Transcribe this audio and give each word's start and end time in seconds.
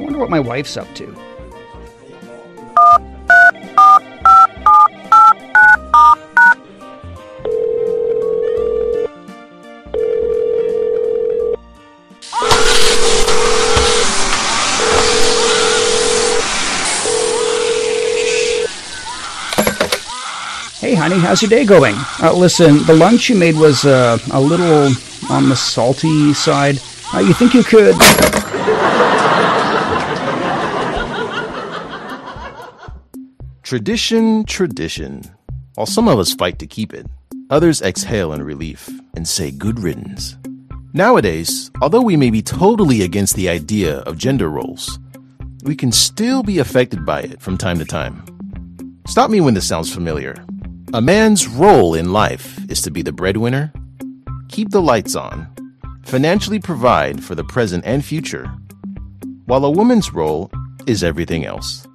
I 0.00 0.02
wonder 0.02 0.18
what 0.18 0.30
my 0.30 0.40
wife's 0.40 0.78
up 0.78 0.88
to. 0.94 1.04
Hey, 20.78 20.94
honey, 20.94 21.18
how's 21.18 21.42
your 21.42 21.50
day 21.50 21.66
going? 21.66 21.94
Uh, 22.22 22.32
listen, 22.34 22.86
the 22.86 22.94
lunch 22.94 23.28
you 23.28 23.36
made 23.36 23.54
was 23.54 23.84
uh, 23.84 24.16
a 24.32 24.40
little 24.40 24.88
on 25.28 25.50
the 25.50 25.56
salty 25.56 26.32
side. 26.32 26.80
Uh, 27.12 27.18
you 27.18 27.34
think 27.34 27.52
you 27.52 27.62
could. 27.62 27.96
Tradition, 33.70 34.42
tradition. 34.46 35.22
While 35.76 35.86
some 35.86 36.08
of 36.08 36.18
us 36.18 36.34
fight 36.34 36.58
to 36.58 36.66
keep 36.66 36.92
it, 36.92 37.06
others 37.50 37.80
exhale 37.82 38.32
in 38.32 38.42
relief 38.42 38.90
and 39.14 39.28
say 39.28 39.52
good 39.52 39.78
riddance. 39.78 40.36
Nowadays, 40.92 41.70
although 41.80 42.02
we 42.02 42.16
may 42.16 42.30
be 42.30 42.42
totally 42.42 43.02
against 43.02 43.36
the 43.36 43.48
idea 43.48 43.98
of 43.98 44.18
gender 44.18 44.50
roles, 44.50 44.98
we 45.62 45.76
can 45.76 45.92
still 45.92 46.42
be 46.42 46.58
affected 46.58 47.06
by 47.06 47.20
it 47.20 47.40
from 47.40 47.56
time 47.56 47.78
to 47.78 47.84
time. 47.84 48.24
Stop 49.06 49.30
me 49.30 49.40
when 49.40 49.54
this 49.54 49.68
sounds 49.68 49.94
familiar. 49.94 50.34
A 50.92 51.00
man's 51.00 51.46
role 51.46 51.94
in 51.94 52.12
life 52.12 52.58
is 52.68 52.82
to 52.82 52.90
be 52.90 53.02
the 53.02 53.12
breadwinner, 53.12 53.72
keep 54.48 54.70
the 54.70 54.82
lights 54.82 55.14
on, 55.14 55.46
financially 56.02 56.58
provide 56.58 57.22
for 57.22 57.36
the 57.36 57.44
present 57.44 57.84
and 57.86 58.04
future, 58.04 58.52
while 59.46 59.64
a 59.64 59.70
woman's 59.70 60.12
role 60.12 60.50
is 60.88 61.04
everything 61.04 61.44
else. 61.44 61.86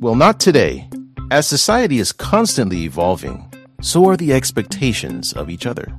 Well, 0.00 0.16
not 0.16 0.40
today. 0.40 0.88
As 1.32 1.46
society 1.46 1.98
is 1.98 2.12
constantly 2.12 2.82
evolving, 2.82 3.50
so 3.80 4.06
are 4.06 4.18
the 4.18 4.34
expectations 4.34 5.32
of 5.32 5.48
each 5.48 5.64
other. 5.64 5.90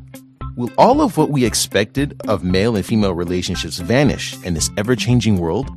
Will 0.55 0.69
all 0.77 1.01
of 1.01 1.17
what 1.17 1.31
we 1.31 1.43
expected 1.43 2.21
of 2.27 2.43
male 2.43 2.75
and 2.75 2.85
female 2.85 3.15
relationships 3.15 3.79
vanish 3.79 4.39
in 4.43 4.53
this 4.53 4.69
ever 4.77 4.95
changing 4.95 5.39
world? 5.39 5.71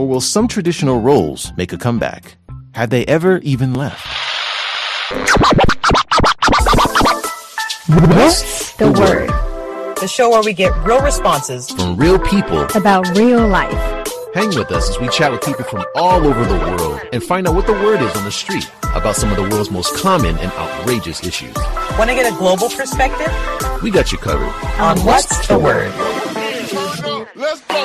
Or 0.00 0.08
will 0.08 0.20
some 0.20 0.48
traditional 0.48 1.00
roles 1.00 1.52
make 1.56 1.72
a 1.72 1.78
comeback? 1.78 2.36
Have 2.72 2.90
they 2.90 3.06
ever 3.06 3.38
even 3.44 3.74
left? 3.74 4.04
What's 7.86 8.72
the 8.72 8.90
word? 8.90 9.30
The 10.00 10.08
show 10.08 10.30
where 10.30 10.42
we 10.42 10.52
get 10.52 10.76
real 10.84 11.00
responses 11.00 11.70
From 11.70 11.96
real 11.96 12.18
people, 12.18 12.66
About 12.74 13.16
real 13.16 13.46
life. 13.46 13.95
Hang 14.36 14.48
with 14.48 14.70
us 14.70 14.90
as 14.90 15.00
we 15.00 15.08
chat 15.08 15.32
with 15.32 15.40
people 15.40 15.64
from 15.64 15.82
all 15.94 16.22
over 16.26 16.44
the 16.44 16.58
world 16.58 17.00
and 17.10 17.24
find 17.24 17.48
out 17.48 17.54
what 17.54 17.66
the 17.66 17.72
word 17.72 18.02
is 18.02 18.14
on 18.16 18.24
the 18.24 18.30
street 18.30 18.70
about 18.94 19.16
some 19.16 19.30
of 19.30 19.36
the 19.36 19.42
world's 19.42 19.70
most 19.70 19.96
common 19.96 20.36
and 20.36 20.52
outrageous 20.52 21.24
issues. 21.24 21.56
Want 21.98 22.10
to 22.10 22.14
get 22.14 22.30
a 22.30 22.36
global 22.36 22.68
perspective 22.68 23.32
We 23.82 23.90
got 23.90 24.12
you 24.12 24.18
covered. 24.18 24.52
on 24.78 24.98
what's 25.06 25.48
the 25.48 25.58
word. 25.58 25.90
Let's 27.34 27.62
go. 27.62 27.76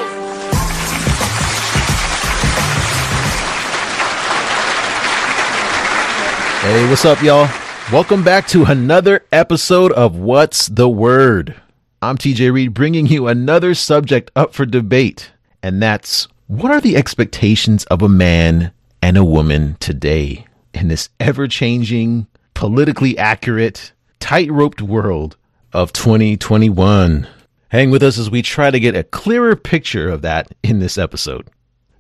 Hey, 6.64 6.90
what's 6.90 7.06
up, 7.06 7.24
y'all? 7.24 7.50
Welcome 7.94 8.26
back 8.26 8.46
to 8.50 8.66
another 8.66 9.26
episode 9.32 9.94
of 9.94 10.18
What's 10.18 10.68
the 10.68 10.90
Word. 10.90 11.56
I'm 12.02 12.18
TJ 12.18 12.52
Reed 12.52 12.74
bringing 12.74 13.08
you 13.08 13.28
another 13.28 13.74
subject 13.74 14.32
up 14.36 14.54
for 14.54 14.66
debate, 14.66 15.32
and 15.64 15.82
that's 15.82 16.28
what 16.52 16.70
are 16.70 16.82
the 16.82 16.98
expectations 16.98 17.86
of 17.86 18.02
a 18.02 18.10
man 18.10 18.74
and 19.02 19.16
a 19.16 19.24
woman 19.24 19.78
today 19.80 20.46
in 20.74 20.90
this 20.90 21.08
ever 21.18 21.48
changing, 21.48 22.28
politically 22.56 23.18
accurate, 23.18 23.94
tight 24.20 24.52
roped 24.52 24.82
world 24.82 25.38
of 25.72 25.94
2021? 25.94 27.26
Hang 27.70 27.90
with 27.90 28.04
us 28.04 28.18
as 28.18 28.30
we 28.30 28.42
try 28.42 28.70
to 28.70 28.82
get 28.82 28.98
a 28.98 29.04
clearer 29.06 29.56
picture 29.56 30.10
of 30.10 30.24
that 30.24 30.54
in 30.62 30.80
this 30.80 30.98
episode. 30.98 31.50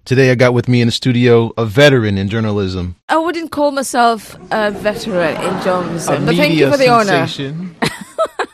Today, 0.03 0.31
I 0.31 0.35
got 0.35 0.53
with 0.53 0.67
me 0.67 0.81
in 0.81 0.87
the 0.87 0.91
studio 0.91 1.53
a 1.55 1.65
veteran 1.65 2.17
in 2.17 2.27
journalism, 2.27 2.97
I 3.07 3.19
wouldn't 3.19 3.51
call 3.51 3.71
myself 3.71 4.35
a 4.51 4.71
veteran 4.71 5.37
in 5.37 5.55
a 5.55 5.63
journalism, 5.63 6.25
but 6.25 6.35
thank 6.35 6.55
you 6.55 6.69
for 6.69 6.75
the 6.75 6.89
honor. 6.89 7.25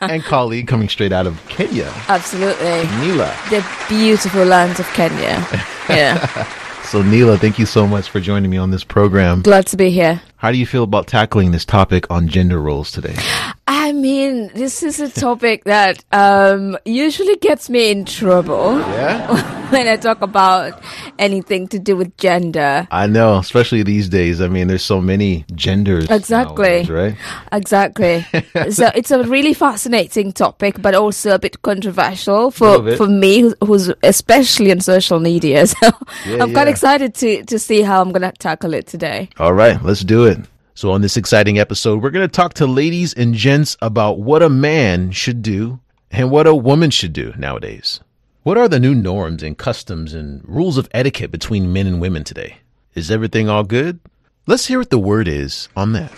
and 0.00 0.22
colleague 0.22 0.68
coming 0.68 0.88
straight 0.88 1.12
out 1.12 1.26
of 1.26 1.44
Kenya, 1.48 1.92
Absolutely. 2.06 2.86
Neela. 3.00 3.34
The 3.50 3.66
beautiful 3.88 4.44
lands 4.44 4.78
of 4.78 4.86
Kenya. 4.90 5.44
Yeah. 5.88 6.46
So, 6.88 7.02
Neela, 7.02 7.36
thank 7.36 7.58
you 7.58 7.66
so 7.66 7.86
much 7.86 8.08
for 8.08 8.18
joining 8.18 8.50
me 8.50 8.56
on 8.56 8.70
this 8.70 8.82
program. 8.82 9.42
Glad 9.42 9.66
to 9.66 9.76
be 9.76 9.90
here. 9.90 10.22
How 10.36 10.50
do 10.50 10.56
you 10.56 10.64
feel 10.64 10.84
about 10.84 11.06
tackling 11.06 11.50
this 11.50 11.66
topic 11.66 12.10
on 12.10 12.28
gender 12.28 12.58
roles 12.62 12.90
today? 12.90 13.14
I 13.88 13.92
mean, 13.92 14.50
this 14.54 14.82
is 14.82 15.00
a 15.00 15.08
topic 15.08 15.64
that 15.64 16.04
um, 16.12 16.76
usually 16.84 17.36
gets 17.36 17.70
me 17.70 17.90
in 17.90 18.04
trouble 18.04 18.78
Yeah, 18.80 19.70
when 19.70 19.88
I 19.88 19.96
talk 19.96 20.20
about 20.20 20.78
anything 21.18 21.68
to 21.68 21.78
do 21.78 21.96
with 21.96 22.14
gender. 22.18 22.86
I 22.90 23.06
know, 23.06 23.38
especially 23.38 23.82
these 23.84 24.10
days. 24.10 24.42
I 24.42 24.48
mean, 24.48 24.68
there's 24.68 24.84
so 24.84 25.00
many 25.00 25.46
genders. 25.54 26.10
Exactly. 26.10 26.84
nowadays, 26.84 26.90
right? 26.90 27.16
Exactly. 27.50 28.26
so 28.70 28.90
it's 28.94 29.10
a 29.10 29.22
really 29.24 29.54
fascinating 29.54 30.32
topic, 30.32 30.82
but 30.82 30.94
also 30.94 31.34
a 31.34 31.38
bit 31.38 31.62
controversial 31.62 32.50
for, 32.50 32.94
for 32.94 33.06
me, 33.06 33.54
who's, 33.64 33.90
especially 34.02 34.70
on 34.70 34.80
social 34.80 35.18
media. 35.18 35.66
So 35.80 35.90
Yeah, 36.26 36.42
I'm 36.42 36.52
quite 36.52 36.66
yeah. 36.66 36.72
excited 36.76 37.14
to, 37.14 37.42
to 37.44 37.58
see 37.58 37.80
how 37.80 38.02
I'm 38.02 38.12
going 38.12 38.20
to 38.20 38.32
tackle 38.32 38.74
it 38.74 38.86
today. 38.86 39.30
All 39.38 39.54
right, 39.54 39.82
let's 39.82 40.04
do 40.04 40.26
it. 40.26 40.40
So, 40.78 40.92
on 40.92 41.00
this 41.00 41.16
exciting 41.16 41.58
episode, 41.58 42.00
we're 42.00 42.10
going 42.10 42.28
to 42.28 42.32
talk 42.32 42.54
to 42.54 42.64
ladies 42.64 43.12
and 43.12 43.34
gents 43.34 43.76
about 43.82 44.20
what 44.20 44.44
a 44.44 44.48
man 44.48 45.10
should 45.10 45.42
do 45.42 45.80
and 46.08 46.30
what 46.30 46.46
a 46.46 46.54
woman 46.54 46.90
should 46.90 47.12
do 47.12 47.34
nowadays. 47.36 47.98
What 48.44 48.56
are 48.56 48.68
the 48.68 48.78
new 48.78 48.94
norms 48.94 49.42
and 49.42 49.58
customs 49.58 50.14
and 50.14 50.40
rules 50.48 50.78
of 50.78 50.88
etiquette 50.94 51.32
between 51.32 51.72
men 51.72 51.88
and 51.88 52.00
women 52.00 52.22
today? 52.22 52.58
Is 52.94 53.10
everything 53.10 53.48
all 53.48 53.64
good? 53.64 53.98
Let's 54.46 54.66
hear 54.66 54.78
what 54.78 54.90
the 54.90 55.00
word 55.00 55.26
is 55.26 55.68
on 55.74 55.94
that. 55.94 56.12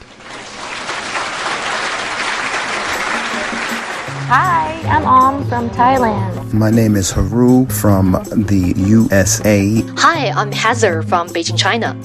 Hi, 4.29 4.79
I'm 4.91 5.07
Om 5.07 5.49
from 5.49 5.71
Thailand. 5.71 6.53
My 6.53 6.69
name 6.69 6.97
is 6.97 7.11
Haru 7.11 7.65
from 7.69 8.13
the 8.13 8.75
USA. 8.77 9.81
Hi, 9.97 10.29
I'm 10.29 10.53
Heather 10.53 11.01
from 11.01 11.29
Beijing, 11.31 11.59
China. 11.59 11.99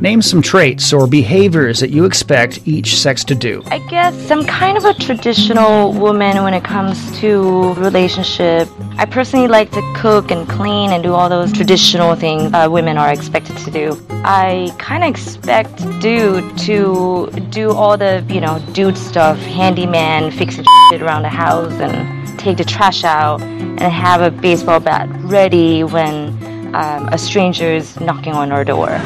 Name 0.00 0.22
some 0.22 0.42
traits 0.42 0.92
or 0.92 1.06
behaviors 1.06 1.80
that 1.80 1.90
you 1.90 2.04
expect 2.04 2.66
each 2.66 2.98
sex 2.98 3.24
to 3.24 3.34
do. 3.34 3.62
I 3.66 3.78
guess 3.88 4.30
I'm 4.30 4.44
kind 4.44 4.76
of 4.76 4.84
a 4.84 4.94
traditional 4.94 5.92
woman 5.92 6.42
when 6.42 6.54
it 6.54 6.64
comes 6.64 7.18
to 7.20 7.74
relationship. 7.74 8.68
I 8.96 9.04
personally 9.04 9.48
like 9.48 9.70
to 9.72 9.92
cook 9.96 10.30
and 10.30 10.48
clean 10.48 10.90
and 10.90 11.02
do 11.02 11.12
all 11.12 11.28
those 11.28 11.52
traditional 11.52 12.14
things 12.14 12.52
uh, 12.52 12.68
women 12.70 12.96
are 12.96 13.12
expected 13.12 13.56
to 13.58 13.70
do. 13.70 14.00
I 14.10 14.74
kind 14.78 15.04
of 15.04 15.10
expect 15.10 15.78
dude 16.00 16.56
to 16.58 17.30
do 17.50 17.70
all 17.70 17.96
the, 17.96 18.24
you 18.28 18.40
know, 18.40 18.62
dude 18.72 18.96
stuff, 18.96 19.38
handyman, 19.38 20.30
fix 20.30 20.56
the 20.56 20.64
shit 20.90 21.02
around 21.02 21.22
the 21.22 21.28
house 21.28 21.72
and 21.74 22.38
take 22.38 22.56
the 22.56 22.64
trash 22.64 23.04
out 23.04 23.40
and 23.42 23.80
have 23.80 24.20
a 24.20 24.30
baseball 24.30 24.80
bat 24.80 25.08
ready 25.22 25.84
when 25.84 26.28
um, 26.74 27.08
a 27.08 27.18
stranger 27.18 27.72
is 27.72 27.98
knocking 28.00 28.32
on 28.32 28.50
our 28.50 28.64
door. 28.64 29.00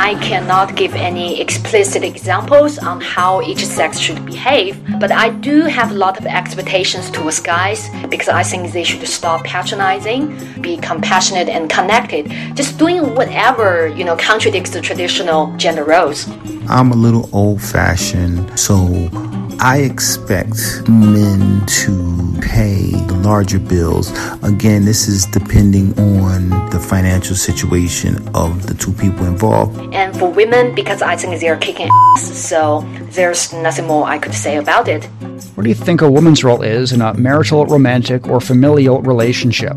I 0.00 0.14
cannot 0.22 0.76
give 0.76 0.94
any 0.94 1.40
explicit 1.40 2.04
examples 2.04 2.78
on 2.78 3.00
how 3.00 3.42
each 3.42 3.66
sex 3.66 3.98
should 3.98 4.24
behave, 4.24 4.80
but 5.00 5.10
I 5.10 5.30
do 5.30 5.62
have 5.62 5.90
a 5.90 5.94
lot 5.94 6.20
of 6.20 6.24
expectations 6.24 7.10
towards 7.10 7.40
guys 7.40 7.88
because 8.08 8.28
I 8.28 8.44
think 8.44 8.70
they 8.70 8.84
should 8.84 9.04
stop 9.08 9.42
patronizing, 9.42 10.38
be 10.62 10.76
compassionate 10.76 11.48
and 11.48 11.68
connected, 11.68 12.30
just 12.54 12.78
doing 12.78 13.16
whatever, 13.16 13.88
you 13.88 14.04
know, 14.04 14.16
contradicts 14.16 14.70
the 14.70 14.80
traditional 14.80 15.52
gender 15.56 15.82
roles. 15.82 16.28
I'm 16.68 16.92
a 16.92 16.96
little 16.96 17.28
old 17.32 17.60
fashioned, 17.60 18.56
so 18.56 19.08
I 19.60 19.78
expect 19.78 20.88
men 20.88 21.66
to 21.66 22.38
pay 22.40 22.92
the 22.92 23.20
larger 23.24 23.58
bills. 23.58 24.12
Again, 24.44 24.84
this 24.84 25.08
is 25.08 25.26
depending 25.26 25.98
on 25.98 26.70
the 26.70 26.78
financial 26.78 27.34
situation 27.34 28.16
of 28.36 28.68
the 28.68 28.74
two 28.74 28.92
people 28.92 29.26
involved. 29.26 29.92
And 29.92 30.16
for 30.16 30.30
women, 30.30 30.76
because 30.76 31.02
I 31.02 31.16
think 31.16 31.40
they're 31.40 31.56
kicking 31.56 31.88
ass, 32.16 32.38
so 32.38 32.86
there's 33.10 33.52
nothing 33.52 33.88
more 33.88 34.06
I 34.06 34.18
could 34.18 34.34
say 34.34 34.58
about 34.58 34.86
it. 34.86 35.06
What 35.56 35.64
do 35.64 35.68
you 35.68 35.74
think 35.74 36.02
a 36.02 36.10
woman's 36.10 36.44
role 36.44 36.62
is 36.62 36.92
in 36.92 37.02
a 37.02 37.14
marital, 37.14 37.66
romantic, 37.66 38.28
or 38.28 38.40
familial 38.40 39.02
relationship? 39.02 39.76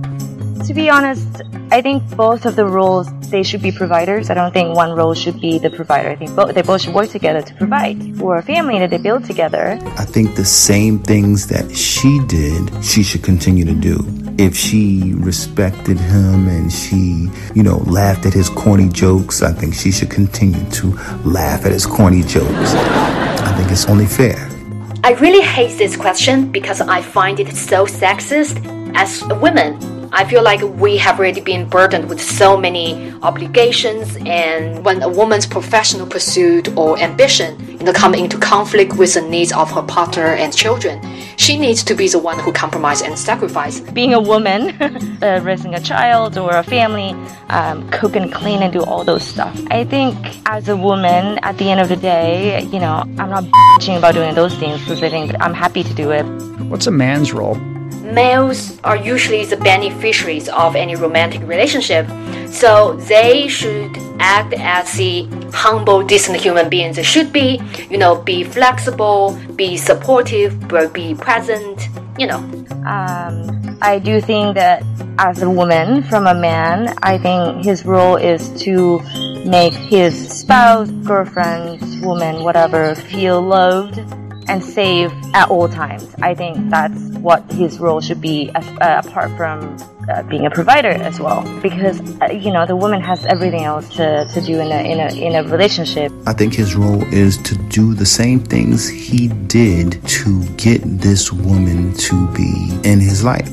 To 0.66 0.74
be 0.76 0.90
honest, 0.90 1.42
I 1.72 1.82
think 1.82 2.04
both 2.16 2.46
of 2.46 2.56
the 2.56 2.66
roles 2.66 3.08
they 3.30 3.44
should 3.44 3.62
be 3.62 3.72
providers. 3.72 4.30
I 4.30 4.36
don't 4.36 4.54
think 4.54 4.76
one 4.76 4.92
role 4.92 5.14
should 5.14 5.42
be 5.42 5.58
the 5.58 5.70
provider. 5.70 6.10
I 6.10 6.16
think 6.16 6.36
both 6.36 6.54
they 6.54 6.62
both 6.62 6.82
should 6.82 6.94
work 6.94 7.10
together 7.10 7.42
to 7.42 7.54
provide 7.56 8.16
for 8.18 8.38
a 8.38 8.44
family 8.44 8.78
that 8.80 8.90
they 8.90 8.98
build 8.98 9.26
together. 9.26 9.80
I 9.98 10.06
think 10.06 10.36
the 10.36 10.46
same 10.46 11.00
things 11.00 11.48
that 11.48 11.76
she 11.76 12.20
did, 12.28 12.72
she 12.84 13.04
should 13.04 13.24
continue 13.24 13.66
to 13.66 13.74
do. 13.74 14.06
If 14.38 14.56
she 14.56 15.14
respected 15.16 15.98
him 15.98 16.48
and 16.48 16.72
she, 16.72 17.30
you 17.56 17.64
know, 17.64 17.78
laughed 17.88 18.26
at 18.26 18.34
his 18.34 18.50
corny 18.50 18.90
jokes, 18.90 19.42
I 19.42 19.52
think 19.52 19.74
she 19.74 19.92
should 19.92 20.10
continue 20.10 20.70
to 20.72 20.88
laugh 21.26 21.66
at 21.66 21.72
his 21.72 21.86
corny 21.86 22.22
jokes. 22.22 22.74
I 22.76 23.54
think 23.58 23.72
it's 23.72 23.88
only 23.88 24.06
fair. 24.06 24.48
I 25.04 25.14
really 25.14 25.44
hate 25.44 25.78
this 25.78 25.98
question 25.98 26.52
because 26.52 26.82
I 26.82 27.02
find 27.02 27.40
it 27.40 27.56
so 27.56 27.86
sexist. 27.86 28.56
As 28.94 29.22
a 29.24 29.36
woman, 29.36 29.80
I 30.14 30.26
feel 30.26 30.44
like 30.44 30.62
we 30.62 30.98
have 30.98 31.20
already 31.20 31.40
been 31.40 31.70
burdened 31.70 32.10
with 32.10 32.22
so 32.22 32.58
many 32.58 33.14
obligations, 33.22 34.18
and 34.26 34.84
when 34.84 35.02
a 35.02 35.08
woman's 35.08 35.48
professional 35.48 36.06
pursuit 36.06 36.76
or 36.78 37.00
ambition, 37.00 37.58
you 37.70 37.86
know, 37.86 37.94
come 37.94 38.14
into 38.14 38.38
conflict 38.38 38.98
with 38.98 39.14
the 39.14 39.22
needs 39.22 39.54
of 39.54 39.72
her 39.72 39.82
partner 39.82 40.36
and 40.36 40.54
children, 40.54 41.02
she 41.38 41.58
needs 41.58 41.82
to 41.86 41.96
be 41.96 42.10
the 42.10 42.20
one 42.20 42.38
who 42.40 42.52
compromise 42.52 43.02
and 43.02 43.18
sacrifice. 43.18 43.80
Being 43.80 44.14
a 44.14 44.20
woman, 44.20 44.72
uh, 45.24 45.40
raising 45.44 45.76
a 45.76 45.80
child 45.80 46.38
or 46.38 46.52
a 46.58 46.64
family, 46.64 47.16
um, 47.50 47.90
cook 47.90 48.18
and 48.18 48.34
clean 48.34 48.62
and 48.62 48.74
do 48.74 48.84
all 48.84 49.06
those 49.06 49.24
stuff. 49.24 49.58
I 49.72 49.86
think 49.86 50.18
as 50.46 50.68
a 50.68 50.76
woman, 50.76 51.40
at 51.42 51.58
the 51.58 51.72
end 51.72 51.80
of 51.80 51.88
the 51.88 51.96
day, 51.96 52.64
you 52.64 52.80
know, 52.80 53.04
I'm 53.18 53.30
not 53.30 53.44
bitching 53.80 53.98
about 53.98 54.16
doing 54.16 54.36
those 54.36 54.56
things 54.56 54.82
because 54.82 55.02
I 55.02 55.10
think 55.10 55.34
I'm 55.40 55.54
happy 55.54 55.84
to 55.84 55.94
do 55.94 56.12
it. 56.12 56.24
What's 56.64 56.88
a 56.88 56.92
man's 56.92 57.32
role? 57.32 57.58
Males 58.02 58.80
are 58.84 58.98
usually 58.98 59.46
the 59.46 59.58
beneficiaries 59.58 60.50
of 60.50 60.76
any 60.76 60.96
romantic 60.96 61.42
relationship, 61.42 62.08
so 62.48 62.94
they 63.08 63.48
should 63.48 63.98
act 64.20 64.54
as 64.54 64.94
the 64.94 65.28
humble, 65.54 66.04
decent 66.04 66.40
human 66.40 66.70
beings 66.70 66.96
they 66.96 67.04
should 67.04 67.32
be. 67.32 67.62
You 67.90 67.98
know, 67.98 68.16
be 68.22 68.44
flexible, 68.44 69.38
be 69.56 69.78
supportive, 69.78 70.60
be 70.94 71.16
present. 71.16 71.90
You 72.18 72.28
know. 72.28 72.40
Um, 72.86 73.78
I 73.82 74.00
do 74.00 74.22
think 74.22 74.56
that 74.56 74.84
as 75.18 75.42
a 75.42 75.50
woman 75.50 76.04
from 76.04 76.28
a 76.28 76.36
man, 76.36 76.96
I 77.04 77.18
think 77.18 77.66
his 77.66 77.86
role 77.86 78.16
is 78.16 78.50
to 78.64 79.00
make 79.46 79.74
his 79.74 80.30
spouse, 80.30 80.90
girlfriend, 81.04 81.80
woman, 82.04 82.44
whatever, 82.44 82.96
feel 82.96 83.42
loved 83.42 84.00
and 84.48 84.64
safe 84.64 85.12
at 85.34 85.50
all 85.50 85.68
times. 85.68 86.14
I 86.22 86.34
think 86.34 86.70
that's 86.70 87.00
what 87.18 87.50
his 87.52 87.80
role 87.80 88.02
should 88.02 88.22
be, 88.22 88.50
as, 88.56 88.68
uh, 88.82 89.02
apart 89.06 89.36
from 89.38 89.78
uh, 90.10 90.24
being 90.24 90.46
a 90.46 90.50
provider 90.50 90.90
as 90.90 91.20
well. 91.20 91.42
Because 91.62 92.00
uh, 92.22 92.26
you 92.32 92.52
know 92.52 92.66
the 92.66 92.76
woman 92.76 93.02
has 93.02 93.26
everything 93.26 93.64
else 93.64 93.88
to, 93.96 94.28
to 94.34 94.42
do 94.42 94.60
in 94.60 94.72
a, 94.72 94.92
in 94.92 95.00
a 95.00 95.14
in 95.14 95.36
a 95.36 95.50
relationship. 95.50 96.12
I 96.26 96.34
think 96.34 96.54
his 96.54 96.76
role 96.76 97.04
is 97.14 97.38
to 97.44 97.56
do 97.70 97.94
the 97.94 98.06
same 98.06 98.40
things 98.40 98.88
he 98.88 99.28
did 99.28 100.06
to 100.08 100.44
get 100.56 100.82
this 100.84 101.32
woman 101.32 101.94
to 101.94 102.28
be 102.34 102.80
in 102.84 103.00
his 103.00 103.24
life. 103.24 103.50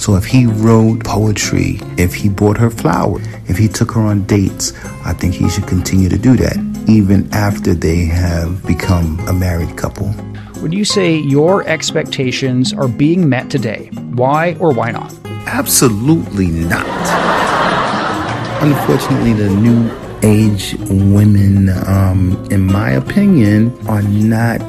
So 0.00 0.16
if 0.16 0.24
he 0.24 0.46
wrote 0.46 1.04
poetry, 1.04 1.78
if 1.98 2.14
he 2.14 2.30
bought 2.30 2.56
her 2.56 2.70
flowers, 2.70 3.26
if 3.50 3.58
he 3.58 3.68
took 3.68 3.90
her 3.92 4.00
on 4.00 4.22
dates, 4.26 4.72
I 5.04 5.12
think 5.12 5.34
he 5.34 5.48
should 5.50 5.66
continue 5.66 6.08
to 6.08 6.16
do 6.16 6.36
that 6.36 6.56
even 6.88 7.32
after 7.32 7.74
they 7.74 8.04
have 8.04 8.66
become 8.66 9.18
a 9.28 9.32
married 9.32 9.76
couple. 9.76 10.14
Would 10.62 10.72
you 10.72 10.84
say 10.84 11.16
your 11.16 11.66
expectations 11.68 12.72
are 12.72 12.88
being 12.88 13.28
met 13.28 13.50
today? 13.50 13.90
Why 14.14 14.54
or 14.60 14.72
why 14.72 14.90
not? 14.90 15.14
Absolutely 15.46 16.48
not. 16.48 16.86
Unfortunately, 18.62 19.32
the 19.32 19.48
new 19.50 19.90
age 20.22 20.74
women, 20.88 21.70
um, 21.86 22.46
in 22.50 22.66
my 22.66 22.90
opinion, 22.90 23.76
are 23.88 24.02
not 24.02 24.62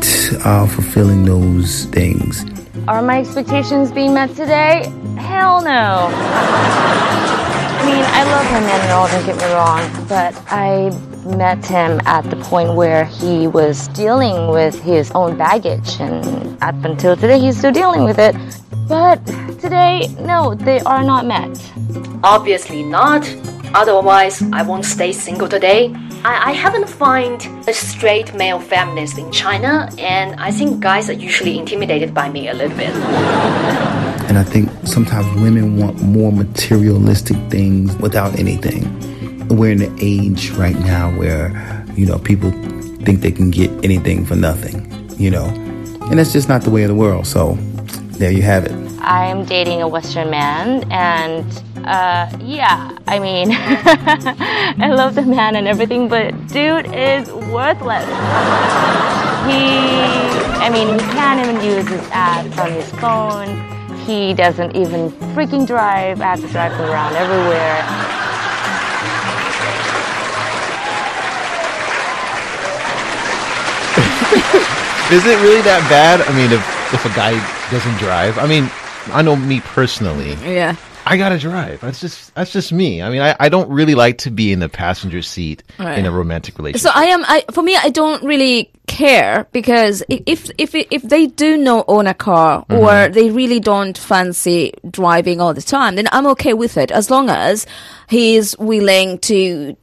uh, 0.45 0.65
fulfilling 0.65 1.25
those 1.25 1.85
things. 1.85 2.45
Are 2.87 3.01
my 3.01 3.19
expectations 3.19 3.91
being 3.91 4.13
met 4.13 4.29
today? 4.35 4.91
Hell 5.17 5.61
no. 5.61 6.09
I 7.81 7.85
mean, 7.85 8.05
I 8.05 8.23
love 8.25 8.45
him 8.45 8.63
and 8.63 8.91
all, 8.91 9.07
don't 9.07 9.25
get 9.25 9.37
me 9.37 9.53
wrong, 9.55 10.05
but 10.07 10.35
I 10.51 10.91
met 11.35 11.65
him 11.65 11.99
at 12.05 12.29
the 12.29 12.35
point 12.35 12.75
where 12.75 13.05
he 13.05 13.47
was 13.47 13.87
dealing 13.87 14.49
with 14.49 14.79
his 14.83 15.09
own 15.15 15.35
baggage, 15.35 15.99
and 15.99 16.61
up 16.61 16.75
until 16.85 17.15
today, 17.15 17.39
he's 17.39 17.57
still 17.57 17.71
dealing 17.71 18.03
with 18.03 18.19
it. 18.19 18.35
But 18.87 19.25
today, 19.59 20.15
no, 20.19 20.53
they 20.53 20.79
are 20.81 21.03
not 21.03 21.25
met. 21.25 21.59
Obviously 22.23 22.83
not. 22.83 23.27
Otherwise, 23.73 24.43
I 24.53 24.61
won't 24.61 24.85
stay 24.85 25.11
single 25.11 25.47
today. 25.47 25.91
I, 26.23 26.49
I 26.49 26.51
haven't 26.51 26.87
found 26.87 27.47
a 27.67 27.73
straight 27.73 28.35
male 28.35 28.59
feminist 28.59 29.17
in 29.17 29.31
China, 29.31 29.89
and 29.97 30.39
I 30.39 30.51
think 30.51 30.81
guys 30.81 31.09
are 31.09 31.13
usually 31.13 31.57
intimidated 31.57 32.13
by 32.13 32.29
me 32.29 32.47
a 32.49 32.53
little 32.53 32.77
bit. 32.77 34.01
And 34.31 34.37
I 34.39 34.43
think 34.45 34.69
sometimes 34.87 35.27
women 35.41 35.75
want 35.75 36.01
more 36.01 36.31
materialistic 36.31 37.35
things 37.49 37.93
without 37.97 38.39
anything. 38.39 38.87
We're 39.49 39.73
in 39.73 39.81
an 39.81 39.93
age 39.99 40.51
right 40.51 40.79
now 40.79 41.11
where, 41.19 41.85
you 41.97 42.05
know, 42.05 42.17
people 42.17 42.49
think 43.03 43.19
they 43.19 43.33
can 43.33 43.51
get 43.51 43.69
anything 43.83 44.25
for 44.25 44.37
nothing, 44.37 44.89
you 45.17 45.31
know. 45.31 45.47
And 46.09 46.17
that's 46.17 46.31
just 46.31 46.47
not 46.47 46.61
the 46.61 46.69
way 46.69 46.83
of 46.83 46.87
the 46.87 46.95
world. 46.95 47.27
So 47.27 47.55
there 48.19 48.31
you 48.31 48.41
have 48.43 48.63
it. 48.63 48.71
I'm 49.01 49.43
dating 49.43 49.81
a 49.81 49.87
Western 49.89 50.29
man, 50.29 50.89
and 50.89 51.45
uh, 51.85 52.31
yeah, 52.39 52.97
I 53.07 53.19
mean, 53.19 53.49
I 53.51 54.93
love 54.95 55.15
the 55.15 55.23
man 55.23 55.57
and 55.57 55.67
everything, 55.67 56.07
but 56.07 56.31
dude 56.47 56.85
is 56.95 57.29
worthless. 57.51 58.05
He, 59.51 59.67
I 60.63 60.69
mean, 60.71 60.87
he 60.93 60.99
can't 61.11 61.45
even 61.45 61.61
use 61.61 61.85
his 61.85 62.09
app 62.13 62.57
on 62.59 62.71
his 62.71 62.89
phone. 62.91 63.80
He 64.11 64.33
doesn't 64.33 64.75
even 64.75 65.09
freaking 65.33 65.65
drive. 65.65 66.19
I 66.19 66.35
have 66.35 66.41
to 66.41 66.47
drive 66.49 66.73
him 66.73 66.81
around 66.81 67.15
everywhere. 67.15 67.77
Is 75.15 75.25
it 75.25 75.41
really 75.41 75.61
that 75.61 75.87
bad? 75.89 76.19
I 76.27 76.35
mean, 76.35 76.51
if 76.51 76.59
if 76.93 77.05
a 77.05 77.15
guy 77.15 77.39
doesn't 77.71 77.97
drive, 77.99 78.37
I 78.37 78.47
mean, 78.47 78.69
I 79.13 79.21
know 79.21 79.37
me 79.37 79.61
personally. 79.61 80.33
Yeah. 80.43 80.75
I 81.11 81.17
gotta 81.17 81.37
drive. 81.37 81.81
That's 81.81 81.99
just 81.99 82.33
that's 82.35 82.53
just 82.53 82.71
me. 82.71 83.01
I 83.01 83.09
mean, 83.09 83.21
I, 83.21 83.35
I 83.37 83.49
don't 83.49 83.69
really 83.69 83.95
like 83.95 84.19
to 84.19 84.31
be 84.31 84.53
in 84.53 84.59
the 84.59 84.69
passenger 84.69 85.21
seat 85.21 85.61
Right. 85.77 85.99
in 85.99 86.05
a 86.05 86.11
romantic 86.11 86.57
relationship. 86.57 86.89
So 86.89 86.97
I 86.97 87.07
am. 87.07 87.25
I 87.25 87.43
for 87.51 87.61
me, 87.61 87.75
I 87.75 87.89
don't 87.89 88.23
really 88.23 88.71
care 88.87 89.45
because 89.51 90.03
if 90.07 90.49
if 90.57 90.73
if 90.73 91.01
they 91.01 91.27
do 91.27 91.57
not 91.57 91.83
own 91.89 92.07
a 92.07 92.13
car 92.13 92.63
mm-hmm. 92.65 92.81
or 92.81 93.09
they 93.09 93.29
really 93.29 93.59
don't 93.59 93.97
fancy 93.97 94.71
driving 94.89 95.41
all 95.41 95.53
the 95.53 95.61
time, 95.61 95.95
then 95.95 96.07
I'm 96.13 96.27
okay 96.27 96.53
with 96.53 96.77
it 96.77 96.91
as 96.91 97.11
long 97.11 97.29
as 97.29 97.65
he's 98.07 98.57
willing 98.57 99.19
to 99.19 99.75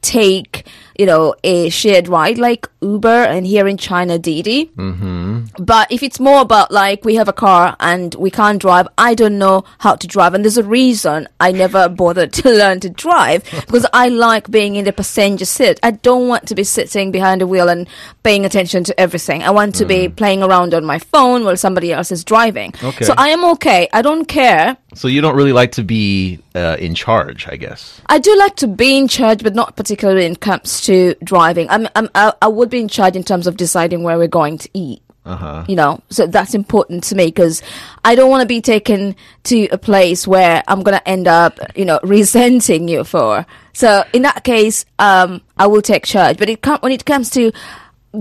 take 0.00 0.66
you 0.98 1.06
know 1.06 1.34
a 1.44 1.68
shared 1.70 2.08
ride 2.08 2.38
like 2.38 2.68
Uber 2.80 3.08
and 3.08 3.46
here 3.46 3.66
in 3.68 3.76
China 3.76 4.18
Didi. 4.18 4.66
Mm-hmm. 4.76 5.64
But 5.64 5.90
if 5.90 6.02
it's 6.02 6.20
more 6.20 6.40
about 6.40 6.70
like 6.70 7.04
we 7.04 7.14
have 7.14 7.28
a 7.28 7.32
car 7.32 7.76
and 7.80 8.14
we 8.16 8.30
can't 8.30 8.60
drive, 8.60 8.88
I 8.98 9.14
don't 9.14 9.38
know 9.38 9.64
how 9.78 9.94
to 9.96 10.06
drive, 10.06 10.34
and 10.34 10.44
there's 10.44 10.58
a 10.58 10.64
reason 10.64 11.28
I 11.40 11.52
never 11.52 11.88
bothered 12.02 12.32
to 12.34 12.50
learn 12.50 12.80
to 12.80 12.90
drive 12.90 13.44
because 13.44 13.86
I 13.92 14.08
like 14.08 14.50
being 14.50 14.76
in 14.76 14.84
the 14.84 14.92
passenger 14.92 15.44
seat. 15.44 15.78
I 15.82 15.92
don't 15.92 16.28
want 16.28 16.48
to 16.48 16.54
be 16.54 16.64
sitting 16.64 17.12
behind 17.12 17.40
the 17.40 17.46
wheel 17.46 17.68
and 17.68 17.88
paying 18.22 18.44
attention 18.44 18.84
to 18.84 19.00
everything. 19.00 19.42
I 19.42 19.50
want 19.50 19.74
to 19.76 19.84
be 19.84 20.08
playing 20.08 20.42
around 20.42 20.74
on 20.74 20.84
my 20.84 20.98
phone 20.98 21.44
while 21.44 21.56
somebody 21.56 21.92
else 21.92 22.12
is 22.12 22.24
driving. 22.24 22.74
Okay. 22.82 23.04
So 23.04 23.14
I 23.16 23.28
am 23.28 23.44
okay. 23.52 23.88
I 23.92 24.02
don't 24.02 24.26
care. 24.26 24.76
so 24.94 25.08
you 25.08 25.20
don't 25.20 25.36
really 25.36 25.52
like 25.52 25.72
to 25.72 25.84
be 25.84 26.40
uh, 26.54 26.76
in 26.78 26.94
charge, 26.94 27.48
I 27.48 27.56
guess. 27.56 28.00
I 28.06 28.18
do 28.18 28.36
like 28.36 28.56
to 28.56 28.66
be 28.66 28.96
in 28.96 29.08
charge, 29.08 29.42
but 29.42 29.54
not 29.54 29.76
particularly 29.76 30.26
it 30.26 30.40
comes 30.40 30.80
to 30.82 31.14
driving. 31.22 31.68
I'm, 31.70 31.88
I'm, 31.96 32.08
I, 32.14 32.32
I 32.42 32.48
would 32.48 32.70
be 32.70 32.80
in 32.80 32.88
charge 32.88 33.16
in 33.16 33.24
terms 33.24 33.46
of 33.46 33.56
deciding 33.56 34.02
where 34.02 34.18
we're 34.18 34.28
going 34.28 34.58
to 34.58 34.70
eat. 34.74 35.02
Uh-huh. 35.24 35.64
You 35.68 35.76
know, 35.76 36.00
so 36.10 36.26
that's 36.26 36.52
important 36.52 37.04
to 37.04 37.14
me 37.14 37.26
because 37.26 37.62
I 38.04 38.16
don't 38.16 38.28
want 38.28 38.42
to 38.42 38.46
be 38.46 38.60
taken 38.60 39.14
to 39.44 39.68
a 39.68 39.78
place 39.78 40.26
where 40.26 40.64
I'm 40.66 40.82
going 40.82 40.98
to 40.98 41.08
end 41.08 41.28
up, 41.28 41.60
you 41.76 41.84
know, 41.84 42.00
resenting 42.02 42.88
you 42.88 43.04
for. 43.04 43.46
So 43.72 44.04
in 44.12 44.22
that 44.22 44.42
case, 44.42 44.84
um, 44.98 45.40
I 45.56 45.68
will 45.68 45.82
take 45.82 46.06
charge. 46.06 46.38
But 46.38 46.48
it 46.48 46.60
com- 46.60 46.80
when 46.80 46.90
it 46.90 47.04
comes 47.04 47.30
to 47.30 47.52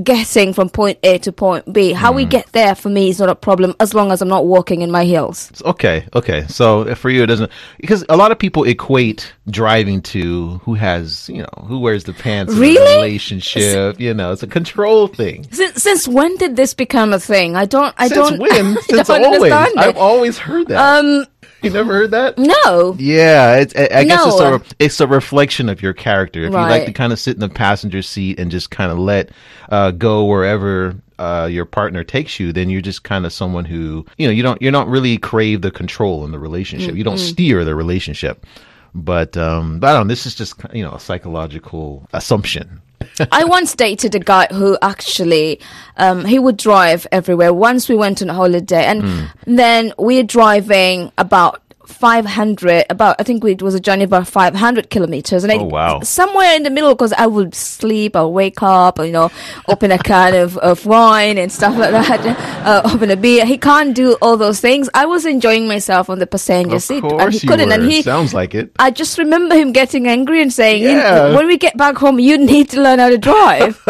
getting 0.04 0.54
from 0.54 0.70
point 0.70 0.98
A 1.04 1.18
to 1.20 1.32
point 1.32 1.72
B, 1.72 1.92
how 1.92 2.14
we 2.14 2.26
get 2.26 2.52
there 2.54 2.76
for 2.76 2.90
me 2.90 3.10
is 3.10 3.20
not 3.20 3.30
a 3.30 3.36
problem 3.36 3.76
as 3.80 3.94
long 3.94 4.12
as 4.12 4.22
I'm 4.22 4.28
not 4.30 4.46
walking 4.46 4.82
in 4.82 4.90
my 4.92 5.04
heels. 5.04 5.52
Okay, 5.66 6.06
okay. 6.14 6.46
So 6.48 6.96
for 6.96 7.10
you, 7.10 7.24
it 7.24 7.28
doesn't 7.28 7.52
because 7.80 8.06
a 8.10 8.16
lot 8.16 8.32
of 8.32 8.40
people 8.40 8.64
equate 8.64 9.34
driving 9.50 10.02
to 10.02 10.60
who 10.64 10.76
has 10.76 11.28
you 11.30 11.42
know 11.42 11.66
who 11.68 11.80
wears 11.80 12.06
the 12.06 12.14
pants 12.14 12.54
in 12.54 12.58
a 12.58 12.62
Really? 12.62 12.96
relationship. 12.98 14.00
You 14.00 14.14
know, 14.14 14.32
it's 14.32 14.44
a 14.44 14.48
control 14.48 15.08
thing. 15.08 15.46
Since, 15.52 15.84
since 15.84 16.08
when 16.08 16.36
did 16.38 16.56
this 16.56 16.74
become 16.74 17.12
a 17.14 17.20
thing? 17.20 17.56
I 17.56 17.66
don't. 17.66 17.94
I 17.98 18.08
Since 18.08 18.30
don't. 18.30 18.40
when? 18.40 18.78
Since 18.84 19.08
don't 19.08 19.26
always. 19.26 19.52
I've 19.52 19.98
always 19.98 20.38
heard 20.38 20.68
that. 20.70 21.00
Um, 21.00 21.26
you 21.62 21.70
never 21.70 21.94
heard 21.94 22.12
that? 22.12 22.38
no. 22.38 22.96
Yeah, 22.98 23.58
it's, 23.58 23.75
I, 23.75 23.89
I 23.94 24.03
guess 24.03 24.25
it's 24.25 24.39
a 24.39 24.53
re- 24.58 24.65
it's 24.80 25.00
a 25.00 25.08
reflection 25.08 25.70
of 25.70 25.82
your 25.82 25.94
character. 25.94 26.41
If 26.44 26.51
you 26.51 26.58
like 26.58 26.86
to 26.86 26.94
kind 26.94 27.13
of 27.13 27.20
sit 27.20 27.36
in 27.36 27.39
the 27.39 27.50
passenger 27.50 28.01
seat 28.01 28.39
and 28.39 28.51
just 28.51 28.72
kind 28.72 28.91
of 28.91 28.98
let 28.98 29.30
uh, 29.70 29.91
go 29.91 30.25
wherever 30.25 30.96
uh, 31.20 31.48
your 31.51 31.65
partner 31.65 32.03
takes 32.03 32.39
you, 32.39 32.51
then 32.51 32.70
you're 32.70 32.82
just 32.82 33.03
kind 33.03 33.25
of 33.25 33.34
someone 33.34 33.65
who 33.65 34.06
you 34.18 34.27
know 34.27 34.32
you 34.34 34.44
don't 34.44 34.62
you're 34.62 34.72
not 34.72 34.88
really 34.88 35.18
crave 35.18 35.62
the 35.62 35.72
control 35.72 36.25
in 36.25 36.32
the 36.32 36.39
relationship. 36.39 36.96
You 36.96 37.03
don't 37.03 37.18
steer 37.20 37.63
the 37.63 37.75
relationship. 37.75 38.46
But 38.94 39.38
um, 39.38 39.80
but 39.80 39.88
I 39.88 39.94
don't. 39.94 40.08
know, 40.08 40.12
This 40.12 40.25
is 40.25 40.36
just 40.36 40.56
you 40.74 40.84
know 40.84 40.91
a 40.94 41.00
psychological 41.00 42.08
assumption. 42.13 42.82
I 43.32 43.44
once 43.44 43.75
dated 43.75 44.16
a 44.16 44.20
guy 44.20 44.48
who 44.51 44.78
actually 44.82 45.60
um, 45.98 46.25
he 46.25 46.40
would 46.40 46.58
drive 46.58 47.06
everywhere. 47.12 47.54
Once 47.54 47.88
we 47.90 47.96
went 47.96 48.22
on 48.22 48.30
a 48.30 48.34
holiday, 48.34 48.86
and 48.86 49.01
Hmm. 49.04 49.25
then 49.46 49.94
we're 49.98 50.24
driving 50.24 51.12
about. 51.18 51.62
500 51.92 52.86
about 52.90 53.16
i 53.20 53.24
think 53.24 53.44
it 53.46 53.62
was 53.62 53.76
a 53.76 53.80
journey 53.80 54.04
about 54.04 54.28
500 54.28 54.90
kilometers 54.90 55.44
and 55.44 55.52
I, 55.52 55.58
Oh, 55.58 55.64
wow. 55.66 56.00
somewhere 56.02 56.56
in 56.56 56.64
the 56.64 56.70
middle 56.70 56.94
because 56.96 57.14
i 57.14 57.28
would 57.28 57.54
sleep 57.56 58.16
or 58.16 58.32
wake 58.32 58.62
up 58.64 59.00
or, 59.00 59.06
you 59.06 59.12
know 59.12 59.30
open 59.68 59.92
a 59.92 59.98
can 59.98 60.36
of, 60.36 60.58
of 60.58 60.86
wine 60.86 61.38
and 61.38 61.52
stuff 61.52 61.78
like 61.78 61.92
that 61.92 62.26
uh, 62.66 62.82
open 62.94 63.12
a 63.12 63.16
beer 63.16 63.46
he 63.46 63.58
can't 63.58 63.96
do 63.96 64.18
all 64.22 64.38
those 64.38 64.60
things 64.60 64.90
i 64.94 65.06
was 65.06 65.26
enjoying 65.26 65.68
myself 65.68 66.10
on 66.10 66.20
the 66.20 66.28
passenger 66.28 66.76
Of 66.76 66.84
seat 66.84 67.04
and 67.04 67.34
he 67.34 67.40
couldn't 67.48 67.72
and 67.72 67.84
he 67.84 68.02
Sounds 68.02 68.34
like 68.34 68.56
it. 68.56 68.72
I 68.80 68.90
just 68.92 69.18
remember 69.18 69.56
him 69.56 69.72
getting 69.74 70.08
angry 70.08 70.42
and 70.42 70.52
saying, 70.52 70.82
Yeah. 70.84 71.36
"When 71.36 71.46
we 71.48 71.58
get 71.58 71.78
back 71.78 71.98
home, 71.98 72.20
you 72.20 72.38
need 72.38 72.70
to 72.72 72.82
learn 72.82 73.00
how 73.00 73.10
to 73.10 73.18
drive." 73.18 73.80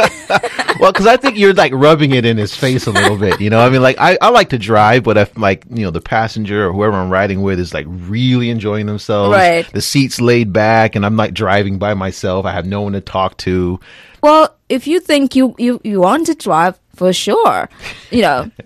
well, 0.80 0.92
because 0.92 1.08
I 1.08 1.18
think 1.18 1.38
you're 1.38 1.54
like 1.54 1.72
rubbing 1.74 2.12
it 2.12 2.26
in 2.26 2.38
his 2.38 2.56
face 2.56 2.88
a 2.88 2.92
little 2.92 3.18
bit. 3.18 3.40
You 3.40 3.50
know, 3.50 3.60
I 3.60 3.70
mean, 3.70 3.82
like 3.82 3.96
I, 4.00 4.18
I 4.22 4.30
like 4.30 4.50
to 4.50 4.58
drive, 4.60 5.04
but 5.04 5.18
if 5.18 5.38
like 5.38 5.64
you 5.70 5.84
know 5.84 5.92
the 5.92 6.02
passenger 6.02 6.68
or 6.68 6.74
whoever 6.74 6.94
I'm 6.98 7.10
riding 7.10 7.42
with 7.42 7.60
is 7.60 7.74
like 7.74 7.86
really 7.92 8.50
enjoying 8.50 8.86
themselves, 8.86 9.34
Right. 9.34 9.72
The 9.72 9.82
seats 9.82 10.20
laid 10.22 10.52
back, 10.54 10.96
and 10.96 11.06
I'm 11.06 11.16
like 11.18 11.34
driving 11.34 11.78
by 11.78 11.94
myself. 11.94 12.46
I 12.46 12.52
have 12.52 12.66
no 12.66 12.82
one 12.82 12.94
to 12.94 13.02
talk 13.02 13.38
to. 13.38 13.80
well, 14.22 14.56
if 14.70 14.88
you 14.88 15.00
think 15.00 15.36
you 15.36 15.54
you 15.58 15.80
you 15.84 16.00
want 16.02 16.26
to 16.28 16.36
drive, 16.36 16.80
for 16.96 17.12
sure, 17.14 17.70
you 18.12 18.22
know. 18.22 18.50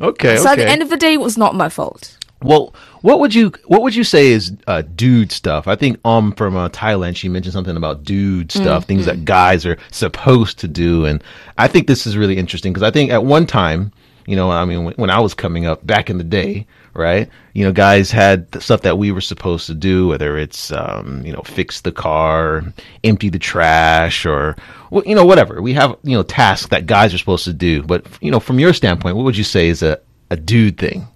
Okay, 0.00 0.38
so 0.38 0.48
at 0.48 0.56
the 0.56 0.66
end 0.68 0.80
of 0.82 0.88
the 0.88 0.96
day, 0.96 1.12
it 1.12 1.20
was 1.20 1.36
not 1.36 1.54
my 1.54 1.68
fault. 1.68 2.16
well, 2.42 2.74
what 3.02 3.20
would 3.20 3.34
you 3.34 3.52
what 3.66 3.82
would 3.82 3.94
you 3.94 4.02
say 4.04 4.28
is 4.28 4.52
uh, 4.66 4.82
dude 4.94 5.30
stuff? 5.30 5.68
I 5.68 5.76
think 5.76 5.98
um 6.06 6.32
from 6.32 6.56
uh, 6.56 6.70
Thailand 6.70 7.16
she 7.16 7.28
mentioned 7.28 7.52
something 7.52 7.76
about 7.76 8.02
dude 8.02 8.50
stuff, 8.50 8.86
things 8.86 9.04
that 9.04 9.26
guys 9.26 9.66
are 9.66 9.76
supposed 9.90 10.58
to 10.60 10.68
do, 10.68 11.04
and 11.04 11.22
I 11.58 11.68
think 11.68 11.86
this 11.86 12.06
is 12.06 12.16
really 12.16 12.38
interesting 12.38 12.72
because 12.72 12.82
I 12.82 12.90
think 12.90 13.10
at 13.10 13.24
one 13.24 13.46
time, 13.46 13.92
you 14.26 14.36
know, 14.36 14.50
I 14.50 14.64
mean, 14.64 14.84
when, 14.84 14.94
when 14.94 15.10
I 15.10 15.20
was 15.20 15.34
coming 15.34 15.66
up 15.66 15.86
back 15.86 16.08
in 16.08 16.16
the 16.16 16.24
day, 16.24 16.66
right? 16.94 17.28
You 17.52 17.64
know, 17.64 17.72
guys 17.72 18.10
had 18.10 18.62
stuff 18.62 18.82
that 18.82 18.98
we 18.98 19.12
were 19.12 19.20
supposed 19.20 19.66
to 19.66 19.74
do, 19.74 20.08
whether 20.08 20.36
it's 20.38 20.72
um, 20.72 21.24
you 21.24 21.32
know, 21.32 21.42
fix 21.42 21.80
the 21.80 21.92
car, 21.92 22.64
empty 23.02 23.28
the 23.28 23.38
trash, 23.38 24.26
or 24.26 24.56
you 25.04 25.14
know, 25.14 25.24
whatever. 25.24 25.60
We 25.60 25.74
have 25.74 25.96
you 26.02 26.16
know 26.16 26.22
tasks 26.22 26.68
that 26.68 26.86
guys 26.86 27.12
are 27.14 27.18
supposed 27.18 27.44
to 27.44 27.52
do, 27.52 27.82
but 27.82 28.06
you 28.20 28.30
know, 28.30 28.40
from 28.40 28.58
your 28.58 28.72
standpoint, 28.72 29.16
what 29.16 29.24
would 29.24 29.36
you 29.36 29.44
say 29.44 29.68
is 29.68 29.82
a 29.82 30.00
a 30.30 30.36
dude 30.36 30.78
thing? 30.78 31.06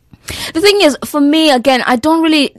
The 0.54 0.60
thing 0.60 0.80
is, 0.82 0.96
for 1.04 1.20
me, 1.20 1.50
again, 1.50 1.82
I 1.86 1.96
don't 1.96 2.22
really. 2.22 2.54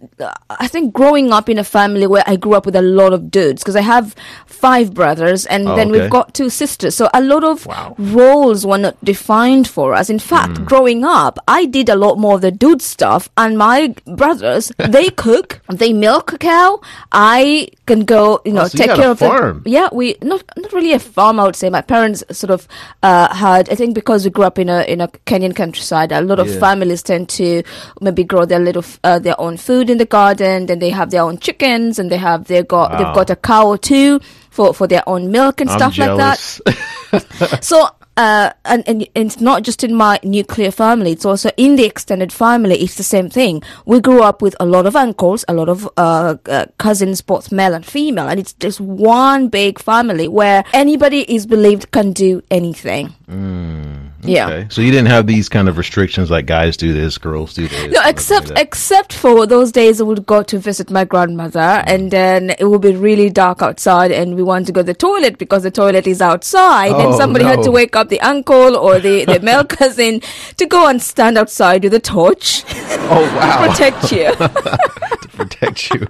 I 0.49 0.67
think 0.67 0.93
growing 0.93 1.31
up 1.31 1.49
in 1.49 1.57
a 1.57 1.63
family 1.63 2.07
where 2.07 2.23
I 2.27 2.35
grew 2.35 2.53
up 2.53 2.65
with 2.65 2.75
a 2.75 2.81
lot 2.81 3.13
of 3.13 3.29
dudes, 3.31 3.61
because 3.63 3.75
I 3.75 3.81
have 3.81 4.15
five 4.45 4.93
brothers 4.93 5.45
and 5.45 5.67
Oh, 5.67 5.75
then 5.75 5.89
okay. 5.89 6.01
we've 6.01 6.09
got 6.09 6.33
two 6.33 6.49
sisters. 6.49 6.95
So 6.95 7.09
a 7.13 7.21
lot 7.21 7.43
of 7.43 7.65
Wow. 7.65 7.95
roles 7.97 8.65
were 8.65 8.77
not 8.77 8.97
defined 9.03 9.67
for 9.67 9.93
us. 9.93 10.09
In 10.09 10.19
fact, 10.19 10.53
Mm. 10.59 10.65
growing 10.65 11.05
up, 11.05 11.39
I 11.47 11.65
did 11.65 11.87
a 11.89 11.95
lot 11.95 12.17
more 12.19 12.35
of 12.35 12.41
the 12.41 12.51
dude 12.51 12.81
stuff, 12.81 13.29
and 13.37 13.57
my 13.57 13.93
brothers, 14.05 14.71
they 14.77 15.09
cook, 15.09 15.61
they 15.69 15.93
milk 15.93 16.33
a 16.33 16.37
cow. 16.37 16.81
I 17.11 17.69
can 17.85 18.01
go, 18.05 18.41
you 18.45 18.51
know, 18.53 18.61
Oh, 18.63 18.67
so 18.67 18.77
you 18.77 18.83
take 18.83 18.91
a 18.91 18.95
care 19.01 19.11
of 19.11 19.19
farm. 19.19 19.61
the. 19.63 19.69
Yeah, 19.71 19.89
we 19.93 20.15
not 20.21 20.43
not 20.57 20.73
really 20.73 20.93
a 20.93 20.99
farm. 20.99 21.39
I 21.39 21.45
would 21.45 21.55
say 21.55 21.69
my 21.69 21.81
parents 21.81 22.23
sort 22.31 22.51
of 22.51 22.67
uh, 23.03 23.33
had. 23.33 23.69
I 23.69 23.75
think 23.75 23.95
because 23.95 24.25
we 24.25 24.31
grew 24.31 24.43
up 24.45 24.59
in 24.59 24.69
a 24.69 24.81
in 24.83 24.99
a 25.01 25.07
Kenyan 25.25 25.55
countryside, 25.55 26.11
a 26.11 26.21
lot 26.21 26.39
of 26.39 26.47
Yeah. 26.49 26.59
families 26.59 27.01
tend 27.03 27.29
to 27.29 27.58
maybe 28.01 28.23
grow 28.23 28.45
their 28.45 28.59
little 28.59 28.83
uh, 29.03 29.19
their 29.19 29.39
own 29.39 29.57
food 29.57 29.89
in 29.89 29.97
the 29.97 30.05
garden. 30.05 30.65
Then 30.65 30.79
they 30.79 30.89
have 30.89 31.11
their 31.11 31.23
own 31.23 31.37
chickens, 31.39 31.99
and 31.99 32.11
they 32.11 32.17
have 32.17 32.45
they 32.45 32.63
got 32.63 32.97
they've 32.97 33.15
got 33.15 33.29
a 33.29 33.35
cow 33.35 33.67
or 33.67 33.77
two 33.77 34.19
for 34.49 34.73
for 34.73 34.87
their 34.87 35.03
own 35.07 35.31
milk 35.31 35.61
and 35.61 35.69
I'm 35.69 35.77
stuff 35.77 35.97
like 35.97 36.17
that. 36.17 37.59
So, 37.61 37.89
uh, 38.17 38.51
and, 38.65 38.83
and 38.87 39.07
and 39.15 39.25
it's 39.27 39.41
not 39.41 39.63
just 39.63 39.83
in 39.83 39.95
my 39.95 40.19
nuclear 40.23 40.71
family; 40.71 41.11
it's 41.11 41.25
also 41.25 41.49
in 41.57 41.75
the 41.75 41.85
extended 41.85 42.31
family. 42.31 42.75
It's 42.75 42.95
the 42.95 43.03
same 43.03 43.29
thing. 43.29 43.63
We 43.85 43.99
grew 43.99 44.21
up 44.21 44.41
with 44.41 44.55
a 44.59 44.65
lot 44.65 44.85
of 44.85 44.95
uncles, 44.95 45.43
a 45.47 45.53
lot 45.53 45.69
of 45.69 45.89
uh, 45.97 46.35
uh, 46.45 46.65
cousins, 46.77 47.21
both 47.21 47.51
male 47.51 47.73
and 47.73 47.85
female, 47.85 48.27
and 48.27 48.39
it's 48.39 48.53
just 48.53 48.79
one 48.79 49.47
big 49.47 49.79
family 49.79 50.27
where 50.27 50.63
anybody 50.73 51.21
is 51.33 51.47
believed 51.47 51.91
can 51.91 52.13
do 52.13 52.43
anything. 52.51 53.15
Yeah. 53.27 53.88
Okay. 54.23 54.67
So 54.69 54.81
you 54.81 54.91
didn't 54.91 55.07
have 55.07 55.27
these 55.27 55.47
kind 55.47 55.69
of 55.69 55.77
restrictions 55.77 56.29
like 56.29 56.45
guys 56.45 56.75
do 56.75 56.93
this, 56.93 57.17
girls 57.17 57.53
do 57.53 57.67
this. 57.67 57.93
No, 57.93 58.01
except 58.05 58.49
like 58.49 58.59
except 58.59 59.13
for 59.13 59.47
those 59.47 59.71
days 59.71 60.01
I 60.01 60.03
would 60.03 60.25
go 60.25 60.43
to 60.43 60.59
visit 60.59 60.91
my 60.91 61.05
grandmother, 61.05 61.59
mm-hmm. 61.59 61.89
and 61.89 62.11
then 62.11 62.49
it 62.59 62.65
would 62.65 62.81
be 62.81 62.95
really 62.95 63.29
dark 63.29 63.61
outside, 63.61 64.11
and 64.11 64.35
we 64.35 64.43
want 64.43 64.67
to 64.67 64.73
go 64.73 64.81
to 64.81 64.85
the 64.85 64.93
toilet 64.93 65.37
because 65.37 65.63
the 65.63 65.71
toilet 65.71 66.05
is 66.05 66.21
outside, 66.21 66.91
and 66.91 67.09
Oh, 67.13 67.17
somebody 67.17 67.45
had 67.45 67.63
to 67.63 67.71
wake 67.71 67.95
up 67.95 68.09
the 68.09 68.19
uncle 68.21 68.75
or 68.75 68.99
the 68.99 69.25
the 69.25 69.39
male 69.49 69.63
cousin 69.63 70.21
to 70.57 70.65
go 70.65 70.87
and 70.87 71.01
stand 71.01 71.37
outside 71.37 71.83
with 71.83 71.93
a 71.93 71.99
torch 71.99 72.63
oh 73.11 73.21
wow, 73.35 73.67
protect 73.67 74.11
you. 74.11 74.35
to 74.35 75.29
protect 75.31 75.93
you, 75.93 76.07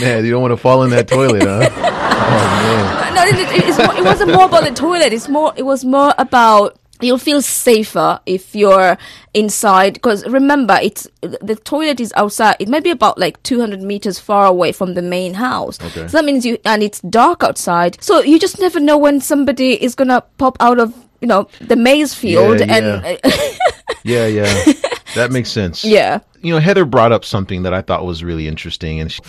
man. 0.00 0.24
You 0.24 0.30
don't 0.30 0.42
want 0.42 0.52
to 0.52 0.56
fall 0.56 0.82
in 0.84 0.90
that 0.90 1.08
toilet, 1.08 1.42
huh? 1.42 1.68
Oh 1.72 3.12
no, 3.14 3.22
it, 3.24 3.34
it, 3.34 3.68
it's 3.68 3.78
more, 3.78 3.94
it 3.94 4.04
wasn't 4.04 4.32
more 4.32 4.46
about 4.46 4.64
the 4.64 4.72
toilet. 4.72 5.12
It's 5.12 5.28
more. 5.28 5.52
It 5.56 5.62
was 5.62 5.84
more 5.84 6.14
about. 6.18 6.79
You'll 7.02 7.18
feel 7.18 7.42
safer 7.42 8.20
if 8.26 8.54
you're 8.54 8.96
inside 9.34 9.94
because 9.94 10.26
remember, 10.26 10.78
it's 10.82 11.06
the 11.20 11.58
toilet 11.64 12.00
is 12.00 12.12
outside. 12.16 12.56
It 12.58 12.68
might 12.68 12.84
be 12.84 12.90
about 12.90 13.18
like 13.18 13.42
200 13.42 13.80
meters 13.82 14.18
far 14.18 14.46
away 14.46 14.72
from 14.72 14.94
the 14.94 15.02
main 15.02 15.34
house. 15.34 15.80
Okay. 15.80 16.06
So 16.08 16.18
that 16.18 16.24
means 16.24 16.44
you 16.44 16.58
and 16.64 16.82
it's 16.82 17.00
dark 17.00 17.42
outside. 17.42 18.02
So 18.02 18.20
you 18.20 18.38
just 18.38 18.58
never 18.60 18.80
know 18.80 18.98
when 18.98 19.20
somebody 19.20 19.82
is 19.82 19.94
gonna 19.94 20.22
pop 20.38 20.56
out 20.60 20.78
of 20.78 20.94
you 21.20 21.28
know 21.28 21.48
the 21.60 21.76
maize 21.76 22.14
field 22.14 22.60
Yeah, 22.60 22.66
and 22.76 23.02
man. 23.02 23.18
Yeah, 24.04 24.26
yeah, 24.26 24.44
that 25.14 25.30
makes 25.30 25.50
sense. 25.50 25.84
yeah. 25.84 26.20
You 26.42 26.54
know, 26.54 26.60
Heather 26.60 26.84
brought 26.84 27.12
up 27.12 27.24
something 27.24 27.62
that 27.64 27.74
I 27.74 27.82
thought 27.82 28.04
was 28.04 28.24
really 28.24 28.48
interesting, 28.48 29.00
and 29.00 29.12
she, 29.12 29.22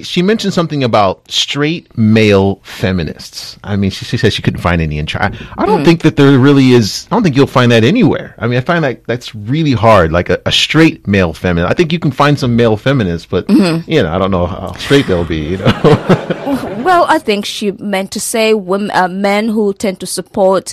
she 0.00 0.22
mentioned 0.22 0.52
something 0.54 0.84
about 0.84 1.30
straight 1.30 1.96
male 1.96 2.56
feminists. 2.62 3.58
I 3.64 3.76
mean, 3.76 3.90
she, 3.90 4.04
she 4.04 4.16
said 4.16 4.32
she 4.32 4.42
couldn't 4.42 4.60
find 4.60 4.80
any 4.80 4.98
in 4.98 5.06
China. 5.06 5.36
I 5.56 5.66
don't 5.66 5.84
think 5.84 6.02
that 6.02 6.16
there 6.16 6.38
really 6.38 6.72
is. 6.72 7.06
I 7.10 7.16
don't 7.16 7.22
think 7.22 7.36
you'll 7.36 7.46
find 7.46 7.72
that 7.72 7.84
anywhere. 7.84 8.34
I 8.38 8.46
mean, 8.46 8.58
I 8.58 8.60
find 8.60 8.84
that 8.84 9.04
that's 9.04 9.34
really 9.34 9.72
hard. 9.72 10.12
Like 10.12 10.28
a, 10.30 10.40
a 10.46 10.52
straight 10.52 11.06
male 11.06 11.32
feminist. 11.32 11.70
I 11.70 11.74
think 11.74 11.92
you 11.92 11.98
can 11.98 12.10
find 12.10 12.38
some 12.38 12.54
male 12.56 12.76
feminists, 12.76 13.26
but 13.26 13.48
you 13.48 14.02
know, 14.02 14.12
I 14.12 14.18
don't 14.18 14.30
know 14.30 14.46
how 14.46 14.72
straight 14.74 15.06
they'll 15.06 15.24
be. 15.24 15.38
You 15.38 15.56
know, 15.58 16.34
Well, 16.88 17.04
I 17.06 17.18
think 17.18 17.44
she 17.44 17.72
meant 17.72 18.12
to 18.12 18.20
say 18.20 18.54
women, 18.54 18.90
uh, 18.92 19.08
men 19.08 19.48
who 19.48 19.74
tend 19.74 20.00
to 20.00 20.06
support 20.06 20.72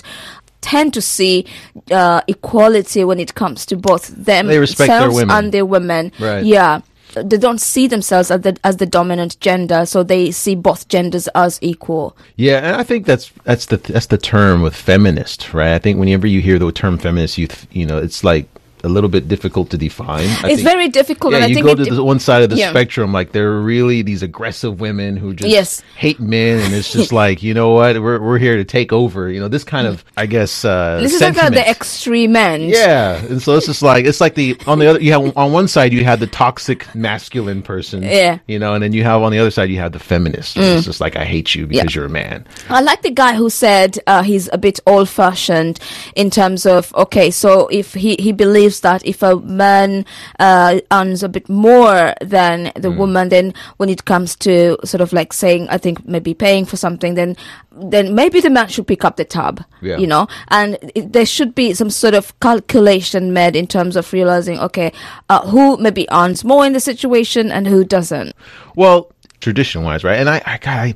tend 0.70 0.92
to 0.94 1.00
see 1.00 1.44
uh, 1.90 2.20
equality 2.26 3.04
when 3.04 3.18
it 3.20 3.34
comes 3.34 3.64
to 3.66 3.76
both 3.76 4.08
them 4.08 4.46
They 4.48 4.58
respect 4.58 4.88
their 4.88 5.00
themselves 5.00 5.16
women. 5.16 5.36
and 5.36 5.52
their 5.52 5.64
women. 5.66 6.12
Right. 6.18 6.44
Yeah. 6.44 6.80
They 7.14 7.38
don't 7.38 7.60
see 7.60 7.86
themselves 7.88 8.30
as 8.30 8.40
the 8.42 8.52
as 8.62 8.76
the 8.76 8.84
dominant 8.84 9.40
gender, 9.40 9.86
so 9.86 10.02
they 10.02 10.30
see 10.32 10.54
both 10.54 10.88
genders 10.88 11.28
as 11.34 11.58
equal. 11.62 12.14
Yeah, 12.36 12.58
and 12.58 12.76
I 12.76 12.82
think 12.82 13.06
that's 13.06 13.32
that's 13.44 13.66
the 13.66 13.78
that's 13.78 14.06
the 14.06 14.18
term 14.18 14.60
with 14.60 14.76
feminist, 14.76 15.54
right? 15.54 15.72
I 15.74 15.78
think 15.78 15.98
whenever 15.98 16.26
you 16.26 16.42
hear 16.42 16.58
the 16.58 16.70
term 16.72 16.98
feminist, 16.98 17.38
you 17.38 17.48
you 17.70 17.86
know 17.86 17.96
it's 17.96 18.22
like 18.22 18.46
a 18.86 18.88
little 18.88 19.10
bit 19.10 19.28
difficult 19.28 19.68
to 19.70 19.76
define. 19.78 20.28
I 20.28 20.50
it's 20.52 20.56
think- 20.56 20.60
very 20.62 20.88
difficult, 20.88 21.32
Yeah, 21.32 21.38
and 21.38 21.44
I 21.44 21.48
you 21.48 21.54
think 21.56 21.66
go 21.66 21.72
it, 21.72 21.84
to 21.84 21.94
the 21.94 22.04
one 22.04 22.20
side 22.20 22.42
of 22.42 22.50
the 22.50 22.56
yeah. 22.56 22.70
spectrum, 22.70 23.12
like 23.12 23.32
there 23.32 23.48
are 23.52 23.60
really 23.60 24.02
these 24.02 24.22
aggressive 24.22 24.80
women 24.80 25.16
who 25.16 25.34
just 25.34 25.50
Yes. 25.50 25.82
hate 25.96 26.20
men, 26.20 26.60
and 26.64 26.72
it's 26.72 26.92
just 26.92 27.12
like 27.22 27.42
you 27.42 27.52
know 27.52 27.70
what, 27.70 28.00
we're 28.00 28.20
we're 28.20 28.38
here 28.38 28.56
to 28.56 28.64
take 28.64 28.92
over. 28.92 29.30
You 29.30 29.40
know, 29.40 29.48
this 29.48 29.64
kind 29.64 29.86
of 29.86 30.04
I 30.16 30.26
guess 30.26 30.64
uh, 30.64 31.00
this 31.02 31.12
is 31.14 31.20
like 31.20 31.34
the 31.52 31.68
extreme 31.68 32.34
end. 32.36 32.70
Yeah, 32.70 33.16
and 33.26 33.42
so 33.42 33.56
it's 33.56 33.66
just 33.66 33.82
like 33.82 34.04
it's 34.06 34.20
like 34.20 34.34
the 34.34 34.56
on 34.66 34.78
the 34.78 34.86
other 34.88 35.00
you 35.00 35.12
have 35.12 35.36
on 35.36 35.52
one 35.52 35.68
side 35.68 35.92
you 35.92 36.04
have 36.04 36.20
the 36.20 36.26
toxic 36.28 36.86
masculine 36.94 37.62
person, 37.62 38.02
Yeah. 38.02 38.36
Mm. 38.36 38.40
you 38.46 38.58
know, 38.58 38.74
and 38.74 38.82
then 38.82 38.92
you 38.92 39.04
have 39.04 39.22
on 39.22 39.32
the 39.32 39.38
other 39.38 39.50
side 39.50 39.68
you 39.70 39.78
have 39.78 39.92
the 39.92 39.98
feminist. 39.98 40.56
It's 40.56 40.84
just 40.86 41.00
like 41.00 41.16
I 41.16 41.24
hate 41.24 41.54
you 41.54 41.66
because 41.66 41.94
Yeah. 41.94 42.00
you're 42.00 42.06
a 42.06 42.10
man. 42.22 42.46
I 42.70 42.80
like 42.80 43.02
the 43.02 43.10
guy 43.10 43.34
who 43.34 43.50
said 43.50 43.98
uh, 44.06 44.22
he's 44.22 44.48
a 44.52 44.58
bit 44.58 44.78
old 44.86 45.08
fashioned 45.08 45.78
in 46.14 46.30
terms 46.30 46.66
of 46.66 46.94
okay, 46.94 47.30
so 47.30 47.68
if 47.68 47.94
he, 47.94 48.16
he 48.18 48.32
believes 48.32 48.75
that 48.80 49.04
if 49.06 49.22
a 49.22 49.36
man 49.36 50.04
uh, 50.38 50.80
earns 50.92 51.22
a 51.22 51.28
bit 51.28 51.48
more 51.48 52.14
than 52.20 52.72
the 52.76 52.90
Hmm. 52.90 52.98
woman, 52.98 53.28
then 53.28 53.54
when 53.78 53.88
it 53.88 54.04
comes 54.04 54.36
to 54.36 54.76
sort 54.84 55.00
of 55.00 55.12
like 55.12 55.32
saying, 55.32 55.68
I 55.70 55.78
think 55.78 56.06
maybe 56.06 56.34
paying 56.34 56.64
for 56.64 56.76
something, 56.76 57.14
then 57.14 57.36
then 57.78 58.14
maybe 58.14 58.40
the 58.40 58.48
man 58.48 58.68
should 58.68 58.86
pick 58.86 59.04
up 59.04 59.16
the 59.16 59.24
tab, 59.24 59.62
Yeah. 59.82 59.98
you 59.98 60.06
know, 60.06 60.26
and 60.48 60.78
it, 60.94 61.12
there 61.12 61.26
should 61.26 61.54
be 61.54 61.74
some 61.74 61.90
sort 61.90 62.14
of 62.14 62.32
calculation 62.40 63.34
made 63.34 63.54
in 63.54 63.66
terms 63.66 63.96
of 63.96 64.10
realizing 64.14 64.58
okay, 64.60 64.92
uh, 65.28 65.46
who 65.46 65.76
maybe 65.76 66.06
earns 66.10 66.42
more 66.42 66.64
in 66.64 66.72
the 66.72 66.80
situation 66.80 67.52
and 67.52 67.66
who 67.66 67.84
doesn't. 67.84 68.34
Well, 68.76 69.12
tradition 69.40 69.82
wise, 69.84 70.04
right? 70.04 70.18
And 70.18 70.30
I, 70.30 70.40
I, 70.46 70.58
I, 70.64 70.94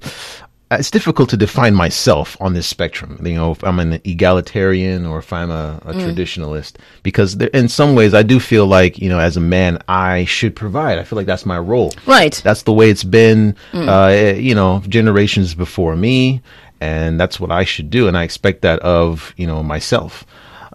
Uh, 0.72 0.76
it's 0.78 0.90
difficult 0.90 1.28
to 1.28 1.36
define 1.36 1.74
myself 1.74 2.36
on 2.40 2.54
this 2.54 2.66
spectrum. 2.66 3.18
You 3.24 3.34
know, 3.34 3.50
if 3.50 3.64
I'm 3.64 3.80
an 3.80 3.94
egalitarian 4.04 5.04
or 5.04 5.18
if 5.18 5.32
I'm 5.32 5.50
a, 5.50 5.80
a 5.84 5.92
mm. 5.92 6.00
traditionalist, 6.00 6.76
because 7.02 7.38
there, 7.38 7.48
in 7.48 7.68
some 7.68 7.96
ways 7.96 8.14
I 8.14 8.22
do 8.22 8.38
feel 8.38 8.66
like 8.66 8.98
you 8.98 9.08
know, 9.08 9.18
as 9.18 9.36
a 9.36 9.40
man, 9.40 9.82
I 9.88 10.26
should 10.26 10.54
provide. 10.54 10.98
I 10.98 11.02
feel 11.02 11.16
like 11.16 11.26
that's 11.26 11.44
my 11.44 11.58
role. 11.58 11.92
Right. 12.06 12.40
That's 12.44 12.62
the 12.62 12.72
way 12.72 12.88
it's 12.88 13.02
been. 13.02 13.56
Mm. 13.72 13.88
Uh, 13.88 14.06
eh, 14.10 14.34
you 14.34 14.54
know, 14.54 14.80
generations 14.88 15.54
before 15.54 15.96
me, 15.96 16.40
and 16.80 17.18
that's 17.18 17.40
what 17.40 17.50
I 17.50 17.64
should 17.64 17.90
do, 17.90 18.06
and 18.06 18.16
I 18.16 18.22
expect 18.22 18.62
that 18.62 18.78
of 18.80 19.34
you 19.36 19.48
know 19.48 19.64
myself. 19.64 20.24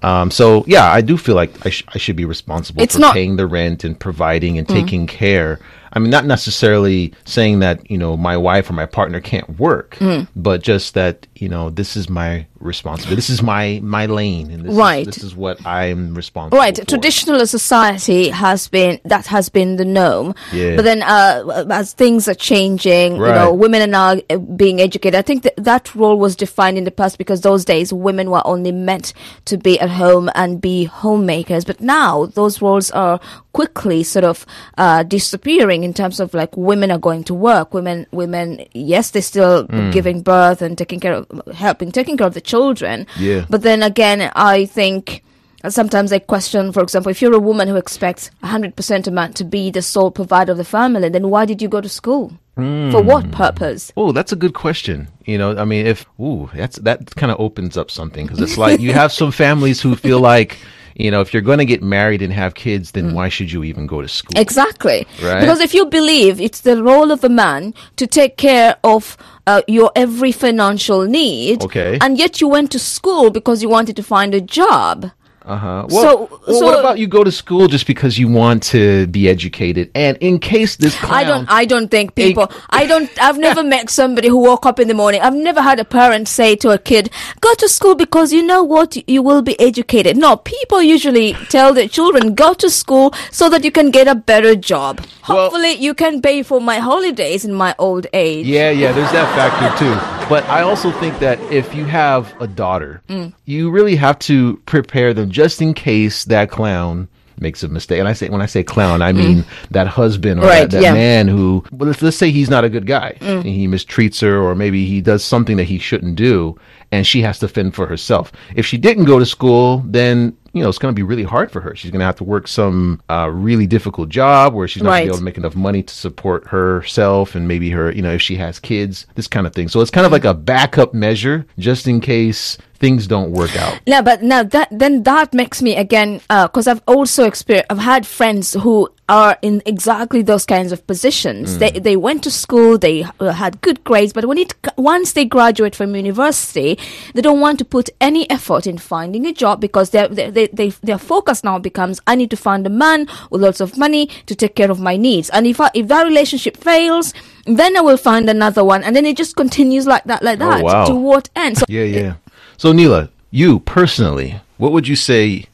Um, 0.03 0.29
so 0.29 0.65
yeah, 0.67 0.91
I 0.91 0.99
do 0.99 1.17
feel 1.17 1.35
like 1.35 1.65
I, 1.65 1.69
sh- 1.69 1.85
I 1.87 1.97
should 1.99 2.17
be 2.17 2.25
responsible 2.25 2.83
It's 2.83 2.95
for 2.95 3.01
not- 3.01 3.13
paying 3.13 3.37
the 3.37 3.47
rent 3.47 3.85
and 3.85 3.97
providing 3.97 4.57
and 4.57 4.67
mm. 4.67 4.73
taking 4.73 5.07
care. 5.07 5.59
I 5.95 5.99
mean, 5.99 6.09
not 6.09 6.25
necessarily 6.25 7.13
saying 7.23 7.59
that 7.59 7.89
you 7.89 7.97
know 7.97 8.17
my 8.17 8.35
wife 8.35 8.69
or 8.69 8.73
my 8.73 8.85
partner 8.85 9.21
can't 9.21 9.57
work, 9.57 9.97
but 10.35 10.61
just 10.61 10.93
that 10.93 11.25
you 11.35 11.47
know 11.47 11.69
this 11.69 11.95
is 11.95 12.09
my 12.09 12.45
responsibility. 12.59 13.15
This 13.15 13.29
is 13.29 13.41
my 13.41 13.79
my 13.81 14.05
lane, 14.05 14.51
and 14.51 14.65
this 14.65 14.75
Right. 14.75 15.07
Is, 15.07 15.15
this 15.15 15.23
is 15.23 15.35
what 15.35 15.65
I'm 15.65 16.13
responsible. 16.13 16.57
Right, 16.57 16.77
for. 16.77 16.83
traditional 16.83 17.45
society 17.47 18.29
has 18.29 18.67
been 18.67 18.99
that 19.05 19.27
has 19.27 19.47
been 19.47 19.77
the 19.77 19.85
norm. 19.85 20.35
Yeah. 20.51 20.75
But 20.75 20.83
then, 20.83 21.01
uh, 21.03 21.65
as 21.69 21.93
things 21.93 22.27
are 22.27 22.35
changing, 22.35 23.15
you 23.15 23.21
know, 23.21 23.53
women 23.53 23.81
are 23.81 23.87
now 23.87 24.21
uh, 24.29 24.37
being 24.37 24.81
educated. 24.81 25.15
I 25.15 25.21
think 25.21 25.43
that 25.43 25.55
that 25.57 25.95
role 25.95 26.17
was 26.17 26.35
defined 26.35 26.77
in 26.77 26.83
the 26.83 26.91
past 26.91 27.17
because 27.17 27.41
those 27.41 27.63
days 27.63 27.93
women 27.93 28.29
were 28.29 28.45
only 28.45 28.73
meant 28.73 29.13
to 29.45 29.57
be 29.57 29.79
at 29.79 29.89
home 29.89 30.29
and 30.35 30.59
be 30.59 30.85
homemakers. 30.85 31.63
But 31.63 31.79
now 31.79 32.25
those 32.25 32.61
roles 32.61 32.91
are 32.91 33.21
quickly 33.53 34.03
sort 34.03 34.25
of 34.25 34.45
uh, 34.77 35.03
disappearing 35.03 35.84
in 35.85 35.93
terms 35.93 36.19
of 36.19 36.33
like 36.33 36.57
women 36.57 36.91
are 36.91 36.97
going 36.99 37.23
to 37.25 37.33
work. 37.33 37.73
Women, 37.73 38.05
women, 38.11 38.65
yes, 38.73 39.11
they're 39.11 39.21
still 39.21 39.65
Mm. 39.67 39.91
giving 39.93 40.21
birth 40.21 40.61
and 40.61 40.77
taking 40.77 40.99
care 40.99 41.13
of, 41.13 41.25
helping, 41.53 41.91
taking 41.91 42.17
care 42.17 42.27
of 42.27 42.33
the 42.33 42.41
children. 42.41 43.05
Yeah. 43.17 43.45
But 43.49 43.61
then 43.61 43.83
again, 43.83 44.31
I 44.35 44.65
think. 44.65 45.21
Sometimes 45.67 46.13
I 46.13 46.19
question, 46.19 46.71
for 46.71 46.83
example, 46.83 47.09
if 47.09 47.23
you're 47.23 47.33
a 47.33 47.39
woman 47.39 47.67
who 47.67 47.75
expects 47.75 48.29
100% 48.43 49.07
a 49.07 49.11
man 49.11 49.33
to 49.33 49.43
be 49.43 49.71
the 49.71 49.81
sole 49.81 50.11
provider 50.11 50.51
of 50.51 50.59
the 50.59 50.63
family, 50.63 51.09
then 51.09 51.31
why 51.31 51.45
did 51.45 51.59
you 51.59 51.67
go 51.67 51.81
to 51.81 51.89
school? 51.89 52.33
For 52.55 53.01
what 53.01 53.31
purpose? 53.31 53.91
Oh, 53.97 54.11
that's 54.11 54.31
a 54.31 54.35
good 54.35 54.53
question. 54.53 55.07
You 55.25 55.39
know, 55.39 55.57
I 55.57 55.65
mean, 55.65 55.87
if 55.87 56.05
ooh, 56.19 56.51
that's 56.53 56.77
that 56.79 57.15
kind 57.15 57.31
of 57.31 57.39
opens 57.39 57.77
up 57.77 57.89
something 57.89 58.27
because 58.27 58.39
it's 58.39 58.59
like 58.59 58.79
you 58.79 58.93
have 58.93 59.11
some 59.11 59.31
families 59.31 59.81
who 59.81 59.95
feel 59.95 60.19
like, 60.19 60.59
you 60.95 61.11
know, 61.11 61.19
if 61.21 61.33
you're 61.33 61.41
going 61.41 61.59
to 61.59 61.65
get 61.65 61.83
married 61.83 62.21
and 62.21 62.31
have 62.31 62.55
kids, 62.55 62.91
then 62.91 63.13
why 63.13 63.27
should 63.29 63.51
you 63.51 63.63
even 63.63 63.85
go 63.85 64.01
to 64.01 64.07
school? 64.07 64.39
Exactly. 64.39 65.05
Right. 65.21 65.41
Because 65.41 65.59
if 65.59 65.73
you 65.73 65.85
believe 65.85 66.39
it's 66.39 66.61
the 66.61 66.81
role 66.81 67.11
of 67.11 67.23
a 67.23 67.29
man 67.29 67.73
to 67.97 68.07
take 68.07 68.37
care 68.37 68.77
of 68.83 69.17
uh, 69.45 69.61
your 69.67 69.91
every 69.95 70.31
financial 70.31 71.05
need, 71.05 71.63
Okay. 71.63 71.97
and 72.01 72.17
yet 72.17 72.39
you 72.39 72.47
went 72.47 72.71
to 72.71 72.79
school 72.79 73.29
because 73.29 73.61
you 73.61 73.67
wanted 73.69 73.95
to 73.97 74.03
find 74.03 74.33
a 74.33 74.41
job. 74.41 75.11
Uh 75.47 75.57
huh. 75.57 75.85
Well, 75.89 76.01
So- 76.03 76.39
well, 76.47 76.59
so- 76.59 76.65
what 76.65 76.79
about 76.79 76.97
you 76.97 77.07
go 77.07 77.23
to 77.23 77.31
school 77.31 77.67
just 77.67 77.85
because 77.85 78.17
you 78.17 78.27
want 78.27 78.63
to 78.63 79.05
be 79.07 79.29
educated, 79.29 79.91
and 79.93 80.17
in 80.17 80.39
case 80.39 80.75
this 80.77 80.95
clown, 80.95 81.13
I 81.13 81.23
don't. 81.23 81.47
I 81.49 81.65
don't 81.65 81.89
think 81.91 82.15
people. 82.15 82.51
I 82.71 82.85
don't. 82.87 83.09
I've 83.21 83.37
never 83.37 83.63
met 83.75 83.89
somebody 83.91 84.27
who 84.27 84.37
woke 84.39 84.65
up 84.65 84.79
in 84.79 84.87
the 84.87 84.95
morning. 84.95 85.21
I've 85.21 85.35
never 85.35 85.61
had 85.61 85.79
a 85.79 85.85
parent 85.85 86.27
say 86.27 86.55
to 86.57 86.71
a 86.71 86.77
kid, 86.79 87.11
"Go 87.41 87.53
to 87.55 87.69
school 87.69 87.93
because 87.95 88.33
you 88.33 88.41
know 88.41 88.63
what, 88.63 88.97
you 89.07 89.21
will 89.21 89.43
be 89.43 89.59
educated." 89.59 90.17
No, 90.17 90.35
people 90.37 90.81
usually 90.81 91.33
tell 91.49 91.73
their 91.73 91.87
children, 91.87 92.33
"Go 92.33 92.53
to 92.55 92.69
school 92.69 93.13
so 93.31 93.47
that 93.49 93.63
you 93.63 93.71
can 93.71 93.91
get 93.91 94.07
a 94.07 94.15
better 94.15 94.55
job. 94.55 95.01
Well- 95.29 95.37
Hopefully, 95.45 95.73
you 95.73 95.93
can 95.93 96.21
pay 96.21 96.41
for 96.41 96.59
my 96.59 96.77
holidays 96.79 97.45
in 97.45 97.53
my 97.53 97.75
old 97.77 98.07
age." 98.13 98.47
Yeah, 98.47 98.71
yeah, 98.71 98.91
there's 98.91 99.11
that 99.11 99.29
factor 99.37 99.69
too. 99.77 99.93
But 100.27 100.44
I 100.50 100.62
also 100.62 100.91
think 100.91 101.20
that 101.20 101.39
if 101.51 101.75
you 101.75 101.86
have 101.86 102.34
a 102.41 102.48
daughter, 102.48 103.01
Mm. 103.10 103.34
you 103.46 103.70
really 103.70 103.96
have 103.96 104.17
to 104.20 104.58
prepare 104.65 105.13
them 105.13 105.29
just 105.29 105.62
in 105.62 105.74
case 105.74 106.24
that 106.25 106.50
clown 106.50 107.08
makes 107.39 107.63
a 107.63 107.67
mistake. 107.67 108.00
And 108.00 108.08
I 108.08 108.13
say 108.13 108.29
when 108.29 108.41
I 108.41 108.46
say 108.46 108.63
clown, 108.63 109.01
I 109.01 109.12
mean 109.12 109.44
that 109.72 109.88
husband 109.88 110.39
or 110.39 110.44
Mm. 110.44 110.48
Right, 110.48 110.60
that, 110.62 110.72
that 110.72 110.82
yeah. 110.82 110.94
man 110.94 111.27
who 111.27 111.63
well, 111.72 111.88
let's, 111.89 112.01
let's 112.01 112.17
say 112.17 112.32
he's 112.32 112.50
not 112.50 112.63
a 112.63 112.70
good 112.70 112.88
guy. 112.88 113.17
Mm. 113.20 113.36
And 113.41 113.46
he 113.46 113.67
mistreats 113.67 114.22
her 114.22 114.41
or 114.41 114.55
maybe 114.55 114.86
he 114.86 115.01
does 115.01 115.24
something 115.24 115.57
that 115.57 115.66
he 115.66 115.77
shouldn't 115.77 116.16
do 116.16 116.57
and 116.92 117.05
she 117.05 117.22
has 117.22 117.38
to 117.40 117.48
fend 117.48 117.75
for 117.75 117.85
herself. 117.88 118.31
If 118.55 118.66
she 118.66 118.77
didn't 118.77 119.05
go 119.05 119.20
to 119.20 119.25
school, 119.25 119.83
then 119.85 120.35
you 120.55 120.63
know, 120.63 120.70
it's 120.70 120.77
going 120.77 120.94
to 120.94 120.96
be 120.96 121.03
really 121.03 121.25
hard 121.25 121.51
for 121.51 121.59
her. 121.59 121.75
She's 121.75 121.91
going 121.91 122.00
to 122.00 122.05
have 122.05 122.15
to 122.15 122.24
work 122.24 122.48
some 122.48 123.01
uh, 123.09 123.29
really 123.29 123.68
difficult 123.68 124.07
job 124.07 124.53
where 124.53 124.70
she's 124.70 124.81
not 124.81 124.91
going 124.91 125.01
to 125.01 125.03
be 125.03 125.09
able 125.09 125.18
to 125.18 125.24
make 125.24 125.37
enough 125.37 125.55
money 125.55 125.83
to 125.83 125.94
support 125.94 126.48
herself 126.48 127.35
and 127.35 127.46
maybe 127.46 127.70
her, 127.72 127.91
you 127.91 128.01
know, 128.01 128.13
if 128.13 128.22
she 128.22 128.37
has 128.37 128.57
kids, 128.57 129.05
this 129.15 129.27
kind 129.27 129.46
of 129.46 129.53
thing. 129.53 129.68
So 129.68 129.81
it's 129.81 129.91
kind 129.91 130.05
of 130.05 130.13
like 130.13 130.24
a 130.24 130.33
backup 130.33 130.94
measure 130.94 131.46
just 131.59 131.89
in 131.89 132.00
case 132.00 132.57
things 132.79 133.07
don't 133.07 133.31
work 133.31 133.55
out. 133.55 133.79
No, 133.88 134.01
but 134.01 134.24
now 134.24 134.44
that 134.44 134.68
then 134.72 135.03
that 135.03 135.33
makes 135.33 135.61
me 135.61 135.75
again 135.75 136.22
because 136.27 136.68
I've 136.68 136.81
also 136.88 137.25
experienced. 137.25 137.72
I've 137.72 137.79
had 137.79 138.05
friends 138.05 138.53
who 138.53 138.90
are 139.07 139.38
in 139.42 139.61
exactly 139.66 140.24
those 140.24 140.46
kinds 140.46 140.72
of 140.72 140.85
positions. 140.88 141.59
They 141.59 141.72
they 141.72 141.96
went 141.96 142.24
to 142.24 142.31
school, 142.31 142.77
they 142.77 143.03
uh, 143.20 143.31
had 143.33 143.61
good 143.61 143.83
grades, 143.83 144.14
but 144.14 144.25
when 144.25 144.38
it 144.38 144.53
once 144.77 145.14
they 145.14 145.25
graduate 145.25 145.75
from 145.75 145.96
university, 145.96 146.79
they 147.14 147.22
don't 147.22 147.40
want 147.40 147.59
to 147.59 147.66
put 147.66 147.90
any 148.01 148.29
effort 148.29 148.66
in 148.66 148.77
finding 148.77 149.25
a 149.27 149.33
job 149.33 149.61
because 149.61 149.92
their 149.92 150.07
they, 150.07 150.29
they, 150.31 150.48
they, 150.48 150.70
their 150.81 150.98
focus 150.98 151.44
now 151.44 151.59
becomes 151.59 152.01
I 152.07 152.16
need 152.16 152.31
to 152.31 152.38
find 152.38 152.66
a 152.66 152.70
man 152.70 153.07
with 153.29 153.42
lots 153.42 153.61
of 153.61 153.77
money 153.77 154.07
to 154.25 154.35
take 154.35 154.55
care 154.55 154.72
of 154.72 154.79
my 154.79 154.98
needs, 154.98 155.29
and 155.29 155.46
if 155.46 155.61
I, 155.61 155.70
if 155.74 155.88
that 155.88 156.03
relationship 156.03 156.57
fails. 156.57 157.14
Then 157.48 157.77
I 157.77 157.81
will 157.81 157.98
find 157.98 158.27
another 158.27 158.64
one, 158.64 158.83
and 158.83 158.96
then 158.96 159.05
it 159.05 159.16
just 159.16 159.35
continues 159.35 159.85
like 159.85 160.03
that, 160.05 160.24
like 160.24 160.40
that. 160.40 160.64
wow. 160.64 160.85
To 160.85 160.96
what 160.96 161.29
end? 161.35 161.59
So 161.59 161.66
Yeah, 161.70 161.83
yeah. 161.83 162.16
So 162.57 162.72
Neela, 162.72 163.09
you 163.31 163.59
personally, 163.59 164.39
what 164.57 164.72
would 164.72 164.87
you 164.87 164.96
say 164.96 165.46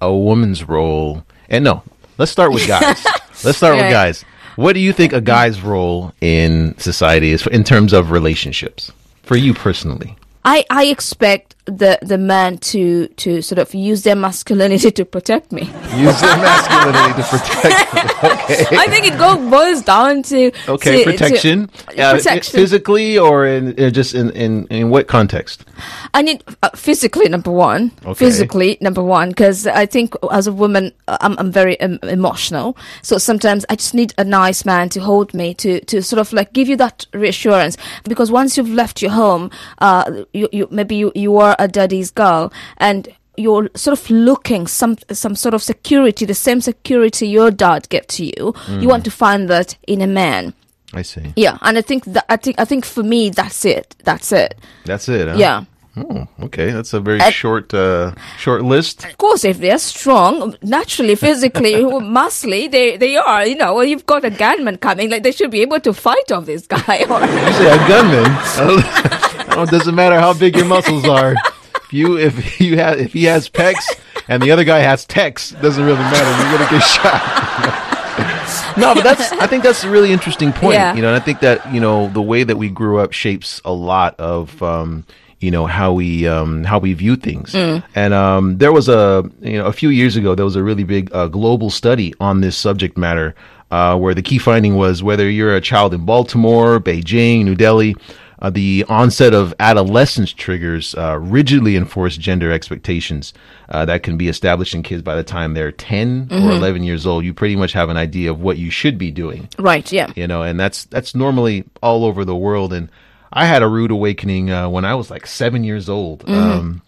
a 0.00 0.12
woman's 0.12 0.68
role? 0.68 1.24
And 1.48 1.64
no, 1.64 1.82
let's 2.18 2.32
start 2.32 2.52
with 2.52 2.66
guys. 2.66 3.04
let's 3.44 3.58
start 3.58 3.76
with 3.76 3.90
guys. 3.90 4.24
What 4.56 4.72
do 4.72 4.80
you 4.80 4.92
think 4.92 5.12
a 5.12 5.20
guy's 5.20 5.60
role 5.62 6.12
in 6.20 6.76
society 6.78 7.30
is 7.30 7.46
in 7.46 7.64
terms 7.64 7.92
of 7.92 8.10
relationships 8.10 8.90
for 9.22 9.36
you 9.36 9.54
personally? 9.54 10.16
I, 10.44 10.64
I 10.70 10.86
expect 10.86 11.54
the 11.70 11.98
the 12.02 12.18
man 12.18 12.58
to 12.58 13.06
to 13.08 13.40
sort 13.42 13.58
of 13.58 13.74
use 13.74 14.02
their 14.02 14.16
masculinity 14.16 14.90
to 14.90 15.04
protect 15.04 15.52
me. 15.52 15.62
Use 15.96 16.20
their 16.20 16.36
masculinity 16.36 17.22
to 17.22 17.28
protect. 17.28 17.90
Okay. 18.20 18.66
I 18.76 18.86
think 18.88 19.06
it 19.06 19.16
go 19.16 19.36
boils 19.50 19.80
down 19.82 20.22
to 20.24 20.52
Okay, 20.68 20.98
to- 20.98 21.04
to- 21.04 21.10
protection. 21.10 21.70
Uh, 21.96 22.12
protection. 22.16 22.52
physically 22.52 23.18
or 23.18 23.46
in 23.46 23.74
uh, 23.80 23.88
just 23.90 24.14
in, 24.14 24.30
in 24.30 24.66
in 24.66 24.90
what 24.90 25.06
context? 25.08 25.64
I 26.12 26.20
need 26.22 26.44
uh, 26.62 26.68
physically 26.76 27.28
number 27.30 27.50
one. 27.50 27.92
Okay. 28.04 28.14
Physically 28.14 28.76
number 28.82 29.02
one 29.02 29.30
because 29.30 29.66
I 29.66 29.86
think 29.86 30.14
as 30.30 30.46
a 30.46 30.52
woman 30.52 30.92
uh, 31.08 31.16
I'm 31.22 31.38
I'm 31.38 31.50
very 31.50 31.80
um, 31.80 31.98
emotional. 32.02 32.76
So 33.02 33.16
sometimes 33.18 33.64
I 33.70 33.76
just 33.76 33.94
need 33.94 34.12
a 34.18 34.24
nice 34.24 34.66
man 34.66 34.88
to 34.90 35.00
hold 35.00 35.32
me 35.32 35.54
to 35.54 35.80
to 35.86 36.02
sort 36.02 36.20
of 36.20 36.32
like 36.32 36.52
give 36.52 36.68
you 36.68 36.76
that 36.76 37.06
reassurance 37.14 37.76
because 38.04 38.30
once 38.30 38.56
you've 38.58 38.68
left 38.74 39.00
your 39.00 39.12
home, 39.12 39.50
uh, 39.78 40.24
you, 40.34 40.48
you 40.52 40.68
maybe 40.70 40.94
you 40.96 41.10
you 41.14 41.36
are 41.38 41.56
a 41.60 41.68
daddy's 41.68 42.10
girl 42.10 42.52
and. 42.78 43.08
You're 43.36 43.70
sort 43.74 43.98
of 43.98 44.10
looking 44.10 44.66
some 44.66 44.96
some 45.12 45.34
sort 45.34 45.54
of 45.54 45.62
security, 45.62 46.26
the 46.26 46.34
same 46.34 46.60
security 46.60 47.26
your 47.26 47.50
dad 47.50 47.88
get 47.88 48.06
to 48.08 48.24
you. 48.26 48.52
You 48.68 48.88
want 48.88 49.04
to 49.04 49.10
find 49.10 49.48
that 49.48 49.78
in 49.86 50.02
a 50.02 50.06
man. 50.06 50.52
I 50.92 51.02
see. 51.02 51.32
Yeah, 51.36 51.56
and 51.62 51.78
I 51.78 51.80
think 51.80 52.04
that 52.04 52.26
I 52.28 52.36
think 52.36 52.60
I 52.60 52.66
think 52.66 52.84
for 52.84 53.02
me 53.02 53.30
that's 53.30 53.64
it. 53.64 53.96
That's 54.04 54.30
it. 54.32 54.56
That's 54.84 55.08
it. 55.08 55.28
Huh? 55.28 55.36
Yeah. 55.38 55.64
Oh, 55.96 56.26
okay. 56.42 56.70
That's 56.70 56.92
a 56.92 57.00
very 57.00 57.20
Uh, 57.20 57.30
short 57.30 57.72
uh, 57.72 58.12
short 58.36 58.62
list. 58.62 59.04
Of 59.06 59.16
course, 59.16 59.44
if 59.44 59.58
they're 59.58 59.78
strong, 59.78 60.54
naturally, 60.62 61.14
physically, 61.14 61.74
muscly, 62.18 62.70
they 62.70 62.98
they 62.98 63.16
are. 63.16 63.46
You 63.46 63.56
know, 63.56 63.74
well, 63.74 63.84
you've 63.84 64.06
got 64.06 64.24
a 64.24 64.30
gunman 64.30 64.76
coming, 64.76 65.08
like 65.08 65.22
they 65.22 65.32
should 65.32 65.50
be 65.50 65.62
able 65.62 65.80
to 65.80 65.92
fight 65.94 66.30
off 66.30 66.44
this 66.44 66.66
guy. 66.66 67.06
Or, 67.08 67.20
You 67.46 67.52
say 67.56 67.70
a 67.72 67.78
gunman. 67.88 69.20
I 69.50 69.54
don't, 69.54 69.62
I 69.62 69.64
don't- 69.64 69.68
it 69.68 69.78
doesn't 69.78 69.94
matter 69.94 70.18
how 70.18 70.32
big 70.34 70.56
your 70.56 70.66
muscles 70.66 71.06
are. 71.08 71.34
If 71.76 71.92
you 71.92 72.16
if 72.18 72.60
you 72.60 72.76
have 72.78 72.98
if 72.98 73.12
he 73.12 73.24
has 73.24 73.48
pecs 73.50 73.84
and 74.28 74.42
the 74.42 74.50
other 74.52 74.64
guy 74.64 74.78
has 74.78 75.04
techs, 75.04 75.50
doesn't 75.50 75.84
really 75.84 75.98
matter. 75.98 76.48
You're 76.48 76.58
gonna 76.58 76.70
get 76.70 76.82
shot. 76.86 78.76
no, 78.76 78.94
but 78.94 79.02
that's 79.04 79.32
I 79.32 79.46
think 79.46 79.62
that's 79.64 79.82
a 79.84 79.90
really 79.90 80.12
interesting 80.12 80.52
point. 80.52 80.74
Yeah. 80.74 80.94
You 80.94 81.02
know, 81.02 81.08
and 81.08 81.16
I 81.16 81.24
think 81.24 81.40
that 81.40 81.72
you 81.72 81.80
know 81.80 82.08
the 82.08 82.22
way 82.22 82.44
that 82.44 82.56
we 82.56 82.68
grew 82.68 82.98
up 82.98 83.12
shapes 83.12 83.60
a 83.64 83.72
lot 83.72 84.18
of. 84.20 84.62
Um, 84.62 85.04
you 85.40 85.50
know 85.50 85.64
how 85.64 85.94
we 85.94 86.28
um, 86.28 86.64
how 86.64 86.78
we 86.78 86.92
view 86.92 87.16
things, 87.16 87.54
and 87.54 88.12
um, 88.12 88.58
there 88.58 88.72
was 88.72 88.90
a 88.90 89.24
you 89.40 89.56
know 89.56 89.64
a 89.64 89.72
few 89.72 89.88
years 89.88 90.14
ago 90.16 90.34
there 90.34 90.44
was 90.44 90.54
a 90.54 90.62
really 90.62 90.84
big 90.84 91.08
uh, 91.14 91.28
global 91.28 91.70
study 91.70 92.12
on 92.20 92.42
this 92.42 92.58
subject 92.58 92.98
matter, 92.98 93.34
uh, 93.70 93.96
where 93.96 94.12
the 94.12 94.20
key 94.20 94.36
finding 94.36 94.76
was 94.76 95.02
whether 95.02 95.30
you're 95.30 95.56
a 95.56 95.60
child 95.62 95.94
in 95.94 96.04
Baltimore, 96.04 96.78
Beijing, 96.78 97.44
New 97.46 97.54
Delhi, 97.54 97.96
uh, 98.40 98.50
the 98.50 98.84
onset 98.88 99.34
of 99.34 99.54
adolescence 99.60 100.32
triggers 100.32 100.94
uh, 100.94 101.18
rigidly 101.20 101.76
enforced 101.76 102.20
gender 102.20 102.50
expectations 102.50 103.32
uh, 103.68 103.84
that 103.84 104.02
can 104.02 104.16
be 104.16 104.28
established 104.28 104.74
in 104.74 104.82
kids 104.82 105.02
by 105.02 105.14
the 105.14 105.24
time 105.24 105.54
they're 105.54 105.72
10 105.72 106.28
or 106.30 106.50
11 106.50 106.82
years 106.82 107.06
old. 107.06 107.24
You 107.24 107.34
pretty 107.34 107.56
much 107.56 107.72
have 107.72 107.88
an 107.88 107.96
idea 107.96 108.30
of 108.30 108.40
what 108.40 108.58
you 108.58 108.70
should 108.70 108.98
be 108.98 109.10
doing 109.10 109.48
right? 109.58 109.90
Yeah. 109.92 110.12
you 110.16 110.26
know 110.26 110.42
and 110.42 110.58
that's 110.58 110.84
that's 110.86 111.14
normally 111.14 111.64
all 111.82 112.04
over 112.04 112.24
the 112.24 112.36
world 112.36 112.72
and 112.72 112.90
I 113.32 113.46
had 113.46 113.62
a 113.62 113.68
rude 113.68 113.90
awakening 113.90 114.50
uh, 114.50 114.68
when 114.68 114.84
I 114.84 114.94
was 114.94 115.10
like 115.10 115.26
seven 115.26 115.64
years 115.64 115.88
old. 115.88 116.24
Mm-hmm. 116.24 116.34
Um, 116.34 116.82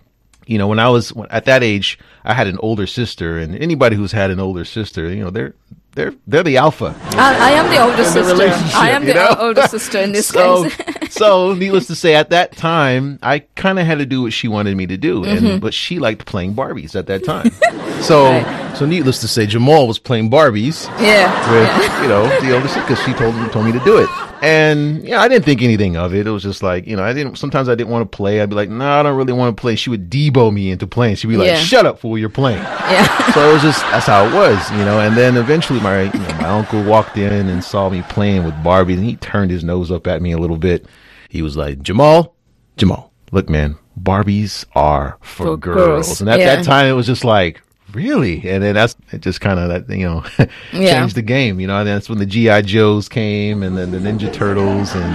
you 0.47 0.59
know, 0.59 0.67
when 0.67 0.79
I 0.79 0.88
was 0.88 1.12
at 1.31 1.45
that 1.45 1.62
age, 1.62 1.99
I 2.25 2.35
had 2.35 2.49
an 2.49 2.59
older 2.59 2.87
sister, 2.87 3.38
and 3.38 3.55
anybody 3.57 3.95
who's 3.95 4.12
had 4.12 4.31
an 4.31 4.41
older 4.41 4.65
sister, 4.65 5.09
you 5.09 5.23
know, 5.23 5.31
they're 5.31 5.55
they're 5.94 6.14
they're 6.26 6.42
the 6.42 6.57
alpha. 6.57 6.94
I, 7.12 7.48
I 7.48 7.50
am 7.52 7.68
the 7.70 7.81
older 7.81 7.92
in 7.92 7.98
the 7.98 8.50
sister. 8.55 8.78
I 8.78 8.90
am 8.90 9.05
the 9.05 9.14
know? 9.14 9.37
older 9.38 9.62
sister 9.68 9.98
in 9.98 10.12
this 10.12 10.28
so, 10.28 10.68
case. 10.68 11.14
so 11.14 11.52
needless 11.55 11.87
to 11.88 11.94
say, 11.94 12.14
at 12.14 12.31
that 12.31 12.57
time, 12.57 13.18
I 13.22 13.40
kind 13.57 13.78
of 13.78 13.87
had 13.87 13.98
to 13.98 14.07
do 14.07 14.22
what 14.22 14.33
she 14.33 14.48
wanted 14.48 14.76
me 14.76 14.87
to 14.87 14.96
do, 14.96 15.24
and 15.24 15.40
Mm-hmm. 15.42 15.59
but 15.59 15.74
she 15.74 15.98
liked 15.98 16.24
playing 16.26 16.55
Barbies 16.55 16.94
at 16.94 17.07
that 17.09 17.24
time. 17.24 17.50
so, 18.02 18.42
so 18.76 18.87
needless 18.87 19.20
to 19.20 19.28
say, 19.28 19.44
Jamal 19.46 19.87
was 19.88 19.98
playing 19.98 20.31
Barbies 20.31 20.87
yeah. 21.00 21.28
with 21.50 22.02
you 22.02 22.09
know 22.09 22.28
the 22.40 22.55
older 22.55 22.68
sister 22.68 22.81
because 22.83 23.00
she 23.05 23.12
told 23.14 23.35
me 23.35 23.48
told 23.48 23.66
me 23.66 23.72
to 23.72 23.81
do 23.81 23.98
it, 23.98 24.09
and 24.42 25.02
yeah, 25.07 25.20
I 25.20 25.28
didn't 25.28 25.44
think 25.44 25.62
anything 25.62 25.96
of 25.96 26.14
it. 26.14 26.26
It 26.26 26.31
was 26.31 26.42
just 26.42 26.62
like 26.62 26.87
you 26.87 26.96
know, 26.96 27.02
I 27.02 27.12
didn't. 27.12 27.37
Sometimes 27.37 27.68
I 27.68 27.74
didn't 27.74 27.90
want 27.90 28.11
to 28.11 28.16
play. 28.16 28.40
I'd 28.40 28.48
be 28.50 28.55
like, 28.57 28.68
no, 28.70 28.88
I 28.88 29.02
don't 29.02 29.16
really 29.16 29.33
want 29.33 29.57
to 29.57 29.61
play. 29.61 29.74
She 29.76 29.90
would 29.90 30.09
debo 30.11 30.52
me 30.52 30.70
into 30.70 30.87
playing. 30.87 31.16
She'd 31.16 31.26
be 31.28 31.37
like, 31.37 31.48
Yeah. 31.48 31.57
shut 31.57 31.85
up, 31.87 31.98
fool, 31.98 32.16
you're 32.16 32.28
playing. 32.28 32.62
Yeah. 32.62 33.33
So 33.33 33.48
it 33.50 33.52
was 33.52 33.62
just 33.62 33.81
that's 33.90 34.07
how 34.07 34.26
it 34.26 34.33
was, 34.33 34.70
you 34.72 34.85
know. 34.85 35.00
And 35.00 35.16
then 35.16 35.37
eventually, 35.37 35.81
my 35.83 36.03
you 36.05 36.18
know, 36.21 36.29
my 36.40 36.49
uncle 36.49 36.83
walked 36.85 37.16
in 37.16 37.49
and 37.49 37.62
saw 37.62 37.88
me 37.90 38.03
playing 38.03 38.45
with 38.45 38.62
Barbie, 38.62 38.95
and 38.95 39.05
he 39.05 39.16
turned 39.16 39.51
his 39.51 39.64
nose 39.64 39.90
up 39.90 40.07
at 40.07 40.23
me 40.23 40.33
a 40.33 40.38
little 40.38 40.57
bit. 40.59 40.87
He 41.29 41.42
was 41.42 41.57
like, 41.57 41.83
Jamal, 41.83 42.35
Jamal, 42.77 43.12
look, 43.33 43.49
man, 43.49 43.77
Barbies 44.01 44.64
are 44.75 45.18
for, 45.21 45.47
For 45.47 45.57
girls. 45.57 45.77
girls, 46.07 46.21
And 46.21 46.31
at 46.31 46.38
yeah. 46.40 46.57
that 46.57 46.64
time, 46.64 46.87
it 46.87 46.92
was 46.92 47.07
just 47.07 47.25
like, 47.25 47.62
really? 47.92 48.49
And 48.49 48.62
then 48.62 48.75
that's 48.75 48.97
it. 49.11 49.21
Just 49.21 49.40
kind 49.40 49.59
of 49.59 49.68
that 49.87 49.97
you 49.97 50.07
know 50.07 50.25
Yeah. 50.73 50.99
changed 51.01 51.16
the 51.16 51.23
game, 51.23 51.61
you 51.61 51.66
know. 51.66 51.79
And 51.79 51.88
that's 51.88 52.09
when 52.09 52.18
the 52.18 52.27
GI 52.27 52.62
Joes 52.62 53.09
came, 53.09 53.62
and 53.62 53.77
then 53.77 53.90
the 53.90 53.99
Ninja 53.99 54.33
Turtles, 54.33 54.95
and 54.95 55.12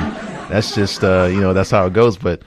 that's 0.52 0.74
just 0.76 1.04
uh, 1.04 1.28
you 1.32 1.40
know 1.42 1.54
that's 1.54 1.72
how 1.72 1.86
it 1.86 1.94
goes. 1.94 2.18
But 2.18 2.42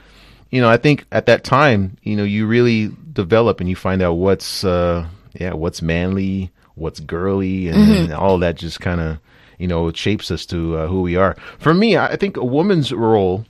you 0.51 0.61
know, 0.61 0.69
I 0.69 0.77
think 0.77 1.05
at 1.13 1.27
that 1.27 1.45
time, 1.45 1.97
you 2.03 2.17
know, 2.17 2.25
you 2.25 2.47
really 2.47 2.91
develop 3.13 3.61
and 3.61 3.69
you 3.69 3.77
find 3.77 4.03
out 4.03 4.15
what's, 4.15 4.65
uh, 4.65 5.07
yeah, 5.35 5.53
what's 5.53 5.81
manly, 5.81 6.51
what's 6.81 6.99
girly, 7.01 7.69
and, 7.69 7.79
and 7.93 8.13
all 8.13 8.39
that 8.39 8.57
just 8.57 8.81
kind 8.81 9.01
of, 9.01 9.19
you 9.59 9.69
know, 9.69 9.93
shapes 9.93 10.31
us 10.31 10.47
to 10.47 10.77
uh, 10.79 10.87
who 10.89 11.03
we 11.03 11.17
are. 11.17 11.37
For 11.59 11.73
me, 11.75 11.97
I 11.97 12.17
think 12.17 12.37
a 12.37 12.45
woman's 12.45 12.93
role, 12.93 13.45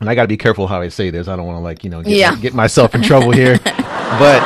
and 0.00 0.08
I 0.10 0.14
got 0.14 0.22
to 0.22 0.28
be 0.28 0.36
careful 0.36 0.66
how 0.66 0.80
I 0.80 0.88
say 0.88 1.10
this. 1.10 1.26
I 1.26 1.34
don't 1.36 1.46
want 1.46 1.56
to 1.56 1.62
like, 1.62 1.82
you 1.82 1.90
know, 1.90 2.02
get, 2.02 2.12
Yeah. 2.12 2.36
get 2.36 2.54
myself 2.54 2.94
in 2.94 3.02
trouble 3.02 3.32
here, 3.32 3.58
but 3.64 4.42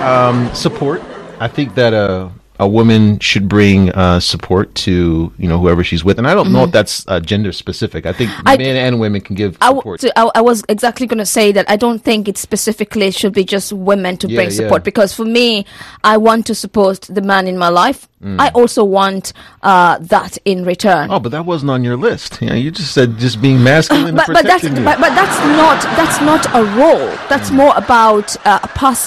um, 0.00 0.54
support. 0.54 1.02
I 1.40 1.48
think 1.48 1.74
that 1.74 1.92
a 1.92 2.30
a 2.58 2.66
woman 2.68 3.18
should 3.18 3.48
bring 3.48 3.90
uh, 3.92 4.20
support 4.20 4.74
to 4.86 5.32
you 5.38 5.48
know 5.48 5.58
whoever 5.58 5.82
she's 5.84 6.04
with, 6.04 6.18
and 6.18 6.26
I 6.26 6.34
don't 6.34 6.52
know 6.52 6.64
if 6.64 6.72
that's 6.72 7.06
uh, 7.08 7.20
gender 7.20 7.52
specific. 7.52 8.06
I 8.06 8.12
think 8.12 8.30
Mm-hmm. 8.30 8.48
I- 8.48 8.56
men 8.56 8.76
and 8.76 8.98
women 9.00 9.20
can 9.20 9.36
give 9.36 9.56
I, 9.60 9.68
support. 9.74 10.00
so 10.00 10.08
I, 10.16 10.30
I 10.36 10.40
was 10.40 10.64
exactly 10.68 11.06
going 11.06 11.18
to 11.18 11.26
say 11.26 11.52
that 11.52 11.68
I 11.70 11.76
don't 11.76 12.02
think 12.02 12.28
it 12.28 12.36
specifically 12.38 13.10
should 13.10 13.32
be 13.34 13.44
just 13.44 13.72
women 13.72 14.16
to 14.18 14.28
Yeah, 14.28 14.36
bring 14.38 14.48
yeah. 14.50 14.56
support 14.56 14.82
because 14.84 15.14
for 15.14 15.24
me, 15.24 15.64
I 16.02 16.16
want 16.16 16.46
to 16.46 16.54
support 16.54 17.02
the 17.02 17.22
man 17.22 17.46
in 17.46 17.56
my 17.58 17.68
life. 17.68 18.08
Mm. 18.22 18.40
I 18.40 18.48
also 18.50 18.82
want 18.82 19.32
uh, 19.62 19.98
that 19.98 20.38
in 20.46 20.64
return. 20.64 21.10
Oh, 21.10 21.20
but 21.20 21.32
that 21.32 21.44
wasn't 21.44 21.70
on 21.70 21.84
your 21.84 21.96
list. 21.98 22.40
You, 22.40 22.48
know, 22.48 22.54
you 22.54 22.70
just 22.70 22.92
said 22.94 23.18
just 23.18 23.42
being 23.42 23.62
masculine 23.62 24.06
and 24.08 24.16
but, 24.16 24.26
but 24.28 24.44
that's 24.44 24.64
but, 24.64 24.98
but 24.98 25.12
that's 25.14 25.38
not 25.60 25.82
that's 25.98 26.20
not 26.22 26.46
a 26.54 26.64
role. 26.80 27.08
That's 27.28 27.50
Mm. 27.50 27.56
more 27.56 27.74
about 27.76 28.34
uh, 28.46 28.58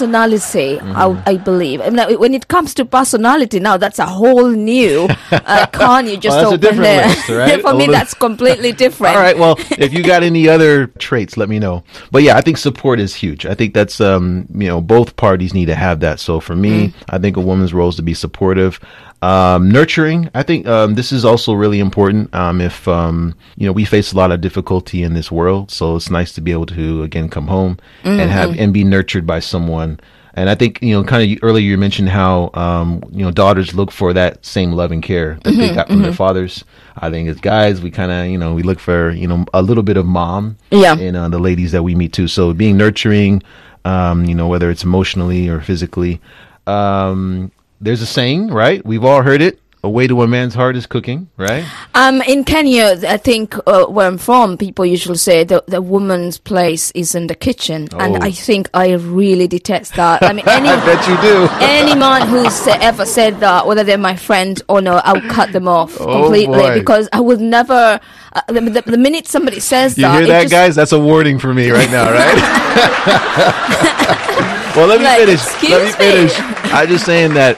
personality. 0.04 0.78
Mm-hmm. 0.78 0.96
I, 1.28 1.34
I 1.34 1.38
believe. 1.38 1.82
I 1.82 1.90
mean, 1.90 2.20
when 2.20 2.34
it 2.34 2.48
comes 2.48 2.74
to 2.76 2.86
personality, 2.86 3.39
now 3.62 3.78
that's 3.78 4.00
a 4.00 4.06
whole 4.06 4.50
new 4.50 5.08
uh, 5.32 5.66
can 5.72 6.08
you 6.08 6.18
just 6.18 6.36
Well, 6.38 6.52
that's 6.52 6.52
a 6.52 6.56
open 6.56 6.60
different 6.60 6.82
there. 6.84 7.08
list, 7.08 7.30
right? 7.30 7.62
For 7.62 7.74
me, 7.74 7.82
All 7.82 7.88
the- 7.88 7.92
that's 7.92 8.14
completely 8.14 8.72
different. 8.84 9.16
All 9.16 9.22
right. 9.22 9.38
Well, 9.38 9.56
if 9.78 9.94
you 9.94 10.04
got 10.04 10.24
any 10.24 10.48
other 10.50 10.88
traits, 11.00 11.38
let 11.38 11.50
me 11.50 11.60
know. 11.60 11.84
But 12.12 12.24
yeah, 12.24 12.38
I 12.38 12.42
think 12.42 12.58
support 12.58 13.00
is 13.00 13.16
huge. 13.16 13.46
I 13.46 13.54
think 13.56 13.74
that's 13.74 14.00
um, 14.02 14.46
you 14.54 14.68
know, 14.68 14.82
both 14.82 15.16
parties 15.16 15.54
need 15.54 15.66
to 15.66 15.76
have 15.76 16.00
that. 16.02 16.20
So 16.20 16.40
for 16.40 16.56
me, 16.56 16.94
I 17.10 17.18
think 17.18 17.38
a 17.38 17.42
woman's 17.42 17.74
role 17.74 17.90
is 17.90 17.96
to 17.96 18.02
be 18.02 18.14
supportive. 18.14 18.80
Um, 19.22 19.70
nurturing. 19.70 20.30
I 20.34 20.44
think 20.44 20.66
um, 20.66 20.96
this 20.96 21.12
is 21.12 21.26
also 21.26 21.54
really 21.54 21.80
important. 21.82 22.34
Um, 22.34 22.62
if 22.62 22.88
um, 22.88 23.36
you 23.58 23.66
know, 23.66 23.74
we 23.74 23.84
face 23.84 24.14
a 24.14 24.16
lot 24.16 24.32
of 24.32 24.40
difficulty 24.40 25.04
in 25.04 25.14
this 25.14 25.30
world, 25.30 25.72
so 25.72 25.98
it's 25.98 26.10
nice 26.10 26.32
to 26.34 26.42
be 26.42 26.54
able 26.54 26.68
to 26.68 27.04
again 27.04 27.28
come 27.28 27.48
home 27.48 27.78
and 28.06 28.32
have 28.32 28.58
and 28.58 28.74
be 28.74 28.86
nurtured 28.86 29.28
by 29.28 29.40
someone. 29.42 30.00
And 30.40 30.50
I 30.50 30.56
think 30.56 30.82
you 30.82 30.94
know, 30.94 31.04
kind 31.04 31.30
of 31.34 31.40
earlier 31.44 31.64
you 31.66 31.78
mentioned 31.78 32.08
how 32.08 32.50
um, 32.54 33.04
you 33.12 33.26
know 33.26 33.32
daughters 33.32 33.74
look 33.74 33.92
for 33.92 34.14
that 34.14 34.46
same 34.46 34.72
love 34.72 34.92
and 34.94 35.04
care 35.04 35.38
that 35.44 35.52
they 35.52 35.74
got 35.76 35.88
from 35.88 36.02
their 36.02 36.14
fathers. 36.14 36.64
I 36.96 37.10
think 37.10 37.28
as 37.28 37.42
guys, 37.42 37.82
we 37.82 37.92
kind 37.92 38.10
of 38.10 38.28
you 38.28 38.38
know 38.38 38.54
we 38.54 38.64
look 38.64 38.80
for 38.80 39.12
you 39.12 39.28
know 39.28 39.44
a 39.54 39.62
little 39.62 39.84
bit 39.84 39.98
of 39.98 40.06
mom 40.06 40.56
Yeah. 40.72 40.96
in 40.98 41.18
uh, 41.18 41.28
the 41.28 41.40
ladies 41.40 41.74
that 41.74 41.84
we 41.84 41.94
meet 41.94 42.14
too. 42.14 42.30
So 42.30 42.54
being 42.54 42.78
nurturing, 42.78 43.44
um, 43.84 44.24
you 44.26 44.34
know, 44.34 44.48
whether 44.48 44.72
it's 44.72 44.84
emotionally 44.86 45.50
or 45.50 45.60
physically. 45.60 46.22
Um, 46.68 47.52
there's 47.82 48.02
a 48.02 48.06
saying, 48.06 48.48
right? 48.48 48.86
We've 48.86 49.04
all 49.04 49.22
heard 49.22 49.42
it. 49.42 49.60
A 49.82 49.90
way 49.90 50.08
to 50.08 50.22
a 50.24 50.28
man's 50.28 50.54
heart 50.54 50.76
is 50.76 50.86
cooking, 50.86 51.30
right? 51.38 51.64
Um, 51.96 52.22
in 52.24 52.44
Kenya, 52.44 52.98
I 53.08 53.16
think 53.16 53.56
uh, 53.66 53.86
where 53.86 54.08
I'm 54.08 54.18
from, 54.18 54.58
people 54.58 54.86
usually 54.86 55.16
say 55.18 55.46
the 55.46 55.64
the 55.68 55.82
woman's 55.82 56.38
place 56.38 56.92
is 56.92 57.16
in 57.16 57.28
the 57.28 57.34
kitchen, 57.36 57.88
and 57.98 58.18
Oh. 58.18 58.20
I 58.22 58.32
think 58.32 58.70
I 58.74 58.92
really 58.96 59.48
detest 59.48 59.94
that. 59.96 60.22
I 60.22 60.34
mean, 60.34 60.46
any 60.58 60.68
I 60.68 60.76
bet 60.86 61.08
you 61.08 61.16
do. 61.22 61.48
any 61.62 61.96
man 61.98 62.28
who's 62.28 62.68
ever 62.68 63.06
said 63.06 63.40
that, 63.40 63.68
whether 63.68 63.86
they're 63.86 63.98
my 63.98 64.18
friend 64.18 64.62
or 64.68 64.82
no, 64.82 64.96
I'll 64.98 65.22
cut 65.32 65.54
them 65.54 65.70
off 65.70 65.96
Oh, 66.02 66.24
completely 66.24 66.58
boy. 66.60 66.74
because 66.78 67.08
I 67.14 67.22
would 67.22 67.40
never. 67.40 68.02
Uh, 68.34 68.42
the, 68.50 68.60
the, 68.60 68.82
the 68.82 68.98
minute 68.98 69.28
somebody 69.28 69.62
says 69.62 69.98
You 69.98 70.02
that, 70.04 70.18
hear 70.20 70.28
that, 70.28 70.42
just- 70.42 70.52
guys? 70.52 70.76
That's 70.76 70.92
a 70.92 71.00
warning 71.00 71.40
for 71.40 71.54
me 71.54 71.72
right 71.72 71.90
now, 71.90 72.12
right? 72.12 72.36
well, 74.76 74.88
let 74.88 75.00
me 75.00 75.06
Like, 75.06 75.20
finish. 75.20 75.46
Let 75.72 75.82
me 75.82 75.88
me. 75.88 75.94
finish. 75.94 76.34
I'm 76.74 76.88
just 76.90 77.06
saying 77.06 77.34
that 77.36 77.56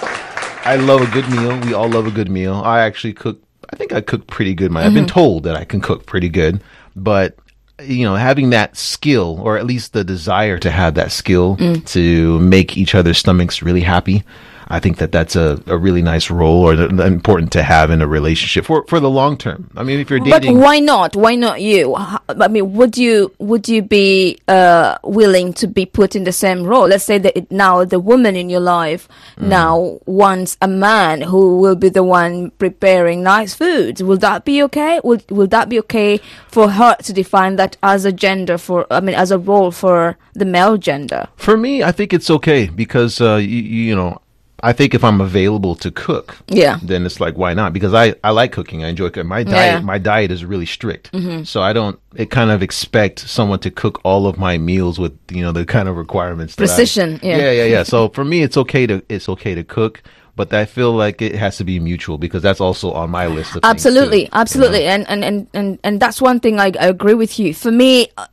I 0.64 0.76
love 0.76 1.02
a 1.02 1.08
good 1.12 1.28
meal. 1.30 1.60
We 1.62 1.74
all 1.74 1.90
love 1.90 2.06
a 2.08 2.12
good 2.12 2.30
meal. 2.30 2.56
I 2.64 2.82
actually 2.82 3.14
cook. 3.14 3.42
I 3.72 3.76
think 3.76 3.94
I 3.94 4.02
cook 4.02 4.28
pretty 4.28 4.54
good. 4.54 4.76
I've 4.76 4.86
Mm-hmm. 4.88 4.96
been 4.96 5.06
told 5.08 5.44
that 5.44 5.56
I 5.56 5.64
can 5.64 5.82
cook 5.82 6.06
pretty 6.06 6.30
good, 6.30 6.62
but 6.96 7.36
you 7.84 8.06
know, 8.06 8.16
having 8.16 8.52
that 8.52 8.78
skill, 8.78 9.40
or 9.42 9.58
at 9.58 9.66
least 9.66 9.94
the 9.94 10.04
desire 10.04 10.60
to 10.60 10.70
have 10.70 10.94
that 10.96 11.12
skill 11.12 11.58
Mm. 11.58 11.84
to 11.88 12.40
make 12.40 12.78
each 12.78 12.94
other's 12.94 13.18
stomachs 13.18 13.64
really 13.64 13.82
happy. 13.82 14.24
I 14.72 14.80
think 14.80 14.98
that 14.98 15.12
that's 15.12 15.36
a, 15.36 15.62
a 15.68 15.78
really 15.78 16.02
nice 16.02 16.30
role 16.32 16.64
or 16.68 16.76
th- 16.76 16.90
important 16.92 17.52
to 17.54 17.64
have 17.64 17.92
in 17.92 18.02
a 18.02 18.08
relationship 18.08 18.66
for, 18.66 18.86
for 18.88 19.00
the 19.00 19.10
long 19.10 19.38
term. 19.38 19.70
I 19.76 19.84
mean, 19.84 20.00
if 20.00 20.10
you're 20.10 20.20
dating, 20.20 20.56
But 20.56 20.62
why 20.64 20.80
not? 20.80 21.16
Why 21.16 21.36
not 21.36 21.62
you? 21.62 21.96
I 21.96 22.48
mean, 22.48 22.74
would 22.74 22.98
you 22.98 23.34
would 23.40 23.68
you 23.68 23.82
be 23.82 24.40
uh, 24.48 24.98
willing 25.04 25.54
to 25.54 25.68
be 25.68 25.86
put 25.86 26.16
in 26.16 26.24
the 26.24 26.32
same 26.32 26.64
role? 26.64 26.88
Let's 26.88 27.04
say 27.04 27.18
that 27.20 27.38
it, 27.38 27.52
now 27.52 27.84
the 27.86 28.00
woman 28.00 28.36
in 28.36 28.50
your 28.50 28.62
life 28.62 29.08
Mm. 29.38 29.48
now 29.48 30.00
wants 30.06 30.58
a 30.62 30.68
man 30.68 31.22
who 31.22 31.58
will 31.60 31.76
be 31.76 31.90
the 31.90 32.04
one 32.04 32.52
preparing 32.58 33.24
nice 33.24 33.54
foods. 33.54 34.02
Will 34.04 34.18
that 34.18 34.46
be 34.46 34.62
okay? 34.64 35.00
Will 35.04 35.20
will 35.30 35.48
that 35.48 35.70
be 35.70 35.80
okay 35.80 36.20
for 36.48 36.70
her 36.72 36.96
to 37.04 37.14
define 37.14 37.56
that 37.58 37.78
as 37.84 38.06
a 38.06 38.12
gender 38.12 38.58
for? 38.58 38.86
I 38.92 39.00
mean, 39.00 39.16
as 39.16 39.32
a 39.32 39.38
role 39.38 39.72
for 39.72 40.18
the 40.34 40.46
male 40.46 40.78
gender? 40.78 41.28
For 41.36 41.56
me, 41.58 41.84
I 41.84 41.92
think 41.92 42.14
it's 42.14 42.30
okay 42.30 42.68
because 42.68 43.22
uh, 43.22 43.36
you, 43.36 43.62
you 43.90 43.96
know, 43.96 44.20
I 44.64 44.74
think 44.74 44.94
if 44.94 45.04
I'm 45.04 45.22
available 45.22 45.76
to 45.76 45.90
cook, 45.92 46.38
Yeah. 46.48 46.80
then 46.84 47.06
it's 47.06 47.20
like 47.20 47.36
why 47.38 47.54
not? 47.54 47.74
Because 47.74 47.94
I, 47.94 48.14
I 48.24 48.30
like 48.32 48.52
cooking. 48.52 48.84
I 48.84 48.90
enjoy 48.90 49.10
cooking. 49.10 49.28
My 49.28 49.44
diet 49.44 49.56
Yeah. 49.56 49.80
my 49.82 49.98
diet 49.98 50.32
is 50.32 50.46
really 50.46 50.66
strict, 50.68 51.10
so 51.48 51.62
I 51.62 51.74
don't. 51.74 52.00
It 52.16 52.30
kind 52.30 52.52
of 52.52 52.62
expect 52.62 53.20
someone 53.20 53.60
to 53.60 53.72
cook 53.72 54.00
all 54.04 54.28
of 54.28 54.38
my 54.38 54.58
meals 54.58 55.00
with 55.00 55.18
you 55.32 55.42
know 55.42 55.52
the 55.52 55.66
kind 55.66 55.88
of 55.90 55.98
requirements. 55.98 56.56
that 56.56 56.64
I- 56.64 56.68
Precision, 56.68 57.20
yeah. 57.24 57.38
yeah, 57.38 57.52
yeah, 57.52 57.64
yeah. 57.66 57.84
So 57.84 58.10
for 58.10 58.24
me, 58.24 58.42
it's 58.44 58.58
okay 58.58 58.86
to 58.88 59.02
it's 59.10 59.28
okay 59.30 59.56
to 59.56 59.64
cook. 59.64 60.04
But 60.34 60.54
I 60.54 60.64
feel 60.66 60.94
like 60.94 61.22
it 61.22 61.36
has 61.36 61.58
to 61.58 61.66
be 61.66 61.78
mutual 61.80 62.18
because 62.18 62.42
that's 62.42 62.62
also 62.62 62.94
on 62.94 63.10
my 63.10 63.28
list 63.28 63.50
of 63.54 63.62
things, 63.62 63.64
too, 63.64 63.68
Absolutely, 63.68 64.20
you 64.20 64.26
know? 64.32 64.40
absolutely, 64.40 64.86
and, 64.86 65.06
and, 65.10 65.26
and, 65.26 65.48
and, 65.54 65.78
and 65.84 66.00
that's 66.00 66.22
one 66.22 66.40
thing 66.40 66.58
I, 66.58 66.72
I 66.80 66.88
agree 66.88 67.14
with 67.16 67.38
you. 67.38 67.54
For 67.54 67.70
me, 67.70 68.08
uh, 68.18 68.26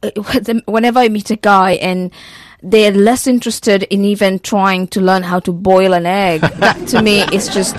whenever 0.66 1.00
I 1.00 1.08
meet 1.08 1.28
a 1.32 1.36
guy 1.36 1.72
and 1.72 2.12
they're 2.62 2.92
less 2.92 3.26
interested 3.26 3.84
in 3.84 4.04
even 4.04 4.38
trying 4.40 4.88
to 4.88 5.00
learn 5.00 5.22
how 5.22 5.40
to 5.40 5.52
boil 5.52 5.92
an 5.92 6.06
egg, 6.06 6.40
that 6.58 6.88
to 6.88 7.02
me 7.02 7.22
is 7.32 7.48
just 7.48 7.76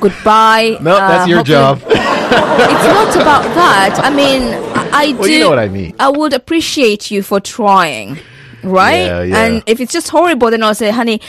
goodbye. 0.00 0.76
No, 0.80 0.94
that's 0.96 1.24
uh, 1.26 1.30
your 1.30 1.42
job. 1.42 1.82
it's 1.86 1.94
not 1.94 3.14
about 3.16 3.44
that. 3.54 4.00
I 4.02 4.10
mean, 4.10 4.42
I, 4.74 4.88
I 4.92 5.12
Well, 5.12 5.24
do. 5.24 5.32
you 5.32 5.40
know 5.40 5.50
what 5.50 5.58
I 5.58 5.68
mean. 5.68 5.94
I 5.98 6.08
would 6.10 6.32
appreciate 6.32 7.10
you 7.10 7.22
for 7.22 7.40
trying, 7.40 8.18
right? 8.62 9.06
Yeah, 9.06 9.22
yeah. 9.22 9.44
And 9.44 9.62
if 9.66 9.80
it's 9.80 9.92
just 9.92 10.08
horrible, 10.08 10.50
then 10.50 10.62
I'll 10.62 10.74
say, 10.74 10.90
honey. 10.90 11.20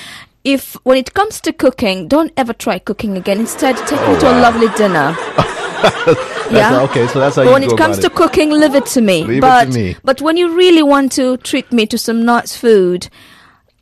If 0.43 0.73
when 0.83 0.95
it 0.99 1.15
comes 1.15 1.41
to 1.41 1.51
cooking, 1.51 2.07
don't 2.07 2.31
ever 2.37 2.53
try 2.53 2.77
cooking 2.77 3.17
again. 3.17 3.39
Instead, 3.39 3.75
take 3.87 3.99
me 4.07 4.19
to 4.19 4.29
a 4.31 4.37
lovely 4.41 4.67
dinner. 4.77 5.17
That's 6.51 6.89
okay, 6.91 7.07
so 7.07 7.19
that's 7.19 7.35
how 7.35 7.43
But 7.43 7.47
you 7.47 7.53
when 7.53 7.63
it 7.63 7.77
comes 7.77 7.99
to 7.99 8.09
cooking, 8.09 8.51
leave 8.51 8.75
it 8.75 8.85
to 8.87 9.01
me. 9.01 9.23
Leave 9.23 9.37
it 9.37 9.41
to 9.41 9.41
but 9.41 9.67
me. 9.73 9.95
but 10.03 10.21
when 10.21 10.37
you 10.37 10.55
really 10.55 10.83
want 10.83 11.11
to 11.13 11.37
treat 11.37 11.71
me 11.71 11.85
to 11.87 11.97
some 11.97 12.23
nice 12.23 12.55
food, 12.55 13.09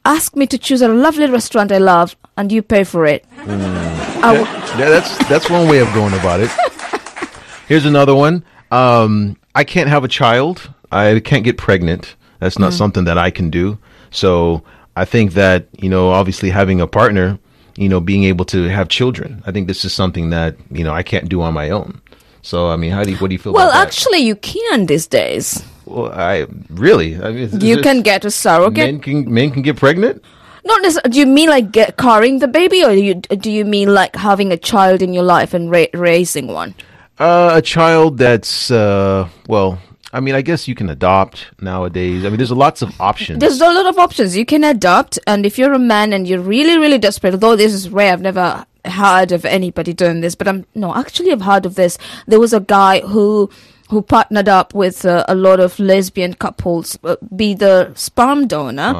ask 0.05 0.35
me 0.35 0.47
to 0.47 0.57
choose 0.57 0.81
a 0.81 0.87
lovely 0.87 1.29
restaurant 1.29 1.71
I 1.71 1.77
love, 1.79 2.15
and 2.37 2.51
you 2.51 2.61
pay 2.63 2.83
for 2.85 3.05
it. 3.05 3.25
I 3.37 4.33
w- 4.33 4.45
yeah, 4.79 4.89
that's 4.89 5.17
that's 5.27 5.49
one 5.49 5.67
way 5.67 5.79
of 5.79 5.93
going 5.93 6.13
about 6.13 6.39
it. 6.39 6.49
Here's 7.67 7.85
another 7.85 8.15
one. 8.15 8.43
Um, 8.71 9.37
I 9.53 9.63
can't 9.65 9.89
have 9.89 10.03
a 10.03 10.07
child. 10.07 10.73
I 10.91 11.19
can't 11.19 11.43
get 11.43 11.57
pregnant. 11.57 12.15
That's 12.39 12.57
not 12.57 12.73
something 12.73 13.03
that 13.05 13.17
I 13.17 13.29
can 13.29 13.49
do. 13.49 13.77
So 14.11 14.63
I 14.95 15.05
think 15.05 15.33
that 15.33 15.67
you 15.77 15.89
know, 15.89 16.09
obviously 16.11 16.49
having 16.49 16.79
a 16.81 16.87
partner, 16.87 17.39
you 17.75 17.89
know, 17.89 17.99
being 17.99 18.23
able 18.25 18.45
to 18.45 18.69
have 18.69 18.87
children. 18.89 19.41
I 19.45 19.51
think 19.51 19.67
this 19.67 19.83
is 19.85 19.93
something 19.93 20.29
that 20.31 20.55
you 20.71 20.83
know 20.83 20.93
I 20.93 21.03
can't 21.03 21.29
do 21.29 21.41
on 21.41 21.53
my 21.53 21.69
own. 21.69 22.01
So 22.41 22.69
I 22.69 22.75
mean, 22.75 22.91
how 22.91 23.03
do 23.03 23.11
you, 23.11 23.17
what 23.17 23.29
do 23.29 23.33
you 23.35 23.39
feel? 23.39 23.53
Well, 23.53 23.71
actually, 23.71 24.19
you 24.19 24.35
can 24.35 24.85
these 24.85 25.07
days. 25.07 25.63
well, 25.85 26.11
I 26.11 26.45
really, 26.69 27.15
I 27.21 27.31
mean, 27.31 27.61
You 27.61 27.81
can 27.81 28.01
get 28.01 28.25
a 28.25 28.31
surrogate. 28.31 28.85
men 28.85 28.99
can 28.99 29.33
men 29.33 29.51
can 29.51 29.61
get 29.61 29.77
pregnant. 29.77 30.21
Not 30.65 30.81
necessarily. 30.81 31.11
Do 31.13 31.19
you 31.19 31.25
mean 31.25 31.49
like 31.49 31.71
get, 31.71 31.97
carrying 31.97 32.39
the 32.39 32.47
baby, 32.47 32.83
or 32.83 32.91
do 32.95 33.01
you 33.03 33.15
do 33.15 33.51
you 33.51 33.65
mean 33.65 33.93
like 33.93 34.15
having 34.15 34.51
a 34.51 34.57
child 34.57 35.01
in 35.01 35.13
your 35.13 35.23
life 35.23 35.53
and 35.53 35.69
ra- 35.71 35.91
raising 35.93 36.47
one? 36.47 36.73
Uh, 37.19 37.51
a 37.55 37.61
child 37.61 38.17
that's 38.17 38.71
uh, 38.71 39.27
well, 39.47 39.79
I 40.13 40.19
mean, 40.19 40.35
I 40.35 40.43
guess 40.43 40.67
you 40.67 40.75
can 40.75 40.89
adopt 40.89 41.47
nowadays. 41.59 42.23
I 42.23 42.29
mean, 42.29 42.37
there's 42.37 42.51
lots 42.51 42.83
of 42.83 43.01
options. 43.01 43.39
There's 43.39 43.59
a 43.59 43.65
lot 43.65 43.87
of 43.87 43.97
options. 43.97 44.37
You 44.37 44.45
can 44.45 44.63
adopt, 44.63 45.17
and 45.25 45.43
if 45.43 45.57
you're 45.57 45.73
a 45.73 45.79
man 45.79 46.13
and 46.13 46.27
you're 46.27 46.39
really, 46.39 46.77
really 46.77 46.99
desperate, 46.99 47.33
although 47.33 47.55
this 47.55 47.73
is 47.73 47.89
rare, 47.89 48.13
I've 48.13 48.21
never 48.21 48.63
heard 48.85 49.31
of 49.31 49.43
anybody 49.43 49.91
doing 49.91 50.21
this, 50.21 50.35
but 50.35 50.47
I'm 50.47 50.65
no, 50.75 50.93
actually, 50.95 51.31
I've 51.31 51.41
heard 51.41 51.65
of 51.65 51.73
this. 51.73 51.97
There 52.27 52.39
was 52.39 52.53
a 52.53 52.59
guy 52.59 53.01
who 53.01 53.49
who 53.89 54.03
partnered 54.03 54.47
up 54.47 54.75
with 54.75 55.03
uh, 55.03 55.25
a 55.27 55.33
lot 55.33 55.59
of 55.59 55.79
lesbian 55.79 56.35
couples, 56.35 56.97
uh, 57.03 57.15
be 57.35 57.55
the 57.55 57.91
sperm 57.95 58.45
donor, 58.47 58.93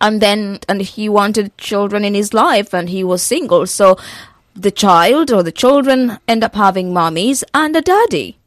and 0.00 0.20
then 0.20 0.60
and 0.68 0.80
he 0.80 1.08
wanted 1.08 1.58
children 1.58 2.04
in 2.04 2.14
his 2.14 2.32
life, 2.32 2.72
and 2.72 2.88
he 2.88 3.02
was 3.02 3.20
single, 3.20 3.66
so 3.66 3.98
the 4.54 4.70
child 4.70 5.32
or 5.32 5.42
the 5.42 5.52
children 5.52 6.18
end 6.28 6.44
up 6.44 6.54
having 6.54 6.92
mommies 6.92 7.42
and 7.52 7.74
a 7.74 7.80
daddy. 7.82 8.38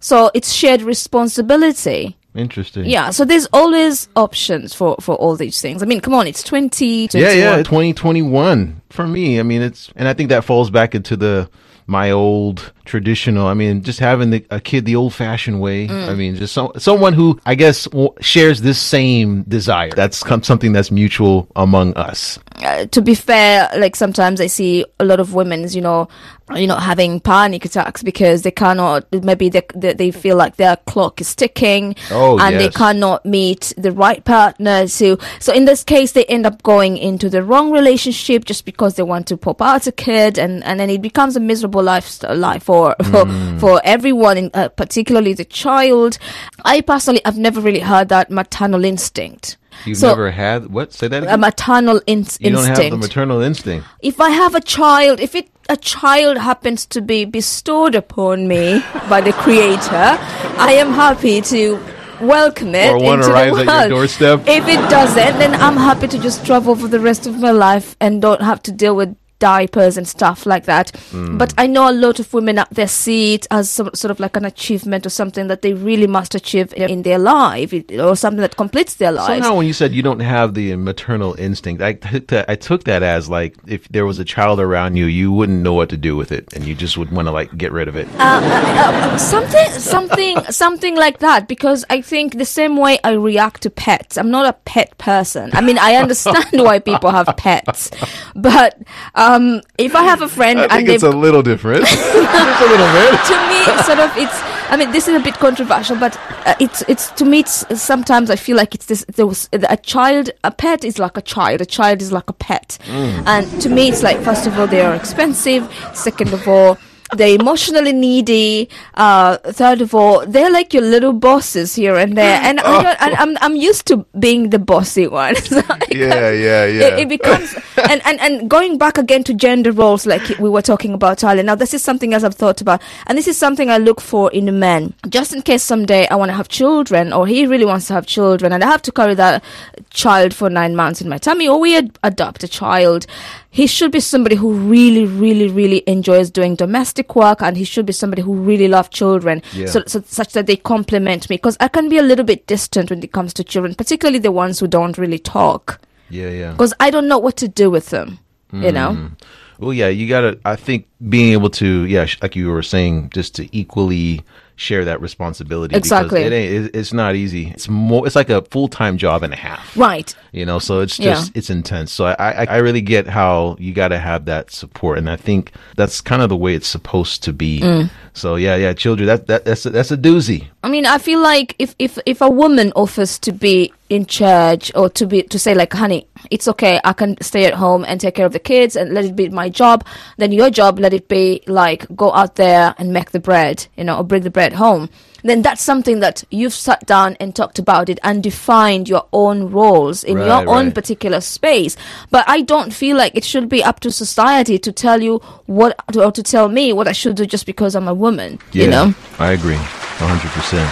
So 0.00 0.30
it's 0.34 0.52
shared 0.52 0.82
responsibility. 0.82 2.16
Interesting. 2.34 2.86
Yeah, 2.86 3.10
so 3.10 3.24
there's 3.26 3.46
always 3.52 4.08
options 4.16 4.72
for 4.72 4.96
for 5.00 5.14
all 5.16 5.36
these 5.36 5.60
things. 5.60 5.82
I 5.82 5.86
mean, 5.86 6.00
come 6.00 6.14
on, 6.14 6.26
it's 6.26 6.42
20, 6.42 7.10
yeah, 7.12 7.30
yeah, 7.32 7.56
2021 7.58 8.80
for 8.88 9.06
me. 9.06 9.38
I 9.38 9.42
mean, 9.42 9.60
it's 9.60 9.90
and 9.96 10.08
I 10.08 10.14
think 10.14 10.30
that 10.30 10.42
falls 10.44 10.70
back 10.70 10.94
into 10.94 11.14
the 11.14 11.50
my 11.92 12.10
old 12.10 12.72
traditional. 12.84 13.46
I 13.46 13.54
mean, 13.54 13.82
just 13.82 14.00
having 14.00 14.30
the, 14.30 14.44
a 14.50 14.58
kid 14.58 14.84
the 14.86 14.96
old-fashioned 14.96 15.60
way. 15.60 15.86
Mm. 15.86 16.08
I 16.08 16.14
mean, 16.14 16.34
just 16.34 16.52
so, 16.52 16.72
someone 16.78 17.12
who 17.12 17.38
I 17.46 17.54
guess 17.54 17.84
w- 17.84 18.12
shares 18.20 18.60
this 18.62 18.80
same 18.80 19.42
desire. 19.44 19.90
That's 19.90 20.22
com- 20.24 20.42
something 20.42 20.72
that's 20.72 20.90
mutual 20.90 21.46
among 21.54 21.94
us. 21.94 22.38
Uh, 22.56 22.86
to 22.86 23.00
be 23.00 23.14
fair, 23.14 23.68
like 23.76 23.94
sometimes 23.94 24.40
I 24.40 24.46
see 24.46 24.84
a 24.98 25.04
lot 25.04 25.20
of 25.20 25.34
women's, 25.34 25.76
you 25.76 25.82
know, 25.82 26.08
you 26.54 26.66
know, 26.66 26.76
having 26.76 27.20
panic 27.20 27.64
attacks 27.64 28.02
because 28.02 28.42
they 28.42 28.50
cannot. 28.50 29.06
Maybe 29.12 29.48
they 29.48 29.62
they, 29.74 29.94
they 29.94 30.10
feel 30.10 30.36
like 30.36 30.56
their 30.56 30.76
clock 30.86 31.20
is 31.20 31.34
ticking, 31.34 31.94
Oh, 32.10 32.38
and 32.38 32.58
they 32.58 32.68
cannot 32.68 33.24
meet 33.24 33.72
the 33.76 33.92
right 33.92 34.24
partner. 34.24 34.86
So, 34.88 35.18
so 35.40 35.52
in 35.52 35.64
this 35.64 35.84
case, 35.84 36.12
they 36.12 36.24
end 36.24 36.46
up 36.46 36.62
going 36.62 36.96
into 36.96 37.30
the 37.30 37.42
wrong 37.42 37.70
relationship 37.70 38.44
just 38.44 38.64
because 38.64 38.96
they 38.96 39.02
want 39.02 39.28
to 39.28 39.36
pop 39.36 39.62
out 39.62 39.86
a 39.86 39.92
kid, 39.92 40.38
and 40.38 40.62
and 40.64 40.78
then 40.80 40.90
it 40.90 41.00
becomes 41.00 41.36
a 41.36 41.40
miserable 41.40 41.81
lifestyle 41.82 42.36
life 42.36 42.62
for 42.64 42.94
for, 43.04 43.24
Mm. 43.24 43.60
for 43.60 43.80
everyone, 43.84 44.36
in, 44.38 44.50
uh, 44.54 44.68
particularly 44.68 45.34
the 45.34 45.44
child. 45.44 46.18
I 46.64 46.80
personally, 46.80 47.20
I've 47.24 47.38
never 47.38 47.60
really 47.60 47.80
heard 47.80 48.08
that 48.08 48.30
maternal 48.30 48.84
instinct. 48.84 49.56
You've 49.84 49.98
So- 49.98 50.08
never 50.08 50.30
had 50.30 50.70
what? 50.70 50.92
Say 50.92 51.08
that 51.08 51.24
A 51.24 51.36
maternal 51.36 52.00
in- 52.06 52.26
you 52.40 52.50
don't 52.50 52.58
instinct 52.66 52.78
have 52.82 52.90
the 52.90 52.96
maternal 52.98 53.40
instinct. 53.40 53.86
if 54.02 54.20
I 54.20 54.30
have 54.30 54.54
a 54.54 54.60
child, 54.60 55.18
if 55.20 55.34
it 55.34 55.48
a 55.68 55.76
child 55.76 56.38
happens 56.38 56.84
to 56.86 57.00
be 57.00 57.24
bestowed 57.24 57.94
upon 57.94 58.46
me 58.48 58.82
by 59.08 59.20
the 59.20 59.32
Creator, 59.32 60.18
I 60.58 60.72
am 60.78 60.92
happy 60.92 61.40
to 61.42 61.78
welcome 62.20 62.74
it 62.74 62.90
Or 62.92 62.98
one 62.98 63.18
into 63.20 63.32
arrives 63.32 63.56
the 63.56 63.70
at 63.72 63.88
your 63.88 63.98
doorstep. 63.98 64.40
If 64.46 64.68
it 64.68 64.78
doesn't, 64.90 65.38
then 65.38 65.54
I'm 65.54 65.76
happy 65.76 66.06
to 66.08 66.18
just 66.18 66.44
travel 66.46 66.74
for 66.76 66.86
the 66.88 67.00
rest 67.00 67.26
of 67.26 67.40
my 67.40 67.50
life 67.50 67.96
and 68.00 68.20
don't 68.22 68.42
have 68.42 68.62
to 68.64 68.72
deal 68.72 68.94
with 68.94 69.16
diapers 69.42 69.96
and 69.96 70.06
stuff 70.06 70.46
like 70.46 70.66
that. 70.66 70.90
Hmm. 71.10 71.36
But 71.36 71.52
I 71.58 71.66
know 71.66 71.90
a 71.90 71.96
lot 72.06 72.20
of 72.20 72.32
women 72.32 72.58
out 72.58 72.70
there 72.70 72.86
see 72.86 73.34
it 73.34 73.46
as 73.50 73.68
some, 73.70 73.90
sort 73.92 74.10
of 74.12 74.20
like 74.20 74.36
an 74.36 74.44
achievement 74.44 75.04
or 75.04 75.10
something 75.10 75.48
that 75.48 75.62
they 75.62 75.74
really 75.74 76.06
must 76.06 76.34
achieve 76.34 76.72
in, 76.74 76.88
in 76.88 77.02
their 77.02 77.18
life 77.18 77.74
or 77.98 78.14
something 78.16 78.40
that 78.40 78.56
completes 78.56 78.94
their 78.94 79.10
life. 79.10 79.42
Somehow, 79.42 79.56
when 79.56 79.66
you 79.66 79.72
said 79.72 79.92
you 79.92 80.02
don't 80.02 80.20
have 80.20 80.54
the 80.54 80.76
maternal 80.76 81.34
instinct, 81.34 81.82
I 81.82 81.94
took 81.94 82.28
that. 82.28 82.48
I 82.48 82.56
took 82.56 82.84
that 82.84 83.02
as 83.02 83.28
like 83.28 83.56
if 83.66 83.88
there 83.88 84.06
was 84.06 84.18
a 84.20 84.24
child 84.24 84.60
around 84.60 84.96
you, 84.96 85.06
you 85.06 85.32
wouldn't 85.32 85.62
know 85.62 85.74
what 85.74 85.88
to 85.90 85.96
do 85.96 86.16
with 86.16 86.30
it, 86.30 86.52
and 86.54 86.64
you 86.64 86.74
just 86.74 86.96
would 86.96 87.10
want 87.10 87.26
to 87.26 87.32
like 87.32 87.56
get 87.56 87.72
rid 87.72 87.88
of 87.88 87.96
it. 87.96 88.06
Uh, 88.18 89.18
something 89.18 89.70
something 89.80 90.34
something 90.62 90.96
like 90.96 91.18
that 91.18 91.48
because 91.48 91.84
i 91.90 92.00
think 92.00 92.38
the 92.38 92.50
same 92.60 92.76
way 92.76 92.98
i 93.04 93.12
react 93.12 93.62
to 93.62 93.70
pets 93.70 94.16
i'm 94.16 94.30
not 94.30 94.46
a 94.46 94.52
pet 94.70 94.96
person 94.98 95.50
i 95.54 95.60
mean 95.60 95.78
i 95.78 95.94
understand 96.02 96.62
why 96.66 96.78
people 96.78 97.10
have 97.10 97.28
pets 97.36 97.90
but 98.34 98.78
um 99.14 99.31
Um, 99.32 99.62
if 99.78 99.94
i 99.94 100.02
have 100.02 100.22
a 100.22 100.28
friend 100.28 100.60
I 100.60 100.68
think 100.68 100.86
they've 100.86 100.94
it's 100.96 101.04
a 101.04 101.10
little 101.10 101.42
different. 101.42 101.86
just 101.86 102.62
a 102.62 102.66
little 102.66 102.92
bit. 102.98 103.10
to 103.30 103.36
me 103.48 103.58
it's 103.72 103.86
sort 103.86 103.98
of 103.98 104.16
it's 104.16 104.38
i 104.70 104.76
mean 104.76 104.90
this 104.92 105.08
is 105.08 105.14
a 105.14 105.20
bit 105.20 105.34
controversial 105.34 105.96
but 105.96 106.16
uh, 106.46 106.54
it's 106.60 106.82
it's 106.88 107.10
to 107.12 107.24
me 107.24 107.40
it's 107.40 107.64
uh, 107.64 107.76
sometimes 107.76 108.30
i 108.30 108.36
feel 108.36 108.56
like 108.56 108.74
it's 108.74 108.86
this 108.86 109.04
there 109.16 109.26
was 109.26 109.48
uh, 109.52 109.58
a 109.68 109.76
child 109.76 110.30
a 110.44 110.50
pet 110.50 110.84
is 110.84 110.98
like 110.98 111.16
a 111.16 111.22
child 111.22 111.60
a 111.60 111.66
child 111.66 112.02
is 112.02 112.12
like 112.12 112.28
a 112.28 112.32
pet 112.32 112.78
mm. 112.84 113.26
and 113.26 113.62
to 113.62 113.68
me 113.68 113.88
it's 113.88 114.02
like 114.02 114.18
first 114.22 114.46
of 114.46 114.58
all 114.58 114.66
they 114.66 114.80
are 114.80 114.94
expensive 114.94 115.62
second 115.94 116.32
of 116.32 116.46
all 116.46 116.78
they're 117.16 117.38
emotionally 117.40 117.92
needy. 117.92 118.68
Uh, 118.94 119.36
third 119.38 119.80
of 119.80 119.94
all, 119.94 120.26
they're 120.26 120.50
like 120.50 120.72
your 120.72 120.82
little 120.82 121.12
bosses 121.12 121.74
here 121.74 121.96
and 121.96 122.16
there, 122.16 122.40
and 122.42 122.60
I 122.64 122.82
don't, 122.82 123.02
and 123.02 123.14
I'm 123.16 123.36
I'm 123.40 123.56
used 123.56 123.86
to 123.88 124.04
being 124.18 124.50
the 124.50 124.58
bossy 124.58 125.06
one. 125.06 125.34
So 125.52 125.60
I 125.68 125.78
Yeah, 125.90 126.30
yeah, 126.30 126.64
yeah. 126.66 126.86
it, 126.86 126.98
it 127.00 127.08
becomes 127.08 127.54
and, 127.90 128.00
and 128.06 128.20
and 128.20 128.48
going 128.48 128.78
back 128.78 128.96
again 128.96 129.22
to 129.24 129.34
gender 129.34 129.72
roles 129.72 130.06
like 130.06 130.22
we 130.38 130.48
were 130.48 130.62
talking 130.62 130.94
about 130.94 131.22
earlier 131.24 131.42
now 131.42 131.54
this 131.54 131.74
is 131.74 131.82
something 131.82 132.14
else 132.14 132.22
i've 132.22 132.34
thought 132.34 132.60
about 132.60 132.80
and 133.06 133.18
this 133.18 133.28
is 133.28 133.36
something 133.36 133.68
i 133.70 133.76
look 133.78 134.00
for 134.00 134.30
in 134.32 134.48
a 134.48 134.52
man 134.52 134.94
just 135.08 135.34
in 135.34 135.42
case 135.42 135.62
someday 135.62 136.06
i 136.08 136.14
want 136.14 136.30
to 136.30 136.34
have 136.34 136.48
children 136.48 137.12
or 137.12 137.26
he 137.26 137.44
really 137.46 137.64
wants 137.64 137.86
to 137.88 137.92
have 137.92 138.06
children 138.06 138.52
and 138.52 138.64
i 138.64 138.66
have 138.66 138.80
to 138.82 138.92
carry 138.92 139.14
that 139.14 139.42
child 139.90 140.32
for 140.34 140.48
nine 140.48 140.74
months 140.76 141.00
in 141.02 141.08
my 141.08 141.18
tummy 141.18 141.48
or 141.48 141.58
we 141.60 141.76
ad- 141.76 141.98
adopt 142.02 142.42
a 142.44 142.48
child 142.48 143.06
he 143.54 143.66
should 143.66 143.92
be 143.92 144.00
somebody 144.00 144.34
who 144.36 144.52
really 144.74 145.04
really 145.04 145.48
really 145.48 145.82
enjoys 145.86 146.30
doing 146.30 146.54
domestic 146.56 147.14
work 147.14 147.42
and 147.42 147.56
he 147.56 147.64
should 147.64 147.84
be 147.86 147.92
somebody 147.92 148.22
who 148.22 148.34
really 148.34 148.66
loves 148.66 148.88
children 148.88 149.42
Yeah. 149.52 149.66
so, 149.66 149.82
so 149.86 150.02
such 150.06 150.32
that 150.32 150.46
they 150.46 150.56
complement 150.56 151.28
me 151.30 151.36
because 151.36 151.56
i 151.60 151.68
can 151.68 151.88
be 151.88 151.98
a 151.98 152.02
little 152.02 152.24
bit 152.24 152.46
distant 152.46 152.90
when 152.90 153.02
it 153.02 153.12
comes 153.12 153.34
to 153.34 153.44
children 153.44 153.74
particularly 153.74 154.18
the 154.18 154.32
ones 154.32 154.58
who 154.60 154.66
don't 154.66 154.96
really 154.98 155.18
talk 155.18 155.80
Yeah, 156.08 156.30
yeah. 156.30 156.52
because 156.52 156.74
I 156.80 156.90
don't 156.90 157.08
know 157.08 157.18
what 157.26 157.36
to 157.42 157.48
do 157.48 157.70
with 157.70 157.88
them. 157.90 158.18
You 158.52 158.70
know, 158.78 158.90
mm. 158.92 159.10
Well, 159.58 159.72
yeah, 159.72 159.88
you 159.88 160.06
gotta. 160.06 160.38
I 160.44 160.56
think 160.56 160.84
being 161.08 161.32
able 161.32 161.48
to, 161.50 161.86
yeah, 161.86 162.06
like 162.20 162.36
you 162.36 162.50
were 162.50 162.62
saying, 162.62 163.08
just 163.14 163.34
to 163.36 163.48
equally 163.56 164.20
share 164.62 164.84
that 164.86 165.00
responsibility. 165.00 165.76
Exactly. 165.76 166.20
Because 166.22 166.32
it 166.32 166.34
ain't. 166.34 166.66
It, 166.66 166.76
it's 166.76 166.92
not 166.92 167.14
easy. 167.16 167.48
It's 167.50 167.68
more. 167.68 168.06
It's 168.06 168.16
like 168.16 168.30
a 168.30 168.42
full 168.42 168.68
time 168.68 168.96
job 168.96 169.22
and 169.22 169.32
a 169.32 169.36
half. 169.36 169.76
right? 169.76 170.14
You 170.32 170.46
know, 170.46 170.58
so 170.58 170.80
it's 170.80 170.98
Yeah. 170.98 171.14
just 171.14 171.36
it's 171.36 171.50
intense. 171.50 171.92
So 171.92 172.06
I, 172.06 172.14
I 172.18 172.44
I 172.44 172.56
really 172.58 172.80
get 172.80 173.06
how 173.06 173.56
you 173.58 173.72
got 173.74 173.88
to 173.88 173.98
have 173.98 174.24
that 174.26 174.50
support, 174.50 174.98
and 174.98 175.10
I 175.10 175.16
think 175.16 175.52
that's 175.76 176.00
kind 176.00 176.22
of 176.22 176.28
the 176.28 176.36
way 176.36 176.54
it's 176.54 176.68
supposed 176.68 177.22
to 177.24 177.32
be. 177.32 177.60
Mm. 177.60 177.90
So 178.14 178.36
yeah, 178.36 178.56
yeah, 178.56 178.72
children, 178.72 179.06
that 179.08 179.26
that 179.26 179.44
that's 179.44 179.66
a, 179.66 179.70
that's 179.70 179.90
a 179.90 179.96
doozy. 179.96 180.46
I 180.62 180.68
mean, 180.68 180.86
I 180.86 180.98
feel 180.98 181.20
like 181.20 181.54
if 181.58 181.74
if 181.78 181.98
if 182.06 182.20
a 182.20 182.30
woman 182.30 182.72
offers 182.76 183.18
to 183.20 183.32
be 183.32 183.72
in 183.90 184.06
church 184.06 184.72
or 184.74 184.88
to 184.90 185.06
be 185.06 185.22
to 185.24 185.38
say 185.38 185.54
like, 185.54 185.72
honey, 185.72 186.06
it's 186.30 186.46
okay, 186.48 186.80
I 186.84 186.92
can 186.94 187.20
stay 187.20 187.44
at 187.46 187.54
home 187.54 187.84
and 187.86 188.00
take 188.00 188.14
care 188.14 188.24
of 188.26 188.32
the 188.32 188.38
kids 188.38 188.76
and 188.76 188.94
let 188.94 189.04
it 189.04 189.16
be 189.16 189.28
my 189.28 189.48
job. 189.50 189.84
Then 190.18 190.32
your 190.32 190.48
job, 190.50 190.78
let 190.78 190.92
it 190.94 191.08
be 191.08 191.42
like 191.46 191.84
go 191.96 192.12
out 192.12 192.36
there 192.36 192.74
and 192.78 192.92
make 192.92 193.10
the 193.10 193.20
bread, 193.20 193.66
you 193.76 193.84
know, 193.84 193.98
or 193.98 194.04
bring 194.04 194.22
the 194.22 194.30
bread 194.30 194.51
home. 194.54 194.88
Then 195.24 195.42
that's 195.42 195.62
something 195.62 196.00
that 196.00 196.24
you've 196.32 196.52
sat 196.52 196.84
down 196.84 197.16
and 197.20 197.32
talked 197.34 197.60
about 197.60 197.88
it 197.88 198.00
and 198.02 198.24
defined 198.24 198.88
your 198.88 199.06
own 199.12 199.50
roles 199.52 200.02
in 200.02 200.18
your 200.18 200.26
Right, 200.26 200.46
own 200.48 200.64
right. 200.66 200.74
particular 200.74 201.20
space. 201.20 201.76
But 202.10 202.24
I 202.28 202.42
don't 202.42 202.72
feel 202.72 202.96
like 202.96 203.14
it 203.14 203.22
should 203.24 203.48
be 203.48 203.62
up 203.62 203.78
to 203.80 203.92
society 203.92 204.58
to 204.58 204.72
tell 204.72 205.00
you 205.00 205.18
what 205.46 205.76
or 205.96 206.10
to 206.10 206.22
tell 206.24 206.48
me 206.48 206.72
what 206.72 206.88
I 206.88 206.92
should 206.92 207.14
do 207.14 207.24
just 207.24 207.46
because 207.46 207.76
I'm 207.76 207.86
a 207.86 207.94
woman. 207.94 208.40
You 208.52 208.66
know. 208.66 208.94
I 209.20 209.30
agree, 209.32 209.54
hundred 209.56 210.30
percent. 210.32 210.68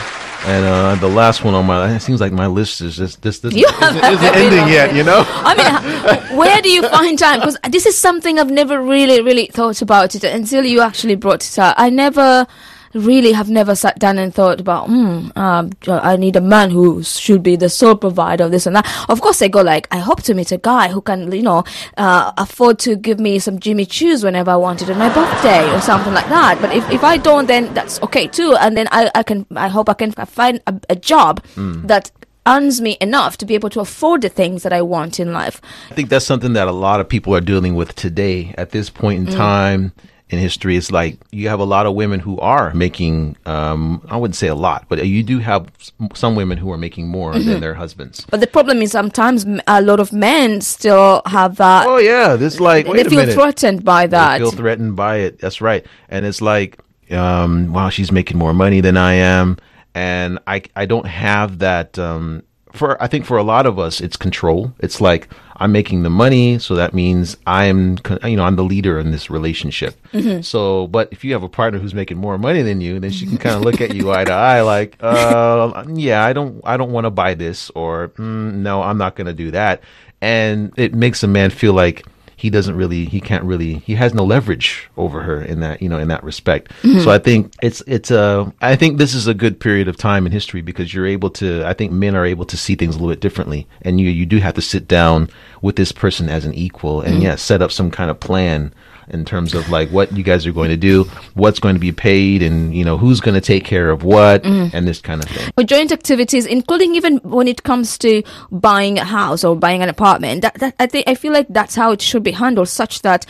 And 0.46 0.64
uh, 0.64 0.94
the 0.96 1.06
last 1.08 1.44
one 1.44 1.54
on 1.54 1.66
my, 1.66 1.94
it 1.94 2.00
seems 2.00 2.18
like 2.20 2.32
my 2.32 2.46
list 2.46 2.80
is 2.80 2.96
just 2.96 3.20
this. 3.22 3.40
this 3.40 3.54
You 3.54 3.66
isn't, 3.68 4.04
isn't 4.04 4.34
ending 4.34 4.68
yet. 4.68 4.94
You 4.96 5.04
know. 5.04 5.22
I 5.28 5.54
mean, 5.54 6.36
where 6.38 6.60
do 6.62 6.70
you 6.70 6.82
find 6.88 7.16
time? 7.16 7.38
Because 7.40 7.58
this 7.68 7.84
is 7.86 7.96
something 7.96 8.38
I've 8.40 8.50
never 8.50 8.82
really, 8.82 9.20
really 9.22 9.46
thought 9.46 9.80
about 9.82 10.14
it 10.16 10.24
until 10.24 10.64
you 10.64 10.80
actually 10.80 11.14
brought 11.14 11.46
it 11.46 11.58
up. 11.58 11.74
I 11.78 11.90
never, 11.90 12.46
really 12.94 13.32
have 13.32 13.48
never 13.48 13.74
sat 13.74 13.98
down 13.98 14.18
and 14.18 14.34
thought 14.34 14.60
about, 14.60 14.88
hmm, 14.88 15.28
um, 15.36 15.70
I 15.86 16.16
need 16.16 16.36
a 16.36 16.40
man 16.40 16.70
who 16.70 17.02
should 17.02 17.42
be 17.42 17.56
the 17.56 17.68
sole 17.68 17.94
provider 17.94 18.44
of 18.44 18.50
this 18.50 18.66
and 18.66 18.74
that. 18.74 18.86
Of 19.08 19.20
course, 19.20 19.38
they 19.38 19.48
go 19.48 19.62
like, 19.62 19.86
I 19.90 19.98
hope 19.98 20.22
to 20.24 20.34
meet 20.34 20.50
a 20.52 20.58
guy 20.58 20.88
who 20.88 21.00
can, 21.00 21.30
you 21.30 21.42
know, 21.42 21.64
uh, 21.96 22.32
afford 22.36 22.78
to 22.80 22.96
give 22.96 23.20
me 23.20 23.38
some 23.38 23.60
Jimmy 23.60 23.86
Choos 23.86 24.24
whenever 24.24 24.50
I 24.50 24.56
want 24.56 24.82
it 24.82 24.90
on 24.90 24.98
my 24.98 25.12
birthday 25.14 25.72
or 25.72 25.80
something 25.80 26.12
like 26.12 26.28
that. 26.28 26.60
But 26.60 26.74
if, 26.74 26.88
if 26.90 27.04
I 27.04 27.16
don't, 27.16 27.46
then 27.46 27.72
that's 27.74 28.00
okay 28.02 28.26
too. 28.26 28.56
And 28.60 28.76
then 28.76 28.88
I, 28.90 29.10
I 29.14 29.22
can, 29.22 29.46
I 29.54 29.68
hope 29.68 29.88
I 29.88 29.94
can 29.94 30.12
find 30.12 30.60
a, 30.66 30.80
a 30.88 30.96
job 30.96 31.44
that 31.86 32.10
earns 32.46 32.80
me 32.80 32.96
enough 33.00 33.36
to 33.36 33.46
be 33.46 33.54
able 33.54 33.70
to 33.70 33.80
afford 33.80 34.22
the 34.22 34.28
things 34.28 34.62
that 34.62 34.72
I 34.72 34.82
want 34.82 35.20
in 35.20 35.32
life. 35.32 35.60
I 35.90 35.94
think 35.94 36.08
that's 36.08 36.24
something 36.24 36.54
that 36.54 36.66
a 36.66 36.72
lot 36.72 36.98
of 36.98 37.08
people 37.08 37.34
are 37.36 37.40
dealing 37.40 37.74
with 37.76 37.94
today 37.94 38.54
at 38.58 38.70
this 38.70 38.90
point 38.90 39.28
in 39.28 39.34
time 39.34 39.92
in 40.30 40.38
history. 40.38 40.76
It's 40.76 40.90
like 40.90 41.18
you 41.32 41.48
have 41.48 41.60
a 41.60 41.64
lot 41.64 41.86
of 41.86 41.94
women 41.94 42.20
who 42.20 42.38
are 42.38 42.72
making, 42.72 43.36
um, 43.46 44.00
I 44.08 44.16
wouldn't 44.16 44.36
say 44.36 44.46
a 44.46 44.54
lot, 44.54 44.86
but 44.88 45.04
you 45.04 45.22
do 45.22 45.40
have 45.40 45.68
some 46.14 46.36
women 46.36 46.56
who 46.56 46.70
are 46.72 46.78
making 46.78 47.08
more 47.08 47.32
than 47.38 47.60
their 47.60 47.74
husbands. 47.74 48.24
But 48.30 48.40
the 48.40 48.46
problem 48.46 48.80
is 48.80 48.92
sometimes 48.92 49.44
a 49.66 49.82
lot 49.82 49.98
of 49.98 50.12
men 50.12 50.60
still 50.60 51.22
have 51.26 51.56
that. 51.56 51.86
Oh 51.86 51.98
yeah, 51.98 52.36
this 52.36 52.60
like 52.60 52.86
they 52.86 53.04
feel 53.04 53.20
minute. 53.20 53.34
threatened 53.34 53.84
by 53.84 54.06
that. 54.06 54.38
They 54.38 54.44
feel 54.44 54.52
threatened 54.52 54.96
by 54.96 55.16
it. 55.16 55.40
That's 55.40 55.60
right. 55.60 55.84
And 56.08 56.24
it's 56.24 56.40
like, 56.40 56.78
um, 57.10 57.72
wow, 57.72 57.90
she's 57.90 58.12
making 58.12 58.38
more 58.38 58.54
money 58.54 58.80
than 58.80 58.96
I 58.96 59.14
am, 59.14 59.58
and 59.94 60.38
I 60.46 60.62
I 60.76 60.86
don't 60.86 61.06
have 61.06 61.58
that. 61.58 61.98
Um, 61.98 62.44
for 62.72 63.02
I 63.02 63.08
think 63.08 63.26
for 63.26 63.36
a 63.36 63.42
lot 63.42 63.66
of 63.66 63.80
us, 63.80 64.00
it's 64.00 64.16
control. 64.16 64.72
It's 64.78 65.00
like 65.00 65.28
I'm 65.60 65.72
making 65.72 66.02
the 66.04 66.10
money, 66.10 66.58
so 66.58 66.74
that 66.76 66.94
means 66.94 67.36
I'm 67.46 67.98
you 68.24 68.34
know 68.36 68.44
I'm 68.44 68.56
the 68.56 68.64
leader 68.64 68.98
in 68.98 69.10
this 69.10 69.28
relationship. 69.28 69.94
So, 70.40 70.86
but 70.86 71.12
if 71.12 71.22
you 71.22 71.34
have 71.34 71.42
a 71.42 71.50
partner 71.50 71.78
who's 71.78 71.92
making 71.92 72.16
more 72.16 72.38
money 72.38 72.62
than 72.62 72.80
you, 72.80 72.98
then 72.98 73.10
she 73.10 73.26
can 73.26 73.36
kind 73.36 73.56
of 73.56 73.62
look 73.66 73.82
at 73.82 73.94
you 73.94 74.10
eye 74.10 74.24
to 74.24 74.32
eye, 74.32 74.62
like, 74.62 74.96
uh, 75.00 75.84
yeah, 75.92 76.24
I 76.24 76.32
don't 76.32 76.62
I 76.64 76.78
don't 76.78 76.92
want 76.92 77.04
to 77.04 77.10
buy 77.10 77.34
this, 77.34 77.70
or 77.74 78.08
mm, 78.16 78.54
no, 78.54 78.82
I'm 78.82 78.96
not 78.96 79.16
going 79.16 79.26
to 79.26 79.34
do 79.34 79.50
that, 79.50 79.82
and 80.22 80.72
it 80.78 80.94
makes 80.94 81.22
a 81.22 81.28
man 81.28 81.50
feel 81.50 81.74
like 81.74 82.06
he 82.40 82.48
doesn't 82.48 82.74
really 82.74 83.04
he 83.04 83.20
can't 83.20 83.44
really 83.44 83.74
he 83.80 83.94
has 83.94 84.14
no 84.14 84.24
leverage 84.24 84.88
over 84.96 85.20
her 85.20 85.42
in 85.42 85.60
that 85.60 85.82
you 85.82 85.90
know 85.90 85.98
in 85.98 86.08
that 86.08 86.24
respect. 86.24 86.72
So 86.82 87.10
i 87.10 87.18
think 87.18 87.52
it's 87.60 87.82
it's 87.86 88.10
uh 88.10 88.50
i 88.62 88.76
think 88.76 88.96
this 88.96 89.14
is 89.14 89.26
a 89.26 89.34
good 89.34 89.60
period 89.60 89.88
of 89.88 89.98
time 89.98 90.24
in 90.24 90.32
history 90.32 90.62
because 90.62 90.94
you're 90.94 91.06
able 91.06 91.28
to 91.32 91.62
i 91.66 91.74
think 91.74 91.92
men 91.92 92.16
are 92.16 92.24
able 92.24 92.46
to 92.46 92.56
see 92.56 92.76
things 92.76 92.94
a 92.94 92.98
little 92.98 93.12
bit 93.12 93.20
differently. 93.20 93.66
And 93.82 94.00
you 94.00 94.08
you 94.08 94.24
do 94.24 94.38
have 94.38 94.54
to 94.54 94.62
sit 94.62 94.88
down 94.88 95.28
with 95.60 95.76
this 95.76 95.92
person 95.92 96.30
as 96.30 96.46
an 96.46 96.54
equal 96.54 97.02
and 97.02 97.22
yeah 97.22 97.36
set 97.36 97.60
up 97.60 97.70
some 97.70 97.90
kind 97.90 98.10
of 98.10 98.18
plan 98.18 98.72
in 99.10 99.24
terms 99.24 99.54
of 99.54 99.68
like 99.68 99.88
what 99.90 100.10
you 100.16 100.22
guys 100.22 100.46
are 100.46 100.52
going 100.52 100.70
to 100.70 100.76
do 100.76 101.04
what's 101.34 101.58
going 101.58 101.74
to 101.74 101.80
be 101.80 101.92
paid 101.92 102.42
and 102.42 102.74
you 102.74 102.84
know 102.84 102.96
who's 102.96 103.20
going 103.20 103.34
to 103.34 103.40
take 103.40 103.64
care 103.64 103.90
of 103.90 104.02
what 104.02 104.42
mm-hmm. 104.42 104.74
and 104.74 104.86
this 104.86 105.00
kind 105.00 105.22
of 105.22 105.28
thing 105.28 105.50
for 105.54 105.64
joint 105.64 105.92
activities, 105.92 106.46
including 106.46 106.94
even 106.94 107.18
when 107.18 107.46
it 107.46 107.62
comes 107.62 107.98
to 107.98 108.22
buying 108.50 108.98
a 108.98 109.04
house 109.04 109.44
or 109.44 109.54
buying 109.56 109.82
an 109.82 109.88
apartment. 109.88 110.42
That, 110.42 110.54
that 110.54 110.74
I 110.78 110.86
think 110.86 111.06
I 111.08 111.14
feel 111.14 111.32
like 111.32 111.48
that's 111.48 111.74
how 111.74 111.92
it 111.92 112.00
should 112.00 112.22
be 112.22 112.32
handled, 112.32 112.68
such 112.68 113.02
that. 113.02 113.26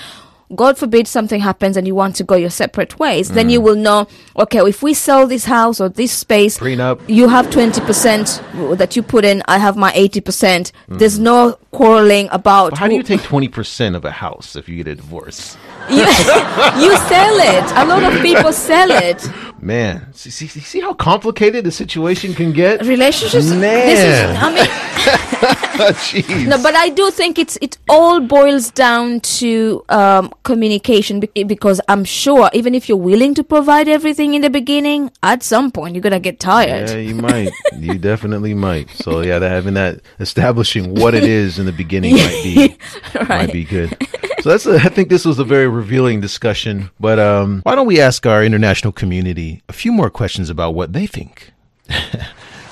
God 0.54 0.76
forbid 0.78 1.06
something 1.06 1.40
happens 1.40 1.76
and 1.76 1.86
you 1.86 1.94
want 1.94 2.16
to 2.16 2.24
go 2.24 2.34
your 2.34 2.50
separate 2.50 2.98
ways, 2.98 3.28
then 3.30 3.46
Mm. 3.48 3.52
you 3.52 3.60
will 3.60 3.76
know, 3.76 4.08
okay, 4.36 4.58
if 4.68 4.82
we 4.82 4.94
sell 4.94 5.26
this 5.26 5.44
house 5.44 5.80
or 5.80 5.88
this 5.88 6.10
space, 6.12 6.58
Prenup. 6.58 6.98
you 7.06 7.28
have 7.28 7.48
20% 7.50 8.76
that 8.78 8.96
you 8.96 9.02
put 9.02 9.24
in, 9.24 9.42
I 9.46 9.58
have 9.58 9.76
my 9.76 9.92
80%. 9.92 10.72
There's 10.88 11.18
no 11.18 11.56
quarreling 11.70 12.28
about 12.32 12.70
But 12.70 12.78
how 12.80 12.88
do 12.88 12.94
you 12.94 13.02
take 13.04 13.20
20% 13.20 13.94
of 13.94 14.04
a 14.04 14.10
house 14.10 14.56
if 14.56 14.68
you 14.68 14.76
get 14.76 14.88
a 14.88 14.94
divorce 14.96 15.56
you, 15.90 15.98
you 15.98 16.96
sell 17.12 17.36
it. 17.54 17.64
A 17.76 17.84
lot 17.86 18.02
of 18.04 18.20
people 18.22 18.52
sell 18.52 18.90
it. 18.90 19.28
Man, 19.60 20.06
see, 20.12 20.30
see, 20.30 20.46
see 20.46 20.80
how 20.80 20.94
complicated 20.94 21.64
the 21.64 21.70
situation 21.72 22.32
can 22.34 22.52
get? 22.52 22.82
Relationships. 22.86 23.46
This 23.50 23.52
is, 23.52 23.56
Man. 23.60 24.36
I 24.40 24.48
mean, 24.54 25.56
Jeez. 25.88 26.46
No, 26.46 26.62
but 26.62 26.74
I 26.74 26.90
do 26.90 27.10
think 27.10 27.38
it's 27.38 27.56
it 27.60 27.78
all 27.88 28.20
boils 28.20 28.70
down 28.70 29.20
to 29.40 29.84
um, 29.88 30.32
communication 30.42 31.20
because 31.20 31.80
I'm 31.88 32.04
sure 32.04 32.50
even 32.52 32.74
if 32.74 32.88
you're 32.88 32.98
willing 32.98 33.34
to 33.34 33.44
provide 33.44 33.88
everything 33.88 34.34
in 34.34 34.42
the 34.42 34.50
beginning, 34.50 35.10
at 35.22 35.42
some 35.42 35.70
point 35.70 35.94
you're 35.94 36.02
gonna 36.02 36.20
get 36.20 36.38
tired. 36.38 36.90
Yeah, 36.90 36.96
you 36.96 37.14
might. 37.14 37.50
You 37.74 37.98
definitely 38.10 38.52
might. 38.52 38.90
So 38.90 39.22
yeah, 39.22 39.38
that 39.38 39.50
having 39.50 39.74
that 39.74 40.00
establishing 40.18 40.94
what 40.94 41.14
it 41.14 41.24
is 41.24 41.58
in 41.58 41.64
the 41.64 41.72
beginning 41.72 42.14
might 42.14 42.42
be 42.42 42.76
might 43.28 43.52
be 43.52 43.64
good. 43.64 43.96
So 44.40 44.50
that's 44.50 44.66
a, 44.66 44.76
I 44.76 44.88
think 44.88 45.08
this 45.08 45.24
was 45.24 45.38
a 45.38 45.44
very 45.44 45.68
revealing 45.68 46.20
discussion. 46.20 46.90
But 47.00 47.18
um, 47.18 47.60
why 47.62 47.74
don't 47.74 47.86
we 47.86 48.00
ask 48.00 48.26
our 48.26 48.44
international 48.44 48.92
community 48.92 49.62
a 49.68 49.72
few 49.72 49.92
more 49.92 50.10
questions 50.10 50.50
about 50.50 50.74
what 50.74 50.92
they 50.92 51.06
think? 51.06 51.52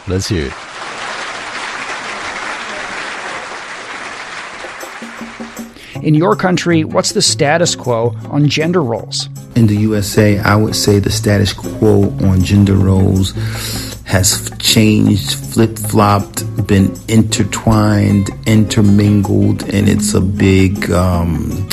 Let's 0.07 0.29
hear 0.29 0.47
it. 0.47 0.68
In 6.03 6.15
your 6.15 6.37
country, 6.37 6.85
what's 6.85 7.13
the 7.13 7.23
status 7.23 7.75
quo 7.75 8.15
on 8.31 8.49
gender 8.49 8.83
roles? 8.83 9.29
In 9.57 9.67
the 9.67 9.77
USA, 9.77 10.39
I 10.39 10.55
would 10.55 10.77
say 10.77 11.01
the 11.01 11.11
status 11.11 11.53
quo 11.53 12.11
on 12.23 12.43
gender 12.43 12.75
roles 12.75 13.33
has 14.05 14.51
changed, 14.59 15.35
flip 15.35 15.77
flopped, 15.77 16.45
been 16.67 16.97
intertwined, 17.09 18.31
intermingled, 18.47 19.63
and 19.75 19.89
it's 19.89 20.15
a 20.15 20.21
big 20.21 20.91
um, 20.91 21.69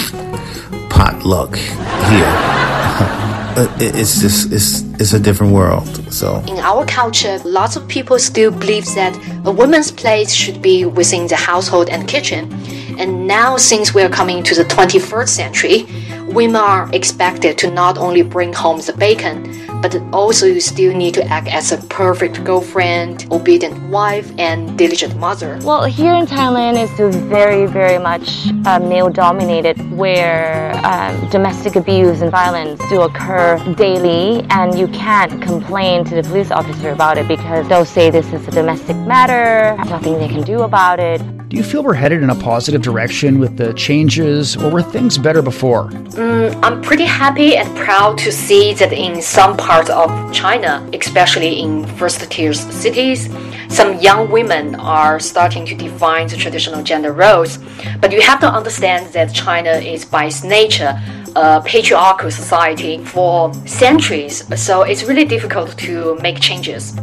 potluck 0.90 1.56
here. 1.56 3.22
It's 3.80 4.20
just 4.20 4.52
it's 4.52 4.82
it's 5.00 5.14
a 5.14 5.20
different 5.20 5.54
world. 5.54 5.88
So 6.12 6.44
In 6.46 6.60
our 6.60 6.86
culture, 6.86 7.40
lots 7.46 7.78
of 7.78 7.88
people 7.88 8.20
still 8.20 8.52
believe 8.52 8.84
that 8.96 9.16
a 9.46 9.52
woman's 9.52 9.92
place 9.92 10.34
should 10.34 10.62
be 10.62 10.84
within 10.84 11.28
the 11.28 11.38
household 11.38 11.90
and 11.90 12.06
kitchen. 12.06 12.52
And 12.98 13.28
now, 13.28 13.58
since 13.58 13.94
we're 13.94 14.10
coming 14.10 14.44
to 14.44 14.56
the 14.56 14.64
21st 14.64 15.30
century, 15.30 15.86
women 16.28 16.56
are 16.56 16.90
expected 16.94 17.58
to 17.60 17.72
not 17.72 17.98
only 17.98 18.22
bring 18.22 18.54
home 18.54 18.80
the 18.80 18.94
bacon, 18.94 19.66
but 19.82 19.96
also 20.12 20.46
you 20.46 20.60
still 20.60 20.96
need 20.96 21.14
to 21.14 21.24
act 21.26 21.48
as 21.48 21.72
a 21.72 21.78
perfect 21.88 22.44
girlfriend, 22.44 23.28
obedient 23.32 23.78
wife, 23.90 24.32
and 24.38 24.78
diligent 24.78 25.16
mother. 25.18 25.60
Well, 25.62 25.84
here 25.84 26.16
in 26.16 26.26
Thailand, 26.26 26.76
it's 26.82 27.16
very, 27.26 27.66
very 27.68 28.00
much 28.00 28.48
uh, 28.66 28.80
male 28.80 29.10
dominated, 29.10 29.78
where 29.92 30.74
um, 30.86 31.30
domestic 31.30 31.76
abuse 31.76 32.22
and 32.22 32.32
violence 32.32 32.82
do 32.90 33.02
occur 33.02 33.58
daily, 33.76 34.46
and 34.50 34.78
you 34.78 34.88
can't 34.88 35.42
complain 35.42 36.04
to 36.06 36.16
the 36.16 36.24
police 36.24 36.52
officer 36.52 36.90
about 36.90 37.18
it 37.18 37.28
because 37.28 37.68
they'll 37.68 37.86
say 37.86 38.10
this 38.10 38.32
is 38.34 38.48
a 38.48 38.52
domestic 38.52 38.96
matter, 38.98 39.76
nothing 39.86 40.18
they 40.18 40.28
can 40.28 40.42
do 40.42 40.62
about 40.62 41.00
it. 41.00 41.22
Do 41.48 41.58
you 41.58 41.64
feel 41.64 41.84
we're 41.84 41.94
headed 41.94 42.24
in 42.24 42.32
a 42.32 42.36
positive 42.36 42.82
direction 42.82 43.38
with 43.38 43.56
the 43.56 43.72
changes, 43.76 44.58
or 44.58 44.72
were 44.72 44.82
things 44.82 45.16
better 45.16 45.44
before? 45.44 45.90
Mm, 45.90 46.60
I'm 46.64 46.82
pretty 46.82 47.06
happy 47.06 47.56
and 47.56 47.70
proud 47.78 48.18
to 48.20 48.32
see 48.32 48.74
that 48.74 48.92
in 48.92 49.22
some 49.22 49.56
parts 49.56 49.92
of 49.92 50.10
China, 50.34 50.90
especially 50.92 51.60
in 51.60 51.86
first 51.98 52.20
tier 52.32 52.52
cities, 52.52 53.30
some 53.70 54.00
young 54.00 54.32
women 54.32 54.74
are 54.76 55.20
starting 55.20 55.68
to 55.68 55.76
define 55.76 56.28
the 56.28 56.36
traditional 56.36 56.82
gender 56.82 57.14
roles. 57.14 57.60
But 58.02 58.12
you 58.12 58.22
have 58.22 58.40
to 58.40 58.48
understand 58.48 59.14
that 59.14 59.32
China 59.32 59.70
is 59.70 60.04
by 60.04 60.26
its 60.26 60.44
nature 60.44 61.00
a 61.36 61.62
patriarchal 61.62 62.32
society 62.32 62.98
for 63.04 63.54
centuries, 63.68 64.44
so 64.60 64.82
it's 64.82 65.04
really 65.04 65.26
difficult 65.26 65.78
to 65.78 66.16
make 66.24 66.40
changes. 66.40 66.96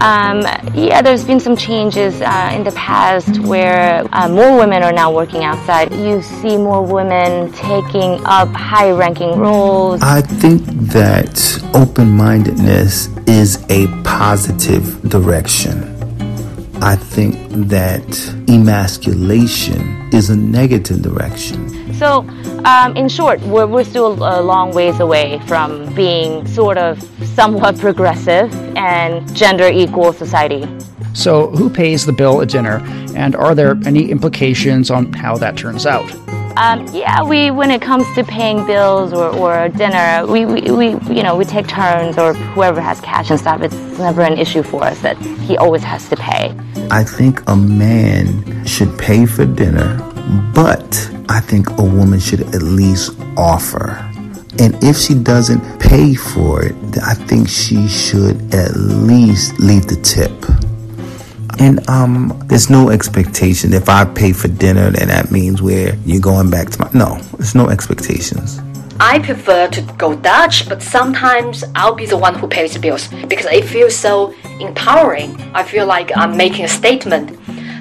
Um, 0.00 0.42
yeah, 0.74 1.02
there's 1.02 1.24
been 1.24 1.40
some 1.40 1.56
changes 1.56 2.20
uh, 2.20 2.52
in 2.54 2.62
the 2.62 2.72
past 2.72 3.40
where 3.40 4.06
uh, 4.12 4.28
more 4.28 4.56
women 4.56 4.82
are 4.82 4.92
now 4.92 5.12
working 5.12 5.44
outside. 5.44 5.92
You 5.92 6.22
see 6.22 6.56
more 6.56 6.84
women 6.84 7.52
taking 7.52 8.24
up 8.24 8.48
high 8.48 8.90
ranking 8.90 9.38
roles. 9.38 10.00
I 10.02 10.20
think 10.20 10.62
that 10.92 11.60
open 11.74 12.10
mindedness 12.10 13.08
is 13.26 13.64
a 13.70 13.86
positive 14.04 15.02
direction. 15.08 15.94
I 16.80 16.94
think 16.94 17.34
that 17.68 18.06
emasculation 18.48 20.10
is 20.12 20.30
a 20.30 20.36
negative 20.36 21.02
direction. 21.02 21.87
So, 21.98 22.20
um, 22.64 22.96
in 22.96 23.08
short, 23.08 23.40
we're, 23.40 23.66
we're 23.66 23.82
still 23.82 24.12
a 24.12 24.38
long 24.40 24.72
ways 24.72 25.00
away 25.00 25.40
from 25.48 25.92
being 25.94 26.46
sort 26.46 26.78
of 26.78 27.02
somewhat 27.34 27.76
progressive 27.80 28.54
and 28.76 29.34
gender 29.34 29.68
equal 29.68 30.12
society. 30.12 30.64
So, 31.12 31.48
who 31.48 31.68
pays 31.68 32.06
the 32.06 32.12
bill 32.12 32.40
at 32.40 32.50
dinner, 32.50 32.80
and 33.16 33.34
are 33.34 33.52
there 33.52 33.76
any 33.84 34.12
implications 34.12 34.92
on 34.92 35.12
how 35.12 35.36
that 35.38 35.56
turns 35.56 35.86
out? 35.86 36.08
Um, 36.56 36.86
yeah, 36.92 37.22
we 37.24 37.50
when 37.50 37.72
it 37.72 37.82
comes 37.82 38.04
to 38.14 38.22
paying 38.22 38.64
bills 38.64 39.12
or, 39.12 39.34
or 39.36 39.68
dinner, 39.68 40.24
we, 40.26 40.46
we, 40.46 40.70
we 40.70 40.86
you 41.12 41.24
know 41.24 41.36
we 41.36 41.44
take 41.44 41.66
turns 41.66 42.16
or 42.16 42.34
whoever 42.34 42.80
has 42.80 43.00
cash 43.00 43.30
and 43.30 43.40
stuff. 43.40 43.60
It's 43.62 43.74
never 43.98 44.22
an 44.22 44.38
issue 44.38 44.62
for 44.62 44.84
us 44.84 45.00
that 45.02 45.16
he 45.18 45.56
always 45.56 45.82
has 45.82 46.08
to 46.10 46.16
pay. 46.16 46.56
I 46.92 47.02
think 47.02 47.42
a 47.48 47.56
man 47.56 48.64
should 48.64 48.96
pay 48.98 49.26
for 49.26 49.44
dinner, 49.44 49.98
but 50.54 51.17
I 51.28 51.40
think 51.40 51.68
a 51.78 51.82
woman 51.82 52.20
should 52.20 52.40
at 52.40 52.62
least 52.62 53.16
offer 53.36 54.08
And 54.60 54.74
if 54.82 54.96
she 54.96 55.14
doesn't 55.14 55.78
pay 55.78 56.14
for 56.14 56.64
it, 56.64 56.74
I 57.04 57.14
think 57.14 57.48
she 57.48 57.86
should 57.86 58.52
at 58.52 58.74
least 58.76 59.58
leave 59.60 59.86
the 59.86 59.96
tip. 60.02 60.32
And 61.60 61.86
um, 61.88 62.40
there's 62.46 62.68
no 62.70 62.90
expectation. 62.90 63.72
If 63.72 63.88
I 63.88 64.04
pay 64.04 64.32
for 64.32 64.48
dinner, 64.48 64.90
then 64.90 65.08
that 65.08 65.30
means 65.30 65.62
where 65.62 65.94
you're 66.04 66.20
going 66.20 66.50
back 66.50 66.70
to 66.70 66.80
my. 66.80 66.90
No, 66.92 67.18
there's 67.36 67.54
no 67.54 67.68
expectations. 67.68 68.60
I 69.00 69.20
prefer 69.20 69.68
to 69.68 69.80
go 69.96 70.16
Dutch, 70.16 70.68
but 70.68 70.82
sometimes 70.82 71.62
I'll 71.76 71.94
be 71.94 72.06
the 72.06 72.16
one 72.16 72.34
who 72.34 72.48
pays 72.48 72.74
the 72.74 72.80
bills 72.80 73.08
because 73.28 73.46
it 73.46 73.64
feels 73.64 73.94
so 73.94 74.34
empowering. 74.58 75.40
I 75.54 75.62
feel 75.62 75.86
like 75.86 76.10
I'm 76.16 76.36
making 76.36 76.64
a 76.64 76.68
statement. 76.68 77.38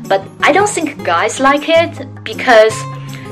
But 0.08 0.22
I 0.42 0.52
don't 0.52 0.70
think 0.70 1.04
guys 1.04 1.40
like 1.40 1.68
it 1.68 2.24
because, 2.24 2.74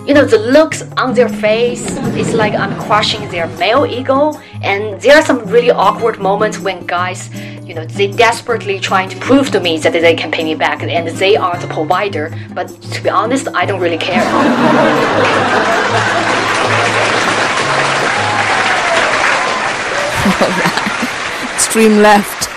you 0.06 0.14
know, 0.14 0.24
the 0.24 0.38
looks 0.38 0.84
on 0.98 1.16
their 1.16 1.30
face, 1.30 1.84
it's 2.16 2.34
like 2.34 2.54
I'm 2.54 2.80
crushing 2.80 3.28
their 3.30 3.48
male 3.58 3.88
ego. 3.88 4.34
And 4.62 5.02
there 5.02 5.16
are 5.16 5.26
some 5.26 5.44
really 5.46 5.72
awkward 5.72 6.20
moments 6.20 6.60
when 6.60 6.86
guys, 6.86 7.34
you 7.66 7.74
know, 7.74 7.86
they 7.86 8.12
desperately 8.12 8.80
trying 8.80 9.10
to 9.10 9.18
prove 9.18 9.50
to 9.52 9.60
me 9.60 9.80
that 9.80 9.94
they 9.94 10.16
can 10.16 10.32
pay 10.32 10.44
me 10.44 10.54
back 10.54 10.84
and 10.84 11.08
they 11.18 11.36
are 11.36 11.58
the 11.58 11.68
provider. 11.68 12.32
But 12.54 12.68
to 12.94 13.02
be 13.02 13.10
honest, 13.10 13.48
I 13.56 13.66
don't 13.66 13.82
really 13.82 13.98
care. 13.98 14.22
Extreme 21.56 22.02
left. 22.02 22.55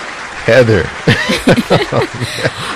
Heather. 0.48 0.82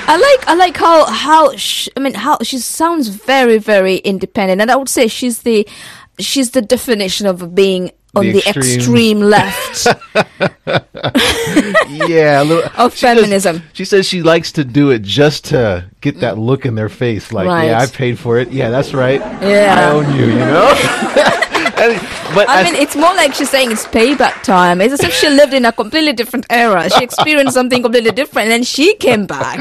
I 0.06 0.16
like 0.20 0.48
I 0.48 0.54
like 0.54 0.76
how 0.76 1.06
how 1.06 1.56
sh- 1.56 1.88
I 1.96 2.00
mean 2.00 2.14
how 2.14 2.38
she 2.42 2.58
sounds 2.58 3.08
very 3.08 3.58
very 3.58 3.96
independent, 3.96 4.60
and 4.60 4.70
I 4.70 4.76
would 4.76 4.88
say 4.90 5.08
she's 5.08 5.40
the 5.42 5.66
she's 6.18 6.50
the 6.50 6.60
definition 6.62 7.26
of 7.26 7.54
being 7.54 7.90
on 8.14 8.26
The 8.26 8.32
the, 8.32 8.38
extreme- 8.40 8.76
extreme, 8.76 9.20
left 9.20 9.86
yeah, 11.88 12.42
little, 12.42 12.70
of 12.76 12.94
she 12.94 13.06
does- 13.06 13.18
feminism. 13.18 13.62
she 13.72 13.84
says 13.86 14.06
she 14.06 14.22
likes 14.22 14.52
to 14.52 14.64
do 14.64 14.90
it 14.90 15.00
just 15.02 15.46
to 15.46 15.86
get 16.02 16.20
that 16.20 16.36
look 16.38 16.66
in 16.66 16.74
their 16.74 16.90
face, 16.90 17.32
like, 17.32 17.48
Right. 17.48 17.68
yeah, 17.68 17.80
I 17.80 17.86
paid 17.86 18.18
for 18.18 18.38
it. 18.38 18.50
Yeah, 18.52 18.68
that's 18.68 18.92
right. 18.92 19.20
Yeah. 19.40 19.76
I 19.78 19.92
own 19.94 20.14
you. 20.14 20.26
You 20.26 20.38
know. 20.38 21.38
And- 21.82 22.00
but 22.34 22.48
I 22.48 22.62
mean, 22.62 22.74
it's 22.76 22.96
more 22.96 23.14
like 23.14 23.34
she's 23.34 23.50
saying 23.50 23.72
it's 23.72 23.86
payback 23.86 24.42
time. 24.42 24.80
It's 24.80 24.94
as 24.94 25.00
if 25.04 25.12
she 25.12 25.28
lived 25.28 25.52
in 25.52 25.64
a 25.64 25.72
completely 25.72 26.12
different 26.12 26.46
era. 26.50 26.88
She 26.90 27.02
experienced 27.08 27.54
something 27.54 27.82
completely 27.82 28.12
different, 28.12 28.44
and 28.46 28.52
then 28.52 28.62
she 28.62 28.94
came 28.94 29.26
back. 29.26 29.58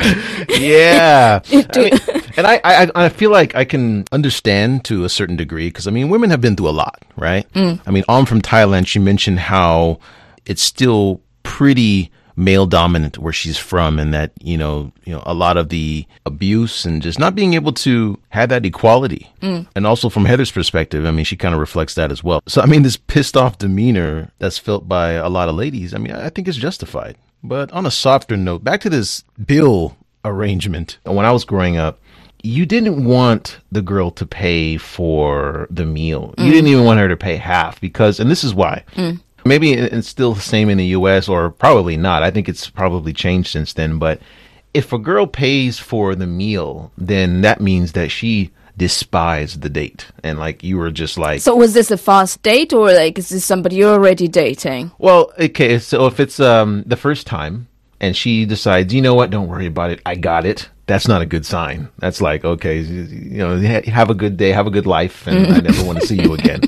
yeah. 0.49 1.41
I 1.51 1.55
mean, 1.77 1.91
and 2.37 2.47
I, 2.47 2.61
I, 2.63 2.91
I 2.95 3.09
feel 3.09 3.31
like 3.31 3.55
I 3.55 3.65
can 3.65 4.05
understand 4.11 4.85
to 4.85 5.03
a 5.03 5.09
certain 5.09 5.35
degree 5.35 5.67
because 5.67 5.87
I 5.87 5.91
mean, 5.91 6.09
women 6.09 6.29
have 6.29 6.41
been 6.41 6.55
through 6.55 6.69
a 6.69 6.77
lot, 6.77 7.01
right? 7.17 7.51
Mm. 7.53 7.81
I 7.85 7.91
mean, 7.91 8.03
on 8.07 8.25
from 8.25 8.41
Thailand, 8.41 8.87
she 8.87 8.99
mentioned 8.99 9.39
how 9.39 9.99
it's 10.45 10.61
still 10.61 11.21
pretty 11.43 12.11
male 12.35 12.65
dominant 12.65 13.17
where 13.17 13.33
she's 13.33 13.57
from 13.57 13.99
and 13.99 14.13
that 14.13 14.31
you 14.41 14.57
know 14.57 14.91
you 15.03 15.13
know 15.13 15.23
a 15.25 15.33
lot 15.33 15.57
of 15.57 15.69
the 15.69 16.05
abuse 16.25 16.85
and 16.85 17.01
just 17.01 17.19
not 17.19 17.35
being 17.35 17.53
able 17.53 17.71
to 17.71 18.17
have 18.29 18.49
that 18.49 18.65
equality. 18.65 19.29
Mm. 19.41 19.67
And 19.75 19.87
also 19.87 20.09
from 20.09 20.25
heather's 20.25 20.51
perspective 20.51 21.05
i 21.05 21.11
mean 21.11 21.25
she 21.25 21.35
kind 21.35 21.53
of 21.53 21.59
reflects 21.59 21.95
that 21.95 22.11
as 22.11 22.23
well. 22.23 22.41
So 22.47 22.61
i 22.61 22.65
mean 22.65 22.83
this 22.83 22.97
pissed 22.97 23.37
off 23.37 23.57
demeanor 23.57 24.31
that's 24.39 24.57
felt 24.57 24.87
by 24.87 25.11
a 25.11 25.29
lot 25.29 25.49
of 25.49 25.55
ladies 25.55 25.93
i 25.93 25.97
mean 25.97 26.13
i 26.13 26.29
think 26.29 26.47
it's 26.47 26.57
justified. 26.57 27.17
But 27.43 27.71
on 27.71 27.85
a 27.85 27.91
softer 27.91 28.37
note 28.37 28.63
back 28.63 28.81
to 28.81 28.89
this 28.89 29.23
bill 29.43 29.97
arrangement. 30.23 30.99
When 31.03 31.25
i 31.25 31.31
was 31.31 31.45
growing 31.45 31.77
up 31.77 31.99
you 32.43 32.65
didn't 32.65 33.05
want 33.05 33.59
the 33.71 33.81
girl 33.81 34.11
to 34.11 34.25
pay 34.25 34.77
for 34.77 35.67
the 35.69 35.85
meal. 35.85 36.33
You 36.37 36.45
mm. 36.45 36.51
didn't 36.51 36.67
even 36.67 36.85
want 36.85 36.99
her 36.99 37.07
to 37.07 37.17
pay 37.17 37.35
half 37.35 37.79
because, 37.79 38.19
and 38.19 38.31
this 38.31 38.43
is 38.43 38.53
why. 38.53 38.83
Mm. 38.95 39.19
Maybe 39.45 39.73
it's 39.73 40.07
still 40.07 40.33
the 40.33 40.41
same 40.41 40.69
in 40.69 40.77
the 40.77 40.85
US 40.87 41.27
or 41.27 41.49
probably 41.49 41.97
not. 41.97 42.23
I 42.23 42.31
think 42.31 42.47
it's 42.49 42.69
probably 42.69 43.13
changed 43.13 43.49
since 43.51 43.73
then. 43.73 43.97
But 43.99 44.21
if 44.73 44.93
a 44.93 44.97
girl 44.99 45.27
pays 45.27 45.79
for 45.79 46.15
the 46.15 46.27
meal, 46.27 46.91
then 46.97 47.41
that 47.41 47.59
means 47.59 47.91
that 47.93 48.09
she 48.09 48.51
despised 48.77 49.61
the 49.61 49.69
date. 49.69 50.07
And 50.23 50.39
like 50.39 50.63
you 50.63 50.77
were 50.77 50.91
just 50.91 51.17
like, 51.17 51.41
So 51.41 51.55
was 51.55 51.73
this 51.73 51.91
a 51.91 51.97
fast 51.97 52.41
date, 52.41 52.73
or 52.73 52.91
like 52.91 53.17
is 53.19 53.29
this 53.29 53.45
somebody 53.45 53.75
you're 53.77 53.93
already 53.93 54.27
dating? 54.27 54.91
well, 54.97 55.31
okay, 55.39 55.77
so 55.79 56.05
if 56.07 56.19
it's 56.19 56.39
um 56.39 56.83
the 56.85 56.95
first 56.95 57.27
time 57.27 57.67
and 57.99 58.15
she 58.15 58.45
decides, 58.45 58.93
you 58.93 59.01
know 59.01 59.13
what, 59.13 59.29
don't 59.29 59.47
worry 59.47 59.67
about 59.67 59.91
it, 59.91 60.01
I 60.05 60.15
got 60.15 60.45
it. 60.45 60.69
That's 60.87 61.07
not 61.07 61.21
a 61.21 61.25
good 61.25 61.45
sign. 61.45 61.87
That's 61.99 62.19
like, 62.21 62.43
okay, 62.43 62.79
you 62.79 63.37
know, 63.37 63.57
have 63.59 64.09
a 64.09 64.13
good 64.15 64.35
day, 64.35 64.51
have 64.51 64.67
a 64.67 64.71
good 64.71 64.87
life, 64.87 65.25
and 65.27 65.53
I 65.53 65.59
never 65.59 65.85
want 65.85 66.01
to 66.01 66.07
see 66.07 66.21
you 66.21 66.33
again. 66.39 66.61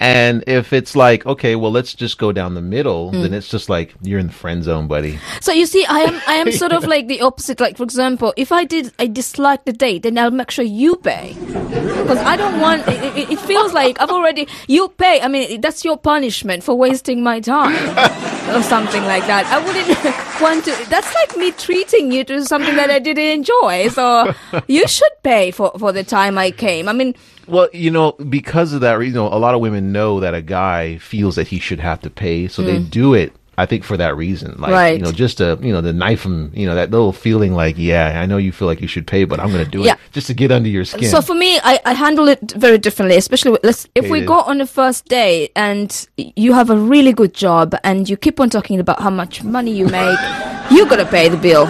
And 0.00 0.44
if 0.46 0.72
it's 0.72 0.94
like, 0.96 1.26
okay, 1.26 1.56
well, 1.56 1.70
let's 1.70 1.94
just 1.94 2.18
go 2.18 2.32
down 2.32 2.54
the 2.54 2.62
middle, 2.62 3.10
hmm. 3.10 3.22
then 3.22 3.34
it's 3.34 3.48
just 3.48 3.68
like 3.68 3.94
you're 4.02 4.18
in 4.18 4.28
the 4.28 4.32
friend 4.32 4.62
zone, 4.62 4.86
buddy. 4.88 5.18
So 5.40 5.52
you 5.52 5.66
see, 5.66 5.84
I 5.86 6.00
am 6.00 6.20
I 6.26 6.34
am 6.34 6.52
sort 6.62 6.72
of 6.72 6.84
like 6.84 7.08
the 7.08 7.20
opposite. 7.20 7.60
Like 7.60 7.76
for 7.76 7.82
example, 7.82 8.32
if 8.36 8.52
I 8.52 8.64
did 8.64 8.92
I 8.98 9.06
dislike 9.06 9.64
the 9.64 9.72
date, 9.72 10.02
then 10.02 10.18
I'll 10.18 10.30
make 10.30 10.50
sure 10.50 10.64
you 10.64 10.96
pay 10.96 11.34
because 11.34 12.18
I 12.18 12.36
don't 12.36 12.60
want. 12.60 12.86
It, 12.88 13.16
it, 13.16 13.30
it 13.30 13.40
feels 13.40 13.72
like 13.72 14.00
I've 14.00 14.10
already 14.10 14.46
you 14.66 14.88
pay. 14.88 15.20
I 15.20 15.28
mean, 15.28 15.60
that's 15.60 15.84
your 15.84 15.96
punishment 15.96 16.64
for 16.64 16.74
wasting 16.74 17.22
my 17.22 17.40
time 17.40 17.74
or 18.54 18.62
something 18.62 19.02
like 19.04 19.26
that. 19.26 19.46
I 19.46 19.58
wouldn't 19.64 20.40
want 20.40 20.64
to. 20.64 20.90
That's 20.90 21.12
like 21.14 21.36
me 21.36 21.52
treating 21.52 22.12
you 22.12 22.24
to 22.24 22.44
something 22.44 22.76
that 22.76 22.90
I 22.90 22.98
didn't 22.98 23.24
enjoy. 23.24 23.88
So 23.88 24.34
you 24.68 24.86
should 24.88 25.12
pay 25.22 25.50
for 25.50 25.72
for 25.78 25.92
the 25.92 26.04
time 26.04 26.38
I 26.38 26.50
came. 26.50 26.88
I 26.88 26.92
mean. 26.92 27.14
Well, 27.46 27.70
you 27.72 27.90
know, 27.90 28.12
because 28.12 28.74
of 28.74 28.82
that, 28.82 28.98
you 29.00 29.12
know, 29.12 29.28
a 29.28 29.38
lot 29.38 29.54
of 29.54 29.62
women 29.62 29.90
know 29.90 30.20
that 30.20 30.34
a 30.34 30.42
guy 30.42 30.98
feels 30.98 31.36
that 31.36 31.48
he 31.48 31.58
should 31.58 31.80
have 31.80 32.00
to 32.02 32.10
pay, 32.10 32.46
so 32.46 32.60
they 32.62 32.76
hmm. 32.76 32.90
do 32.90 33.14
it. 33.14 33.32
I 33.58 33.66
think 33.66 33.82
for 33.82 33.96
that 33.96 34.16
reason, 34.16 34.54
like 34.58 34.70
Right. 34.70 34.96
you 34.98 35.02
know, 35.04 35.10
just 35.10 35.38
to 35.38 35.58
you 35.60 35.72
know, 35.72 35.80
the 35.80 35.92
knife 35.92 36.24
and 36.24 36.54
you 36.56 36.64
know, 36.68 36.76
that 36.76 36.92
little 36.92 37.12
feeling 37.12 37.52
like, 37.54 37.74
yeah, 37.76 38.20
I 38.22 38.24
know 38.26 38.36
you 38.36 38.52
feel 38.52 38.68
like 38.68 38.80
you 38.80 38.86
should 38.86 39.04
pay, 39.06 39.24
but 39.24 39.40
I'm 39.40 39.50
going 39.50 39.64
to 39.64 39.70
do 39.70 39.82
Yeah. 39.82 39.94
it 39.94 39.98
just 40.12 40.28
to 40.28 40.34
get 40.34 40.52
under 40.52 40.68
your 40.68 40.84
skin. 40.84 41.08
So 41.10 41.20
for 41.20 41.34
me, 41.34 41.58
I, 41.64 41.80
I 41.84 41.92
handle 41.92 42.28
it 42.28 42.52
very 42.52 42.78
differently, 42.78 43.16
especially 43.16 43.50
with, 43.50 43.64
let's, 43.64 43.88
if 43.96 44.08
we 44.08 44.20
go 44.24 44.38
on 44.50 44.58
the 44.58 44.66
first 44.66 45.06
day 45.06 45.50
and 45.56 45.88
you 46.16 46.52
have 46.52 46.70
a 46.70 46.76
really 46.76 47.12
good 47.12 47.34
job 47.34 47.74
and 47.82 48.08
you 48.08 48.16
keep 48.16 48.38
on 48.38 48.48
talking 48.48 48.78
about 48.78 49.00
how 49.02 49.10
much 49.10 49.42
money 49.42 49.72
you 49.72 49.86
make, 49.86 50.18
you 50.70 50.86
gotta 50.86 51.06
pay 51.06 51.28
the 51.28 51.36
bill. 51.36 51.66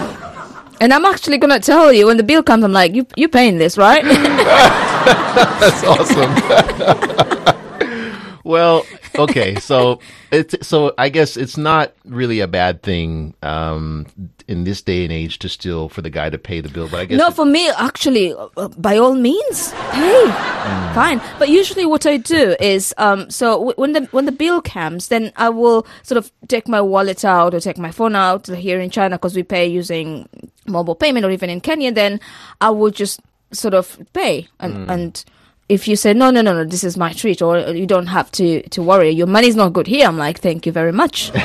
And 0.81 0.93
I'm 0.93 1.05
actually 1.05 1.39
gonna 1.39 1.59
tell 1.59 1.91
you 1.91 2.05
when 2.05 2.17
the 2.17 2.23
bill 2.23 2.43
comes, 2.43 2.63
I'm 2.63 2.71
like, 2.71 2.93
you 2.93 3.05
you 3.17 3.27
paying 3.27 3.57
this, 3.57 3.77
right? 3.77 4.03
That's 5.59 5.83
awesome. 5.83 7.55
well, 8.49 8.83
okay, 9.15 9.55
so 9.59 9.99
it's 10.31 10.67
so 10.67 10.93
I 10.97 11.09
guess 11.09 11.37
it's 11.37 11.55
not 11.55 11.93
really 12.03 12.39
a 12.39 12.47
bad 12.47 12.81
thing 12.81 13.35
um, 13.43 14.07
in 14.47 14.63
this 14.63 14.81
day 14.81 15.03
and 15.03 15.13
age 15.13 15.37
to 15.39 15.49
still 15.49 15.87
for 15.87 16.01
the 16.01 16.09
guy 16.09 16.31
to 16.31 16.37
pay 16.39 16.59
the 16.59 16.67
bill, 16.67 16.89
but 16.89 16.99
I 16.99 17.05
guess 17.05 17.19
no, 17.19 17.29
for 17.29 17.45
me, 17.45 17.69
actually, 17.69 18.33
uh, 18.33 18.67
by 18.69 18.97
all 18.97 19.13
means, 19.13 19.71
pay. 19.91 20.25
Fine. 20.95 21.21
But 21.37 21.49
usually, 21.49 21.85
what 21.85 22.07
I 22.07 22.17
do 22.17 22.55
is, 22.59 22.91
um, 22.97 23.29
so 23.29 23.51
w- 23.51 23.75
when 23.77 23.93
the 23.93 24.01
when 24.11 24.25
the 24.25 24.31
bill 24.31 24.61
comes, 24.61 25.09
then 25.09 25.31
I 25.37 25.49
will 25.49 25.85
sort 26.01 26.17
of 26.17 26.31
take 26.47 26.67
my 26.67 26.81
wallet 26.81 27.23
out 27.23 27.53
or 27.53 27.59
take 27.59 27.77
my 27.77 27.91
phone 27.91 28.15
out 28.15 28.47
here 28.47 28.79
in 28.79 28.89
China 28.89 29.17
because 29.17 29.35
we 29.35 29.43
pay 29.43 29.67
using 29.67 30.27
mobile 30.65 30.95
payment, 30.95 31.23
or 31.23 31.29
even 31.29 31.51
in 31.51 31.61
Kenya. 31.61 31.91
Then 31.91 32.19
I 32.59 32.71
will 32.71 32.89
just 32.89 33.21
sort 33.53 33.75
of 33.75 33.95
pay 34.13 34.47
and 34.59 34.89
and. 34.89 35.23
If 35.69 35.87
you 35.87 35.95
say 35.95 36.13
no, 36.13 36.31
no, 36.31 36.41
no, 36.41 36.53
no, 36.53 36.65
this 36.65 36.83
is 36.83 36.97
my 36.97 37.13
treat, 37.13 37.41
or 37.41 37.59
you 37.59 37.85
don't 37.85 38.07
have 38.07 38.31
to 38.33 38.61
to 38.69 38.81
worry, 38.81 39.11
your 39.11 39.27
money's 39.27 39.55
not 39.55 39.73
good 39.73 39.87
here. 39.87 40.07
I'm 40.07 40.17
like, 40.17 40.39
thank 40.39 40.65
you 40.65 40.71
very 40.71 40.91
much. 40.91 41.31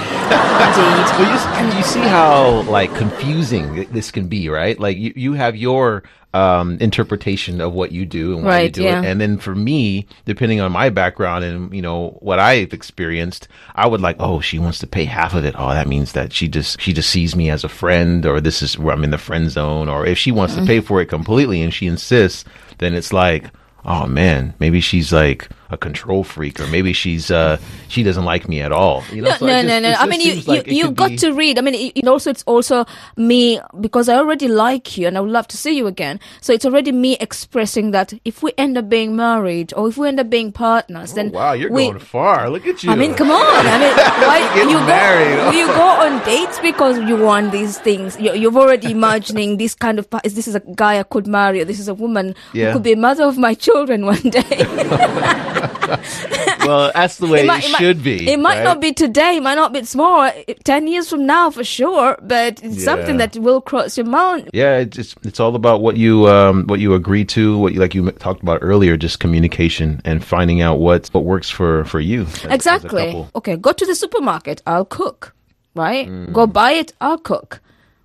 Indeed. 0.55 1.05
Well, 1.19 1.73
you, 1.73 1.77
you 1.77 1.83
see 1.83 2.01
how 2.01 2.63
like 2.63 2.95
confusing 2.95 3.87
this 3.93 4.11
can 4.11 4.29
be, 4.29 4.49
right? 4.49 4.79
Like 4.79 4.97
you, 4.97 5.13
you 5.15 5.33
have 5.35 5.57
your 5.57 6.05
um, 6.33 6.79
interpretation 6.81 7.61
of 7.61 7.73
what 7.75 7.93
you 7.93 8.07
do 8.07 8.37
and 8.37 8.45
why 8.45 8.63
you 8.63 8.69
do 8.71 8.83
yeah. 8.83 9.03
it, 9.03 9.05
and 9.05 9.21
then 9.21 9.39
for 9.39 9.55
me, 9.55 10.07
depending 10.25 10.61
on 10.61 10.73
my 10.73 10.91
background 10.91 11.45
and 11.45 11.75
you 11.75 11.83
know 11.83 12.17
what 12.21 12.39
I've 12.39 12.73
experienced, 12.73 13.47
I 13.75 13.87
would 13.87 14.01
like, 14.01 14.17
oh, 14.19 14.41
she 14.41 14.59
wants 14.59 14.79
to 14.79 14.87
pay 14.87 15.05
half 15.05 15.35
of 15.35 15.45
it. 15.45 15.55
Oh, 15.59 15.69
that 15.71 15.87
means 15.87 16.13
that 16.13 16.33
she 16.33 16.49
just 16.49 16.81
she 16.81 16.93
just 16.93 17.11
sees 17.11 17.37
me 17.37 17.51
as 17.51 17.63
a 17.63 17.69
friend, 17.69 18.25
or 18.25 18.41
this 18.41 18.63
is 18.63 18.79
where 18.79 18.95
I'm 18.95 19.05
in 19.05 19.11
the 19.11 19.19
friend 19.19 19.51
zone, 19.51 19.89
or 19.89 20.07
if 20.07 20.19
she 20.19 20.33
wants 20.33 20.55
to 20.55 20.65
pay 20.65 20.81
for 20.81 21.01
it 21.01 21.07
completely 21.07 21.63
and 21.63 21.75
she 21.75 21.87
insists, 21.87 22.45
then 22.79 22.95
it's 22.95 23.13
like. 23.13 23.51
Oh 23.85 24.07
man, 24.07 24.55
maybe 24.59 24.81
she's 24.81 25.13
like 25.13 25.49
a 25.71 25.77
control 25.77 26.25
freak, 26.25 26.61
or 26.61 26.67
maybe 26.69 26.93
she's 26.93 27.31
uh 27.31 27.57
she 27.89 28.03
doesn't 28.03 28.25
like 28.25 28.49
me 28.49 28.61
at 28.61 28.73
all. 28.73 29.03
You 29.13 29.23
know, 29.23 29.31
No, 29.31 29.37
so 29.37 29.47
no, 29.47 29.53
just- 29.55 29.67
no, 29.69 29.81
no. 29.81 29.91
it 29.91 30.01
I 30.01 30.07
mean, 30.07 30.21
you, 30.21 30.33
seems 30.41 30.47
you, 30.47 30.63
you 30.67 30.91
got 30.93 31.11
be- 31.11 31.17
to 31.19 31.33
read. 31.33 31.59
I 31.59 31.63
mean, 31.63 31.75
it, 31.75 31.93
it 31.99 32.07
also, 32.09 32.31
it's 32.31 32.43
also 32.47 32.85
me 33.17 33.61
because 33.81 34.09
I 34.09 34.17
already 34.17 34.49
like 34.49 34.97
you 34.99 35.07
and 35.09 35.17
I 35.17 35.21
would 35.21 35.31
love 35.31 35.49
to 35.49 35.57
see 35.57 35.77
you 35.77 35.87
again. 35.87 36.21
So 36.41 36.53
it's 36.53 36.65
already 36.65 36.93
me 36.93 37.17
expressing 37.21 37.91
that 37.93 38.13
if 38.25 38.43
we 38.43 38.53
end 38.59 38.77
up 38.79 38.89
being 38.89 39.17
married 39.17 39.73
or 39.77 39.89
if 39.89 39.97
we 39.97 40.09
end 40.09 40.21
up 40.21 40.29
being 40.31 40.53
partners, 40.53 41.15
then 41.15 41.31
Oh, 41.35 41.39
Wow, 41.39 41.53
you're 41.55 41.71
we, 41.73 41.87
going 41.87 41.99
far. 41.99 42.51
Look 42.51 42.67
at 42.67 42.83
you. 42.85 42.91
I 42.91 42.95
mean, 42.95 43.15
come 43.15 43.31
on. 43.31 43.41
I 43.67 43.79
mean, 43.79 43.95
why 44.29 44.71
you 44.71 44.79
married. 44.87 45.37
go? 45.37 45.51
You 45.59 45.67
go 45.69 45.89
on 46.05 46.25
dates 46.25 46.59
because 46.61 46.99
you 47.09 47.17
want 47.17 47.53
these 47.53 47.79
things. 47.79 48.19
You're, 48.21 48.35
you're 48.35 48.55
already 48.57 48.91
imagining 48.91 49.57
this 49.57 49.75
kind 49.75 49.99
of. 49.99 50.09
this 50.25 50.47
is 50.49 50.55
a 50.55 50.61
guy 50.75 50.99
I 50.99 51.03
could 51.05 51.27
marry? 51.27 51.61
Or 51.61 51.65
this 51.65 51.81
is 51.81 51.89
a 51.89 51.95
woman 51.95 52.35
Yeah. 52.53 52.67
who 52.69 52.73
could 52.75 52.83
be 52.83 52.93
a 52.93 52.97
mother 52.97 53.25
of 53.25 53.39
my 53.39 53.55
children 53.55 54.05
one 54.07 54.21
day. 54.23 54.43
well, 56.67 56.91
that's 56.95 57.19
the 57.19 57.27
way 57.27 57.41
it, 57.43 57.47
might- 57.47 57.63
should 57.65 58.03
be. 58.03 58.29
It 58.31 58.39
might 58.39 58.57
right? 58.57 58.65
not 58.65 58.81
be 58.81 58.93
today. 58.93 59.37
It 59.37 59.43
might 59.43 59.55
not 59.55 59.73
be 59.73 59.83
tomorrow. 59.83 60.33
it- 60.47 60.65
Ten 60.65 60.87
years 60.87 61.09
from 61.11 61.27
now, 61.27 61.51
for 61.51 61.65
sure. 61.65 62.17
But 62.23 62.63
it's 62.63 62.83
something 62.85 63.19
that 63.19 63.37
will 63.37 63.61
cross 63.61 63.97
your 63.97 64.07
mind. 64.07 64.51
Yeah, 64.53 64.79
it's 64.79 64.99
it's, 64.99 65.15
it's 65.23 65.41
all 65.41 65.55
about 65.55 65.81
what 65.83 65.97
you 65.97 66.27
um, 66.29 66.67
what 66.67 66.81
you 66.81 66.95
agree 66.95 67.25
to, 67.27 67.59
what 67.59 67.75
you 67.75 67.81
like 67.81 67.95
you 67.95 68.11
talked 68.13 68.43
about 68.43 68.59
earlier, 68.63 68.97
just 68.97 69.21
communication 69.21 70.01
and 70.05 70.25
finding 70.25 70.61
out 70.63 70.79
what 70.81 71.09
what 71.13 71.25
works 71.25 71.51
for 71.51 71.85
for 71.85 72.01
you. 72.01 72.23
as- 72.23 72.45
as 72.47 72.53
Exactly. 72.55 73.07
couple. 73.07 73.31
Okay, 73.37 73.57
go 73.57 73.73
to 73.73 73.87
the 73.87 73.95
supermarket. 73.95 74.63
I'll 74.67 74.85
cook. 74.87 75.35
Right? 75.77 76.07
Mm. 76.09 76.33
Go 76.33 76.47
buy 76.47 76.73
it. 76.73 76.93
I'll 77.01 77.19
cook. 77.19 77.61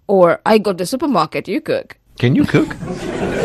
Or 0.08 0.42
I 0.46 0.58
go 0.58 0.72
to 0.72 0.78
the 0.78 0.86
supermarket. 0.88 1.48
You 1.48 1.62
cook. 1.62 1.98
Can 2.18 2.36
you 2.36 2.44
cook? 2.46 2.68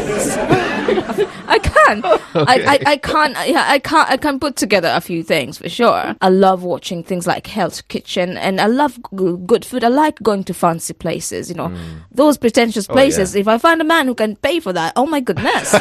I 1.47 1.59
can. 1.59 2.05
I, 2.05 2.21
I, 2.35 2.81
I 2.93 2.97
can't. 2.97 3.33
Yeah, 3.49 3.65
I 3.69 3.79
can't. 3.79 4.11
I 4.11 4.17
can 4.17 4.39
put 4.41 4.57
together 4.57 4.91
a 4.95 5.01
few 5.01 5.23
things 5.23 5.59
for 5.59 5.69
sure. 5.69 6.15
I 6.21 6.29
love 6.29 6.63
watching 6.63 7.03
things 7.03 7.27
like 7.27 7.47
Hell's 7.47 7.83
Kitchen, 7.83 8.37
and 8.37 8.61
I 8.61 8.67
love 8.67 8.97
g- 9.17 9.37
good 9.47 9.65
food. 9.65 9.85
I 9.85 9.89
like 9.89 10.23
going 10.23 10.45
to 10.45 10.55
fancy 10.55 10.95
places. 10.95 11.49
You 11.49 11.57
know, 11.57 11.75
those 12.11 12.37
pretentious 12.39 12.87
places. 12.87 13.35
yeah. 13.35 13.41
If 13.41 13.49
I 13.49 13.59
find 13.59 13.81
a 13.81 13.85
man 13.85 14.07
who 14.07 14.15
can 14.15 14.37
pay 14.37 14.61
for 14.61 14.73
that, 14.73 14.93
oh 14.97 15.07
my 15.07 15.21
goodness, 15.21 15.75
I, 15.75 15.81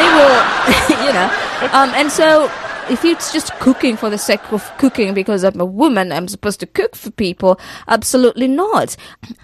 I 0.00 0.02
will. 0.16 1.06
you 1.06 1.12
know, 1.12 1.78
um, 1.78 1.90
and 1.94 2.10
so. 2.10 2.50
If 2.90 3.04
it's 3.04 3.32
just 3.32 3.52
cooking 3.60 3.96
for 3.96 4.10
the 4.10 4.18
sake 4.18 4.52
of 4.52 4.70
cooking 4.78 5.14
because 5.14 5.44
I'm 5.44 5.60
a 5.60 5.64
woman, 5.64 6.12
I'm 6.12 6.28
supposed 6.28 6.60
to 6.60 6.66
cook 6.66 6.94
for 6.96 7.10
people. 7.10 7.60
Absolutely 7.88 8.48
not. 8.48 8.96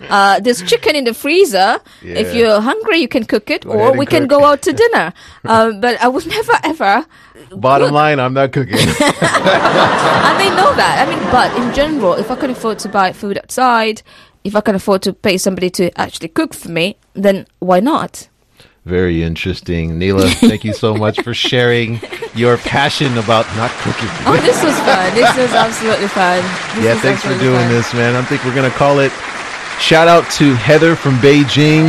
Uh, 0.09 0.41
there's 0.41 0.62
chicken 0.62 0.97
in 0.97 1.05
the 1.05 1.14
freezer. 1.14 1.78
If 2.03 2.34
you're 2.34 2.61
hungry, 2.61 2.99
you 2.99 3.09
can 3.09 3.24
cook 3.24 3.51
it, 3.51 3.64
ahead 3.64 3.76
or 3.76 3.97
we 3.97 4.07
can 4.07 4.28
cook. 4.28 4.41
go 4.41 4.45
out 4.45 4.62
to 4.62 4.72
dinner. 4.82 5.12
um, 5.45 5.80
but 5.80 6.01
I 6.03 6.09
would 6.09 6.26
never 6.26 6.53
ever. 6.64 7.07
Bottom 7.53 7.93
line, 7.93 8.18
I'm 8.20 8.34
not 8.34 8.53
cooking. 8.53 8.76
And 8.78 10.39
they 10.41 10.51
know 10.51 10.74
that. 10.74 11.07
I 11.07 11.11
mean, 11.11 11.22
but 11.30 11.55
in 11.57 11.74
general, 11.74 12.14
if 12.14 12.30
I 12.30 12.36
can 12.36 12.51
afford 12.51 12.78
to 12.80 12.89
buy 12.89 13.12
food 13.12 13.39
outside, 13.39 14.03
if 14.45 14.55
I 14.57 14.61
can 14.61 14.74
afford 14.74 15.03
to 15.03 15.12
pay 15.12 15.39
somebody 15.39 15.70
to 15.70 15.91
actually 15.99 16.28
cook 16.28 16.53
for 16.55 16.68
me, 16.70 16.97
then 17.14 17.47
why 17.61 17.80
not? 17.80 18.28
Very 18.89 19.22
interesting, 19.22 19.99
Neela. 19.99 20.30
Thank 20.30 20.64
you 20.64 20.72
so 20.72 20.95
much 20.95 21.20
for 21.20 21.34
sharing 21.34 22.01
your 22.34 22.57
passion 22.57 23.18
about 23.18 23.45
not 23.55 23.70
cooking. 23.82 24.09
Oh, 24.24 24.41
this 24.41 24.64
was 24.64 24.74
fun. 24.80 25.14
This 25.14 25.28
was 25.36 25.53
absolutely 25.53 26.09
fun. 26.09 26.41
This 26.74 26.86
yeah, 26.86 26.99
thanks 26.99 27.20
for 27.20 27.36
doing 27.39 27.61
fun. 27.61 27.68
this, 27.68 27.93
man. 27.93 28.16
I 28.16 28.22
think 28.22 28.43
we're 28.47 28.55
gonna 28.55 28.70
call 28.70 29.01
it. 29.01 29.12
Shout 29.78 30.09
out 30.09 30.24
to 30.39 30.55
Heather 30.55 30.97
from 30.97 31.16
Beijing, 31.16 31.89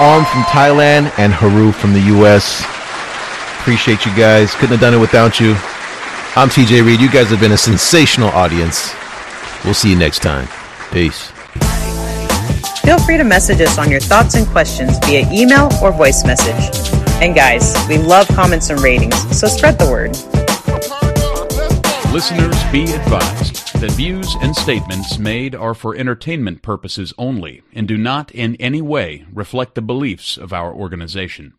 Om 0.00 0.24
from 0.24 0.42
Thailand, 0.50 1.16
and 1.20 1.32
Haru 1.32 1.70
from 1.70 1.92
the 1.92 2.00
U.S. 2.18 2.64
Appreciate 3.60 4.04
you 4.04 4.12
guys. 4.16 4.56
Couldn't 4.56 4.72
have 4.72 4.80
done 4.80 4.94
it 4.94 5.00
without 5.00 5.38
you. 5.38 5.52
I'm 6.34 6.48
TJ 6.48 6.84
Reed. 6.84 7.00
You 7.00 7.12
guys 7.12 7.30
have 7.30 7.38
been 7.38 7.52
a 7.52 7.56
sensational 7.56 8.30
audience. 8.30 8.92
We'll 9.64 9.74
see 9.74 9.90
you 9.90 9.96
next 9.96 10.18
time. 10.18 10.48
Peace. 10.90 11.30
Feel 12.84 12.98
free 12.98 13.16
to 13.16 13.24
message 13.24 13.60
us 13.60 13.78
on 13.78 13.90
your 13.90 14.00
thoughts 14.00 14.34
and 14.34 14.46
questions 14.48 14.98
via 15.06 15.26
email 15.32 15.70
or 15.82 15.92
voice 15.92 16.24
message. 16.24 16.92
And 17.22 17.34
guys, 17.34 17.74
we 17.88 17.98
love 17.98 18.26
comments 18.28 18.70
and 18.70 18.80
ratings, 18.80 19.16
so 19.38 19.46
spread 19.46 19.78
the 19.78 19.90
word. 19.90 20.12
Listeners 22.12 22.62
be 22.70 22.84
advised 22.92 23.80
that 23.80 23.92
views 23.92 24.36
and 24.40 24.54
statements 24.54 25.18
made 25.18 25.54
are 25.54 25.74
for 25.74 25.96
entertainment 25.96 26.62
purposes 26.62 27.14
only 27.16 27.62
and 27.72 27.88
do 27.88 27.96
not 27.96 28.30
in 28.32 28.54
any 28.56 28.82
way 28.82 29.24
reflect 29.32 29.74
the 29.74 29.82
beliefs 29.82 30.36
of 30.36 30.52
our 30.52 30.72
organization. 30.72 31.54